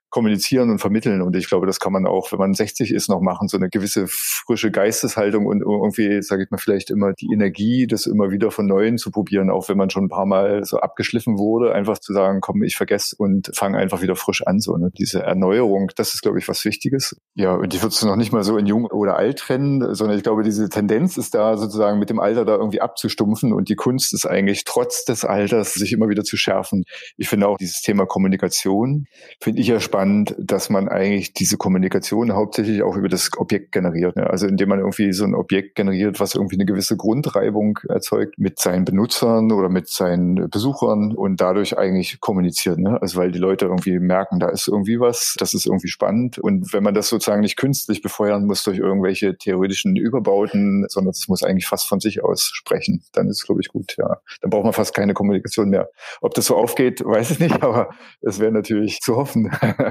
kommunizieren 0.09 0.69
und 0.69 0.79
vermitteln. 0.79 1.21
Und 1.21 1.35
ich 1.35 1.49
glaube, 1.49 1.67
das 1.67 1.79
kann 1.79 1.91
man 1.91 2.07
auch, 2.07 2.31
wenn 2.31 2.39
man 2.39 2.53
60 2.53 2.93
ist, 2.93 3.09
noch 3.09 3.19
machen, 3.19 3.47
so 3.47 3.57
eine 3.57 3.69
gewisse 3.69 4.05
frische 4.07 4.71
Geisteshaltung 4.71 5.45
und 5.45 5.61
irgendwie, 5.61 6.21
sage 6.21 6.43
ich 6.43 6.49
mal, 6.49 6.57
vielleicht 6.57 6.89
immer 6.89 7.13
die 7.13 7.27
Energie, 7.33 7.87
das 7.87 8.05
immer 8.05 8.31
wieder 8.31 8.51
von 8.51 8.65
Neuem 8.65 8.97
zu 8.97 9.11
probieren, 9.11 9.49
auch 9.49 9.67
wenn 9.67 9.77
man 9.77 9.89
schon 9.89 10.05
ein 10.05 10.09
paar 10.09 10.25
Mal 10.25 10.63
so 10.63 10.77
abgeschliffen 10.77 11.37
wurde, 11.37 11.73
einfach 11.73 11.97
zu 11.97 12.13
sagen, 12.13 12.39
komm, 12.39 12.63
ich 12.63 12.77
vergesse 12.77 13.15
und 13.17 13.51
fange 13.53 13.77
einfach 13.77 14.01
wieder 14.01 14.15
frisch 14.15 14.45
an. 14.47 14.59
So, 14.59 14.77
ne? 14.77 14.91
Diese 14.97 15.23
Erneuerung, 15.23 15.91
das 15.97 16.13
ist, 16.13 16.21
glaube 16.21 16.39
ich, 16.39 16.47
was 16.47 16.63
Wichtiges. 16.63 17.17
Ja, 17.35 17.53
und 17.55 17.73
die 17.73 17.81
würdest 17.81 18.01
du 18.01 18.07
noch 18.07 18.15
nicht 18.15 18.31
mal 18.31 18.43
so 18.43 18.57
in 18.57 18.65
jung 18.65 18.85
oder 18.85 19.17
alt 19.17 19.39
trennen, 19.39 19.93
sondern 19.93 20.17
ich 20.17 20.23
glaube, 20.23 20.43
diese 20.43 20.69
Tendenz 20.69 21.17
ist 21.17 21.35
da 21.35 21.57
sozusagen 21.57 21.99
mit 21.99 22.09
dem 22.09 22.19
Alter 22.19 22.45
da 22.45 22.55
irgendwie 22.55 22.79
abzustumpfen 22.79 23.51
und 23.51 23.67
die 23.67 23.75
Kunst 23.75 24.13
ist 24.13 24.25
eigentlich 24.25 24.63
trotz 24.63 25.03
des 25.03 25.25
Alters 25.25 25.73
sich 25.73 25.91
immer 25.91 26.07
wieder 26.07 26.23
zu 26.23 26.37
schärfen. 26.37 26.85
Ich 27.17 27.27
finde 27.27 27.47
auch 27.49 27.57
dieses 27.57 27.81
Thema 27.81 28.05
Kommunikation, 28.05 29.05
finde 29.41 29.61
ich 29.61 29.67
ja 29.67 29.79
spannend 29.81 29.96
spannend, 29.97 30.35
dass 30.37 30.69
man 30.69 30.87
eigentlich 30.87 31.33
diese 31.33 31.57
Kommunikation 31.57 32.31
hauptsächlich 32.33 32.83
auch 32.83 32.95
über 32.95 33.09
das 33.09 33.31
Objekt 33.35 33.71
generiert. 33.71 34.15
Ne? 34.15 34.29
Also 34.29 34.45
indem 34.45 34.69
man 34.69 34.77
irgendwie 34.77 35.11
so 35.11 35.23
ein 35.23 35.33
Objekt 35.33 35.73
generiert, 35.73 36.19
was 36.19 36.35
irgendwie 36.35 36.55
eine 36.55 36.65
gewisse 36.65 36.95
Grundreibung 36.95 37.79
erzeugt 37.89 38.37
mit 38.37 38.59
seinen 38.59 38.85
Benutzern 38.85 39.51
oder 39.51 39.69
mit 39.69 39.89
seinen 39.89 40.51
Besuchern 40.51 41.15
und 41.15 41.41
dadurch 41.41 41.79
eigentlich 41.79 42.19
kommuniziert. 42.19 42.77
Ne? 42.77 43.01
Also 43.01 43.17
weil 43.17 43.31
die 43.31 43.39
Leute 43.39 43.65
irgendwie 43.65 43.97
merken, 43.97 44.39
da 44.39 44.49
ist 44.49 44.67
irgendwie 44.67 44.99
was, 44.99 45.35
das 45.39 45.55
ist 45.55 45.65
irgendwie 45.65 45.87
spannend. 45.87 46.37
Und 46.37 46.73
wenn 46.73 46.83
man 46.83 46.93
das 46.93 47.09
sozusagen 47.09 47.41
nicht 47.41 47.57
künstlich 47.57 48.03
befeuern 48.03 48.45
muss 48.45 48.63
durch 48.63 48.77
irgendwelche 48.77 49.35
theoretischen 49.35 49.95
Überbauten, 49.95 50.85
sondern 50.89 51.11
es 51.11 51.27
muss 51.27 51.41
eigentlich 51.41 51.65
fast 51.65 51.87
von 51.87 51.99
sich 51.99 52.23
aus 52.23 52.51
sprechen, 52.53 53.01
dann 53.13 53.29
ist 53.29 53.45
glaube 53.45 53.61
ich, 53.61 53.69
gut. 53.69 53.95
Ja, 53.97 54.19
dann 54.41 54.51
braucht 54.51 54.63
man 54.63 54.73
fast 54.73 54.93
keine 54.93 55.15
Kommunikation 55.15 55.69
mehr. 55.69 55.89
Ob 56.21 56.35
das 56.35 56.45
so 56.45 56.55
aufgeht, 56.55 57.01
weiß 57.03 57.31
ich 57.31 57.39
nicht, 57.39 57.63
aber 57.63 57.89
es 58.21 58.39
wäre 58.39 58.51
natürlich 58.51 58.99
zu 58.99 59.15
hoffen. 59.15 59.51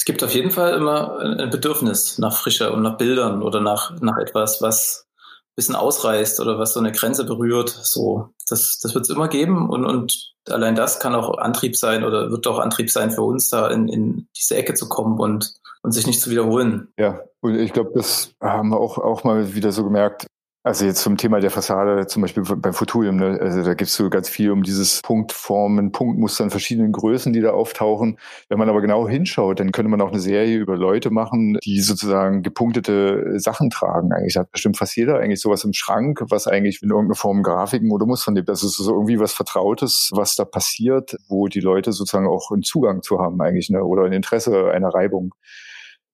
es 0.00 0.06
gibt 0.06 0.24
auf 0.24 0.32
jeden 0.34 0.50
Fall 0.50 0.72
immer 0.72 1.18
ein 1.18 1.50
Bedürfnis 1.50 2.16
nach 2.16 2.34
Frische 2.34 2.72
und 2.72 2.80
nach 2.80 2.96
Bildern 2.96 3.42
oder 3.42 3.60
nach, 3.60 4.00
nach 4.00 4.16
etwas, 4.16 4.62
was 4.62 5.06
ein 5.12 5.56
bisschen 5.56 5.76
ausreißt 5.76 6.40
oder 6.40 6.58
was 6.58 6.72
so 6.72 6.80
eine 6.80 6.90
Grenze 6.90 7.24
berührt. 7.24 7.68
So, 7.68 8.30
das, 8.48 8.78
das 8.82 8.94
wird 8.94 9.04
es 9.04 9.14
immer 9.14 9.28
geben 9.28 9.68
und, 9.68 9.84
und 9.84 10.32
allein 10.48 10.74
das 10.74 11.00
kann 11.00 11.14
auch 11.14 11.36
Antrieb 11.36 11.76
sein 11.76 12.02
oder 12.02 12.30
wird 12.30 12.46
auch 12.46 12.60
Antrieb 12.60 12.90
sein 12.90 13.10
für 13.10 13.20
uns, 13.20 13.50
da 13.50 13.68
in, 13.68 13.88
in 13.88 14.26
diese 14.34 14.56
Ecke 14.56 14.72
zu 14.72 14.88
kommen 14.88 15.20
und, 15.20 15.52
und 15.82 15.92
sich 15.92 16.06
nicht 16.06 16.22
zu 16.22 16.30
wiederholen. 16.30 16.88
Ja, 16.98 17.20
und 17.40 17.56
ich 17.56 17.74
glaube, 17.74 17.90
das 17.94 18.32
haben 18.40 18.70
wir 18.70 18.80
auch, 18.80 18.96
auch 18.96 19.22
mal 19.22 19.54
wieder 19.54 19.70
so 19.70 19.84
gemerkt. 19.84 20.26
Also 20.62 20.84
jetzt 20.84 21.00
zum 21.00 21.16
Thema 21.16 21.40
der 21.40 21.50
Fassade, 21.50 22.06
zum 22.06 22.20
Beispiel 22.20 22.42
beim 22.42 22.74
Fotulium, 22.74 23.16
ne? 23.16 23.38
also 23.40 23.62
da 23.62 23.72
gibt's 23.72 23.94
so 23.94 24.10
ganz 24.10 24.28
viel 24.28 24.50
um 24.50 24.62
dieses 24.62 25.00
Punktformen, 25.00 25.90
Punktmuster 25.90 26.44
in 26.44 26.50
verschiedenen 26.50 26.92
Größen, 26.92 27.32
die 27.32 27.40
da 27.40 27.52
auftauchen. 27.52 28.18
Wenn 28.50 28.58
man 28.58 28.68
aber 28.68 28.82
genau 28.82 29.08
hinschaut, 29.08 29.58
dann 29.58 29.72
könnte 29.72 29.88
man 29.88 30.02
auch 30.02 30.10
eine 30.10 30.20
Serie 30.20 30.58
über 30.58 30.76
Leute 30.76 31.08
machen, 31.08 31.56
die 31.64 31.80
sozusagen 31.80 32.42
gepunktete 32.42 33.40
Sachen 33.40 33.70
tragen. 33.70 34.12
Eigentlich 34.12 34.36
hat 34.36 34.52
bestimmt 34.52 34.76
fast 34.76 34.94
jeder 34.96 35.18
eigentlich 35.18 35.40
sowas 35.40 35.64
im 35.64 35.72
Schrank, 35.72 36.20
was 36.28 36.46
eigentlich 36.46 36.82
in 36.82 36.90
irgendeiner 36.90 37.16
Form 37.16 37.42
Grafiken 37.42 37.90
oder 37.90 38.04
Muster 38.04 38.30
nimmt. 38.30 38.50
Das 38.50 38.62
ist 38.62 38.76
so 38.76 38.92
irgendwie 38.92 39.18
was 39.18 39.32
Vertrautes, 39.32 40.10
was 40.12 40.36
da 40.36 40.44
passiert, 40.44 41.16
wo 41.28 41.48
die 41.48 41.60
Leute 41.60 41.92
sozusagen 41.92 42.28
auch 42.28 42.50
einen 42.50 42.64
Zugang 42.64 43.00
zu 43.00 43.18
haben 43.18 43.40
eigentlich, 43.40 43.70
ne? 43.70 43.82
oder 43.82 44.04
ein 44.04 44.12
Interesse 44.12 44.70
einer 44.70 44.90
Reibung. 44.90 45.34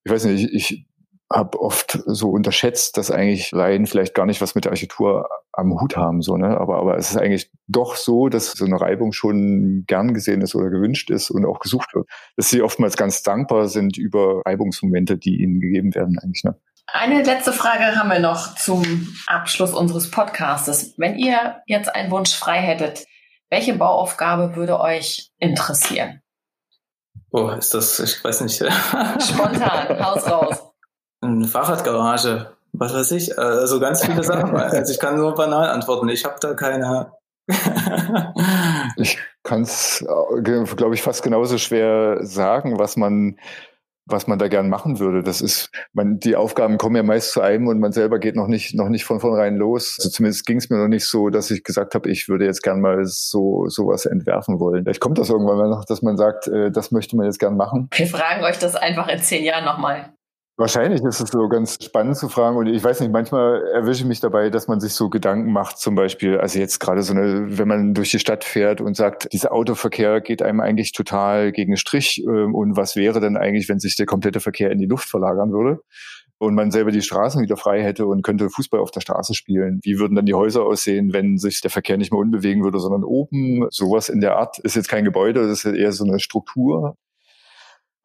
Ich 0.05 0.11
weiß 0.13 0.23
nicht, 0.23 0.53
ich, 0.53 0.71
ich 0.71 0.85
habe 1.31 1.59
oft 1.59 1.99
so 2.05 2.29
unterschätzt, 2.29 2.97
dass 2.97 3.11
eigentlich 3.11 3.51
Laien 3.51 3.85
vielleicht 3.85 4.13
gar 4.13 4.25
nicht 4.25 4.41
was 4.41 4.55
mit 4.55 4.65
der 4.65 4.71
Architektur 4.71 5.27
am 5.51 5.79
Hut 5.79 5.97
haben, 5.97 6.21
so, 6.21 6.37
ne? 6.37 6.57
Aber, 6.57 6.77
aber 6.77 6.97
es 6.97 7.09
ist 7.09 7.17
eigentlich 7.17 7.51
doch 7.67 7.95
so, 7.95 8.29
dass 8.29 8.51
so 8.51 8.65
eine 8.65 8.79
Reibung 8.79 9.11
schon 9.11 9.83
gern 9.87 10.13
gesehen 10.13 10.41
ist 10.41 10.55
oder 10.55 10.69
gewünscht 10.69 11.09
ist 11.09 11.29
und 11.29 11.45
auch 11.45 11.59
gesucht 11.59 11.93
wird. 11.93 12.07
Dass 12.37 12.49
sie 12.49 12.61
oftmals 12.61 12.95
ganz 12.95 13.23
dankbar 13.23 13.67
sind 13.67 13.97
über 13.97 14.41
Reibungsmomente, 14.45 15.17
die 15.17 15.41
ihnen 15.41 15.59
gegeben 15.59 15.93
werden, 15.95 16.17
eigentlich, 16.21 16.43
ne? 16.43 16.55
Eine 16.89 17.21
letzte 17.21 17.51
Frage 17.51 17.97
haben 17.97 18.09
wir 18.09 18.19
noch 18.19 18.55
zum 18.55 19.13
Abschluss 19.27 19.73
unseres 19.73 20.09
Podcastes. 20.09 20.93
Wenn 20.97 21.17
ihr 21.17 21.61
jetzt 21.65 21.93
einen 21.93 22.11
Wunsch 22.11 22.33
frei 22.33 22.59
hättet, 22.59 23.05
welche 23.49 23.73
Bauaufgabe 23.73 24.55
würde 24.55 24.79
euch 24.79 25.29
interessieren? 25.37 26.21
Oh, 27.31 27.49
ist 27.49 27.73
das, 27.73 27.99
ich 27.99 28.23
weiß 28.23 28.39
nicht. 28.41 28.59
Spontan, 28.59 29.99
Haus 30.05 30.31
raus 30.31 30.67
eine 31.21 31.47
Fahrradgarage, 31.47 32.51
was 32.73 32.93
weiß 32.93 33.11
ich, 33.11 33.37
also 33.37 33.79
ganz 33.79 34.05
viele 34.05 34.23
Sachen. 34.23 34.51
Also 34.55 34.93
ich 34.93 34.99
kann 34.99 35.17
nur 35.17 35.35
banal 35.35 35.69
antworten. 35.69 36.09
Ich 36.09 36.25
habe 36.25 36.35
da 36.39 36.53
keine. 36.53 37.11
ich 38.97 39.17
kann 39.43 39.61
es, 39.61 40.05
glaube 40.43 40.95
ich, 40.95 41.01
fast 41.01 41.23
genauso 41.23 41.57
schwer 41.57 42.17
sagen, 42.21 42.77
was 42.77 42.97
man 42.97 43.37
was 44.07 44.27
man 44.27 44.39
da 44.39 44.47
gern 44.47 44.69
machen 44.69 44.99
würde. 44.99 45.21
Das 45.21 45.41
ist, 45.41 45.69
man, 45.93 46.19
die 46.19 46.35
Aufgaben 46.35 46.77
kommen 46.77 46.95
ja 46.95 47.03
meist 47.03 47.31
zu 47.31 47.41
einem 47.41 47.67
und 47.67 47.79
man 47.79 47.91
selber 47.91 48.19
geht 48.19 48.35
noch 48.35 48.47
nicht, 48.47 48.73
noch 48.73 48.89
nicht 48.89 49.03
von 49.03 49.19
vornherein 49.19 49.57
los. 49.57 49.97
Also 49.99 50.09
zumindest 50.09 50.45
ging 50.45 50.57
es 50.57 50.69
mir 50.69 50.77
noch 50.77 50.87
nicht 50.87 51.05
so, 51.05 51.29
dass 51.29 51.51
ich 51.51 51.63
gesagt 51.63 51.93
habe, 51.93 52.09
ich 52.09 52.29
würde 52.29 52.45
jetzt 52.45 52.63
gern 52.63 52.79
mal 52.79 53.05
so 53.05 53.67
sowas 53.67 54.05
entwerfen 54.05 54.59
wollen. 54.59 54.83
Vielleicht 54.83 55.01
kommt 55.01 55.17
das 55.17 55.29
irgendwann 55.29 55.57
mal 55.57 55.69
noch, 55.69 55.85
dass 55.85 56.01
man 56.01 56.17
sagt, 56.17 56.47
äh, 56.47 56.71
das 56.71 56.91
möchte 56.91 57.15
man 57.17 57.25
jetzt 57.25 57.39
gern 57.39 57.57
machen. 57.57 57.89
Wir 57.93 58.07
fragen 58.07 58.43
euch 58.43 58.57
das 58.57 58.75
einfach 58.75 59.07
in 59.09 59.19
zehn 59.19 59.43
Jahren 59.43 59.65
nochmal. 59.65 60.13
Wahrscheinlich 60.59 61.03
ist 61.03 61.19
es 61.19 61.29
so 61.29 61.47
ganz 61.49 61.77
spannend 61.83 62.17
zu 62.17 62.29
fragen. 62.29 62.57
Und 62.57 62.65
ich 62.65 62.83
weiß 62.83 63.01
nicht, 63.01 63.11
manchmal 63.11 63.61
erwische 63.75 64.01
ich 64.01 64.07
mich 64.07 64.21
dabei, 64.21 64.49
dass 64.49 64.67
man 64.67 64.79
sich 64.79 64.93
so 64.93 65.07
Gedanken 65.07 65.51
macht, 65.51 65.77
zum 65.77 65.93
Beispiel, 65.93 66.39
also 66.39 66.57
jetzt 66.57 66.79
gerade 66.79 67.03
so 67.03 67.13
eine, 67.13 67.59
wenn 67.59 67.67
man 67.67 67.93
durch 67.93 68.09
die 68.09 68.17
Stadt 68.17 68.43
fährt 68.43 68.81
und 68.81 68.95
sagt, 68.95 69.31
dieser 69.33 69.51
Autoverkehr 69.51 70.19
geht 70.19 70.41
einem 70.41 70.59
eigentlich 70.59 70.93
total 70.93 71.51
gegen 71.51 71.73
den 71.73 71.77
Strich. 71.77 72.23
Ähm, 72.27 72.55
und 72.55 72.75
was 72.75 72.95
wäre 72.95 73.19
denn 73.19 73.37
eigentlich, 73.37 73.69
wenn 73.69 73.77
sich 73.79 73.97
der 73.97 74.07
komplette 74.07 74.39
Verkehr 74.39 74.71
in 74.71 74.79
die 74.79 74.87
Luft 74.87 75.07
verlagern 75.07 75.51
würde? 75.51 75.81
Und 76.39 76.55
man 76.55 76.71
selber 76.71 76.89
die 76.89 77.03
Straßen 77.03 77.41
wieder 77.43 77.57
frei 77.57 77.83
hätte 77.83 78.07
und 78.07 78.23
könnte 78.23 78.49
Fußball 78.49 78.79
auf 78.79 78.89
der 78.89 79.01
Straße 79.01 79.35
spielen. 79.35 79.79
Wie 79.83 79.99
würden 79.99 80.15
dann 80.15 80.25
die 80.25 80.33
Häuser 80.33 80.63
aussehen, 80.63 81.13
wenn 81.13 81.37
sich 81.37 81.61
der 81.61 81.71
Verkehr 81.71 81.97
nicht 81.97 82.11
mehr 82.11 82.19
unbewegen 82.19 82.63
würde, 82.63 82.79
sondern 82.79 83.03
oben? 83.03 83.67
Sowas 83.69 84.09
in 84.09 84.21
der 84.21 84.37
Art 84.37 84.57
ist 84.59 84.75
jetzt 84.75 84.89
kein 84.89 85.05
Gebäude, 85.05 85.47
das 85.47 85.65
ist 85.65 85.75
eher 85.75 85.91
so 85.91 86.03
eine 86.03 86.19
Struktur. 86.19 86.95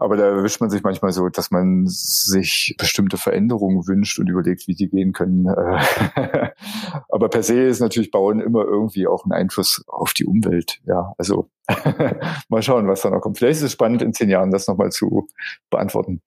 Aber 0.03 0.17
da 0.17 0.25
erwischt 0.25 0.61
man 0.61 0.69
sich 0.69 0.83
manchmal 0.83 1.13
so, 1.13 1.29
dass 1.29 1.53
man 1.53 1.85
sich 1.87 2.75
bestimmte 2.77 3.17
Veränderungen 3.17 3.87
wünscht 3.87 4.19
und 4.19 4.29
überlegt, 4.29 4.67
wie 4.67 4.75
die 4.75 4.89
gehen 4.89 5.13
können. 5.13 5.47
Aber 7.09 7.29
per 7.29 7.45
se 7.45 7.63
ist 7.63 7.79
natürlich 7.79 8.11
Bauen 8.11 8.41
immer 8.41 8.65
irgendwie 8.65 9.07
auch 9.07 9.25
ein 9.25 9.33
Einfluss 9.33 9.85
auf 9.87 10.13
die 10.13 10.27
Umwelt. 10.27 10.81
Ja, 10.87 11.15
also 11.19 11.51
mal 12.49 12.63
schauen, 12.63 12.89
was 12.89 13.03
da 13.03 13.11
noch 13.11 13.21
kommt. 13.21 13.39
Vielleicht 13.39 13.59
ist 13.59 13.63
es 13.63 13.73
spannend, 13.73 14.03
in 14.03 14.13
zehn 14.13 14.29
Jahren 14.29 14.51
das 14.51 14.67
nochmal 14.67 14.91
zu 14.91 15.29
beantworten. 15.71 16.21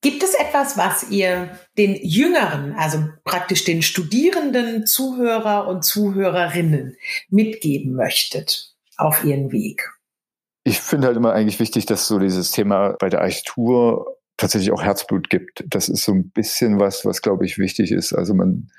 Gibt 0.00 0.24
es 0.24 0.34
etwas, 0.34 0.76
was 0.76 1.10
ihr 1.10 1.50
den 1.78 1.94
Jüngeren, 1.94 2.74
also 2.74 2.98
praktisch 3.22 3.64
den 3.64 3.82
Studierenden 3.82 4.86
Zuhörer 4.86 5.68
und 5.68 5.84
Zuhörerinnen 5.84 6.96
mitgeben 7.30 7.94
möchtet 7.94 8.74
auf 8.96 9.24
ihren 9.24 9.52
Weg? 9.52 9.93
Ich 10.64 10.80
finde 10.80 11.06
halt 11.06 11.16
immer 11.16 11.32
eigentlich 11.32 11.60
wichtig, 11.60 11.86
dass 11.86 12.08
so 12.08 12.18
dieses 12.18 12.50
Thema 12.50 12.96
bei 12.98 13.10
der 13.10 13.20
Architektur 13.20 14.16
tatsächlich 14.36 14.72
auch 14.72 14.82
Herzblut 14.82 15.30
gibt. 15.30 15.64
Das 15.68 15.88
ist 15.88 16.04
so 16.04 16.12
ein 16.12 16.30
bisschen 16.30 16.80
was, 16.80 17.04
was 17.04 17.22
glaube 17.22 17.44
ich 17.44 17.58
wichtig 17.58 17.92
ist. 17.92 18.12
Also 18.12 18.34
man 18.34 18.70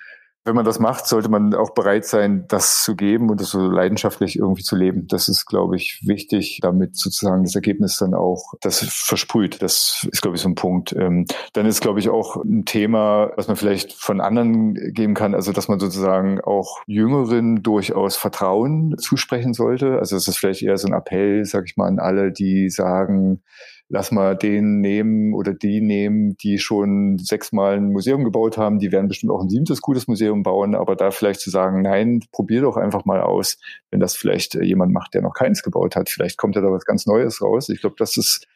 wenn 0.45 0.55
man 0.55 0.63
das 0.63 0.77
macht, 0.77 1.08
sollte 1.08 1.27
man 1.27 1.55
auch 1.55 1.71
bereit 1.71 2.05
sein, 2.05 2.45
das 2.47 2.84
zu 2.84 2.95
geben 2.95 3.31
und 3.31 3.41
das 3.41 3.49
so 3.49 3.60
leidenschaftlich 3.60 4.38
irgendwie 4.38 4.62
zu 4.62 4.75
leben. 4.75 5.08
Das 5.08 5.27
ist, 5.27 5.47
glaube 5.47 5.75
ich, 5.75 6.01
wichtig, 6.05 6.60
damit 6.62 6.95
sozusagen 6.95 7.43
das 7.43 7.55
Ergebnis 7.55 7.97
dann 7.97 8.13
auch 8.13 8.53
das 8.62 8.79
versprüht. 8.88 9.63
Das 9.63 10.08
ist, 10.12 10.21
glaube 10.21 10.38
ich, 10.38 10.43
so 10.43 10.49
ein 10.49 10.53
Punkt. 10.53 10.93
Ähm, 10.93 11.25
dann 11.53 11.65
ist, 11.65 11.81
glaube 11.81 11.99
ich, 11.99 12.10
auch 12.10 12.36
ein 12.38 12.63
Thema, 12.65 13.31
was 13.36 13.47
man 13.47 13.58
vielleicht 13.58 13.93
von 13.93 14.21
anderen 14.21 14.75
geben 14.93 15.15
kann, 15.15 15.34
also 15.34 15.51
dass 15.51 15.67
man 15.67 15.79
sozusagen 15.79 16.39
auch 16.41 16.77
Jüngeren 16.86 17.63
durchaus 17.63 18.15
Vertrauen 18.15 18.95
zusprechen 18.99 19.55
sollte. 19.55 19.97
Also 19.97 20.15
es 20.15 20.27
ist 20.27 20.38
vielleicht 20.38 20.62
eher 20.62 20.77
so 20.77 20.88
ein 20.88 20.93
Appell, 20.93 21.43
sag 21.45 21.65
ich 21.65 21.75
mal, 21.75 21.88
an 21.88 21.97
alle, 21.97 22.31
die 22.31 22.69
sagen, 22.69 23.41
lass 23.88 24.12
mal 24.12 24.36
den 24.36 24.82
nehmen 24.82 25.34
oder 25.34 25.54
die 25.54 25.82
nehmen, 25.82 26.36
die 26.38 26.58
schon 26.58 27.17
sechsmal 27.19 27.76
ein 27.76 27.91
Museum 27.91 28.24
gebaut 28.24 28.58
haben, 28.58 28.80
die 28.80 28.91
werden 28.91 29.08
bestimmt 29.08 29.32
auch 29.32 29.41
ein 29.41 29.50
siebtes 29.50 29.82
gutes 29.82 30.08
Museum 30.08 30.43
bauen, 30.43 30.76
aber 30.76 30.95
da 30.95 31.12
vielleicht 31.12 31.39
zu 31.39 31.50
sagen, 31.50 31.82
nein, 31.82 32.21
probier 32.32 32.62
doch 32.62 32.78
einfach 32.78 33.06
mal 33.06 33.21
aus, 33.21 33.58
wenn 33.91 34.00
das 34.00 34.15
vielleicht 34.15 34.56
äh, 34.56 34.63
jemand 34.63 34.91
macht, 34.91 35.13
der 35.13 35.21
noch 35.21 35.34
keins 35.34 35.62
gebaut 35.62 35.95
hat, 35.95 36.10
vielleicht 36.10 36.38
kommt 36.38 36.56
ja 36.56 36.62
da 36.62 36.71
was 36.71 36.86
ganz 36.86 37.06
Neues 37.06 37.41
raus. 37.41 37.69
Ich 37.69 37.82
glaube, 37.82 37.95
das 37.98 38.17
ist 38.17 38.48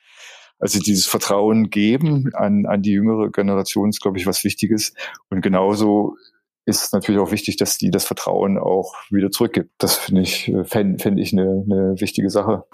also 0.59 0.79
dieses 0.79 1.07
Vertrauen 1.07 1.69
geben 1.69 2.31
an, 2.33 2.65
an 2.65 2.81
die 2.81 2.91
jüngere 2.91 3.29
Generation 3.29 3.89
ist, 3.89 4.01
glaube 4.01 4.17
ich, 4.17 4.27
was 4.27 4.43
Wichtiges. 4.43 4.93
Und 5.29 5.41
genauso 5.41 6.17
ist 6.65 6.93
natürlich 6.93 7.21
auch 7.21 7.31
wichtig, 7.31 7.55
dass 7.57 7.77
die 7.77 7.91
das 7.91 8.03
Vertrauen 8.03 8.57
auch 8.57 8.93
wieder 9.09 9.31
zurückgibt. 9.31 9.71
Das 9.77 9.95
finde 9.95 10.21
ich, 10.21 10.49
äh, 10.49 10.65
fände 10.65 11.01
fänd 11.01 11.19
ich 11.19 11.31
eine, 11.33 11.63
eine 11.65 11.95
wichtige 11.99 12.29
Sache. 12.29 12.65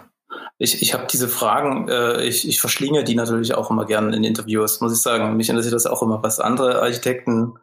Ich, 0.57 0.81
ich 0.81 0.93
habe 0.93 1.07
diese 1.11 1.27
Fragen, 1.27 1.89
äh, 1.89 2.23
ich, 2.23 2.47
ich 2.47 2.61
verschlinge 2.61 3.03
die 3.03 3.15
natürlich 3.15 3.55
auch 3.55 3.69
immer 3.69 3.85
gerne 3.85 4.15
in 4.15 4.23
Interviews, 4.23 4.79
muss 4.81 4.93
ich 4.93 5.01
sagen. 5.01 5.35
Mich 5.35 5.49
interessiert 5.49 5.75
das 5.75 5.85
auch 5.85 6.01
immer, 6.01 6.23
was 6.23 6.39
andere 6.39 6.81
Architekten 6.81 7.55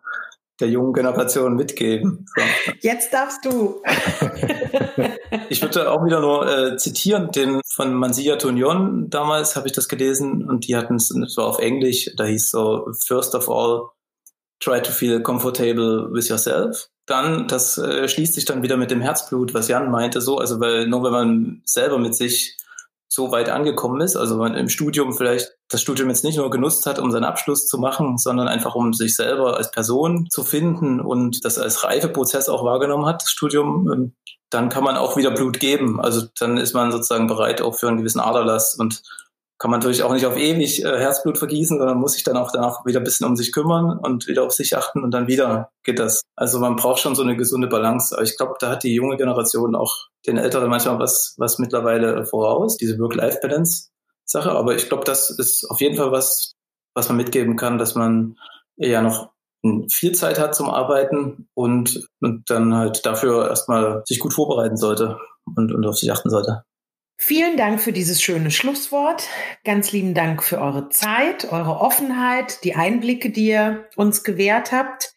der 0.61 0.69
jungen 0.69 0.93
Generation 0.93 1.57
mitgeben. 1.57 2.27
So. 2.37 2.43
Jetzt 2.81 3.13
darfst 3.13 3.45
du. 3.45 3.83
ich 5.49 5.61
würde 5.63 5.91
auch 5.91 6.05
wieder 6.05 6.21
nur 6.21 6.47
äh, 6.47 6.77
zitieren, 6.77 7.31
den 7.33 7.61
von 7.67 7.95
Mansia 7.95 8.37
Tunion, 8.37 9.09
damals 9.11 9.57
habe 9.57 9.67
ich 9.67 9.73
das 9.73 9.89
gelesen 9.89 10.49
und 10.49 10.67
die 10.67 10.77
hatten 10.77 10.97
es, 10.97 11.11
war 11.37 11.47
auf 11.47 11.59
Englisch, 11.59 12.11
da 12.17 12.25
hieß 12.25 12.51
so, 12.51 12.93
first 13.05 13.35
of 13.35 13.49
all, 13.49 13.89
try 14.61 14.81
to 14.81 14.93
feel 14.93 15.21
comfortable 15.21 16.09
with 16.13 16.29
yourself. 16.29 16.89
Dann, 17.07 17.49
das 17.49 17.79
äh, 17.79 18.07
schließt 18.07 18.35
sich 18.35 18.45
dann 18.45 18.63
wieder 18.63 18.77
mit 18.77 18.91
dem 18.91 19.01
Herzblut, 19.01 19.55
was 19.55 19.69
Jan 19.69 19.91
meinte, 19.91 20.21
so, 20.21 20.39
also 20.39 20.61
weil 20.61 20.87
nur 20.87 21.03
wenn 21.03 21.13
man 21.13 21.63
selber 21.65 21.99
mit 21.99 22.15
sich 22.15 22.57
so 23.15 23.31
weit 23.31 23.51
angekommen 23.51 24.01
ist, 24.01 24.17
also 24.17 24.39
man 24.39 24.55
im 24.55 24.71
Studium 24.71 25.13
vielleicht 25.13 25.55
das 25.69 25.83
Studium 25.83 26.09
jetzt 26.09 26.25
nicht 26.25 26.39
nur 26.39 26.49
genutzt 26.49 26.87
hat, 26.87 26.99
um 26.99 27.11
seinen 27.11 27.25
Abschluss 27.25 27.67
zu 27.67 27.77
machen, 27.77 28.17
sondern 28.17 28.49
einfach 28.49 28.75
um 28.75 28.95
sich 28.95 29.17
selber 29.17 29.59
als 29.59 29.71
Person 29.71 30.29
zu 30.31 30.45
finden 30.45 30.99
und 30.99 31.45
das 31.45 31.59
als 31.59 31.85
Reifeprozess 31.85 32.49
auch 32.49 32.65
wahrgenommen 32.65 33.05
hat, 33.05 33.21
das 33.21 33.31
Studium, 33.31 33.93
ähm, 33.93 34.15
dann 34.49 34.71
kann 34.71 34.83
man 34.83 34.97
auch 34.97 35.19
wieder 35.19 35.31
Blut 35.31 35.61
geben. 35.61 36.01
Also 36.01 36.23
dann 36.39 36.57
ist 36.57 36.73
man 36.73 36.91
sozusagen 36.91 37.27
bereit 37.27 37.61
auch 37.61 37.75
für 37.75 37.89
einen 37.89 37.99
gewissen 37.99 38.21
Aderlass 38.21 38.77
und 38.79 39.03
kann 39.63 39.71
man 39.71 39.79
natürlich 39.79 40.03
auch 40.03 40.13
nicht 40.13 40.27
auf 40.27 40.37
ewig 40.37 40.85
äh, 40.85 40.99
Herzblut 40.99 41.39
vergießen, 41.39 41.79
sondern 41.79 42.01
muss 42.01 42.15
sich 42.15 42.25
dann 42.25 42.37
auch 42.37 42.51
danach 42.51 42.85
wieder 42.85 42.99
ein 42.99 43.05
bisschen 43.05 43.29
um 43.29 43.37
sich 43.37 43.53
kümmern 43.53 43.97
und 43.97 44.27
wieder 44.27 44.43
auf 44.43 44.51
sich 44.51 44.77
achten 44.77 45.05
und 45.05 45.13
dann 45.13 45.29
wieder 45.29 45.71
geht 45.85 46.01
das. 46.01 46.23
Also 46.35 46.59
man 46.59 46.75
braucht 46.75 46.99
schon 46.99 47.15
so 47.15 47.23
eine 47.23 47.37
gesunde 47.37 47.69
Balance. 47.69 48.13
Aber 48.13 48.25
ich 48.25 48.37
glaube, 48.37 48.55
da 48.59 48.71
hat 48.71 48.83
die 48.83 48.93
junge 48.93 49.17
Generation 49.17 49.77
auch 49.77 50.09
den 50.27 50.37
Älteren 50.37 50.69
manchmal 50.69 50.99
was, 50.99 51.37
was 51.39 51.61
mittlerweile 51.61 52.27
voraus, 52.27 52.77
diese 52.77 52.99
Work-Life-Balance-Sache. 52.99 54.51
Aber 54.51 54.75
ich 54.75 54.89
glaube, 54.89 55.05
das 55.05 55.31
ist 55.31 55.65
auf 55.71 55.81
jeden 55.81 55.97
Fall 55.97 56.11
was, 56.11 56.55
was 56.97 57.07
man 57.07 57.19
mitgeben 57.19 57.55
kann, 57.55 57.79
dass 57.79 57.95
man 57.95 58.35
ja 58.75 59.01
noch 59.01 59.31
viel 59.93 60.11
Zeit 60.11 60.41
hat 60.41 60.57
zum 60.57 60.71
Arbeiten 60.71 61.47
und, 61.55 62.09
und 62.21 62.51
dann 62.51 62.75
halt 62.75 63.07
dafür 63.07 63.49
erstmal 63.49 64.03
sich 64.07 64.19
gut 64.19 64.33
vorbereiten 64.33 64.77
sollte 64.77 65.21
und, 65.55 65.73
und 65.73 65.87
auf 65.87 65.97
sich 65.97 66.11
achten 66.11 66.31
sollte. 66.31 66.65
Vielen 67.25 67.57
Dank 67.57 67.81
für 67.81 67.93
dieses 67.93 68.21
schöne 68.21 68.51
Schlusswort. 68.51 69.29
Ganz 69.63 69.93
lieben 69.93 70.13
Dank 70.13 70.43
für 70.43 70.61
eure 70.61 70.89
Zeit, 70.89 71.53
eure 71.53 71.79
Offenheit, 71.79 72.65
die 72.65 72.75
Einblicke, 72.75 73.31
die 73.31 73.47
ihr 73.47 73.89
uns 73.95 74.25
gewährt 74.25 74.73
habt. 74.73 75.15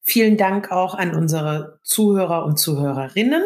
Vielen 0.00 0.36
Dank 0.36 0.70
auch 0.70 0.94
an 0.94 1.16
unsere 1.16 1.80
Zuhörer 1.82 2.44
und 2.44 2.60
Zuhörerinnen. 2.60 3.42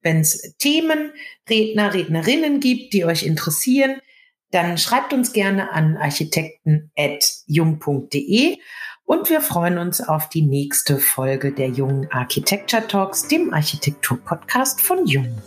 Wenn 0.00 0.18
es 0.18 0.56
Themen, 0.58 1.12
Redner, 1.48 1.94
Rednerinnen 1.94 2.58
gibt, 2.58 2.94
die 2.94 3.04
euch 3.04 3.22
interessieren, 3.22 4.00
dann 4.50 4.76
schreibt 4.76 5.12
uns 5.12 5.32
gerne 5.32 5.70
an 5.70 5.96
architekten.jung.de 5.96 8.58
und 9.04 9.30
wir 9.30 9.40
freuen 9.40 9.78
uns 9.78 10.00
auf 10.00 10.28
die 10.28 10.42
nächste 10.42 10.98
Folge 10.98 11.52
der 11.52 11.68
Jungen 11.68 12.10
Architecture 12.10 12.88
Talks, 12.88 13.28
dem 13.28 13.54
Architektur-Podcast 13.54 14.80
von 14.80 15.06
Jung. 15.06 15.40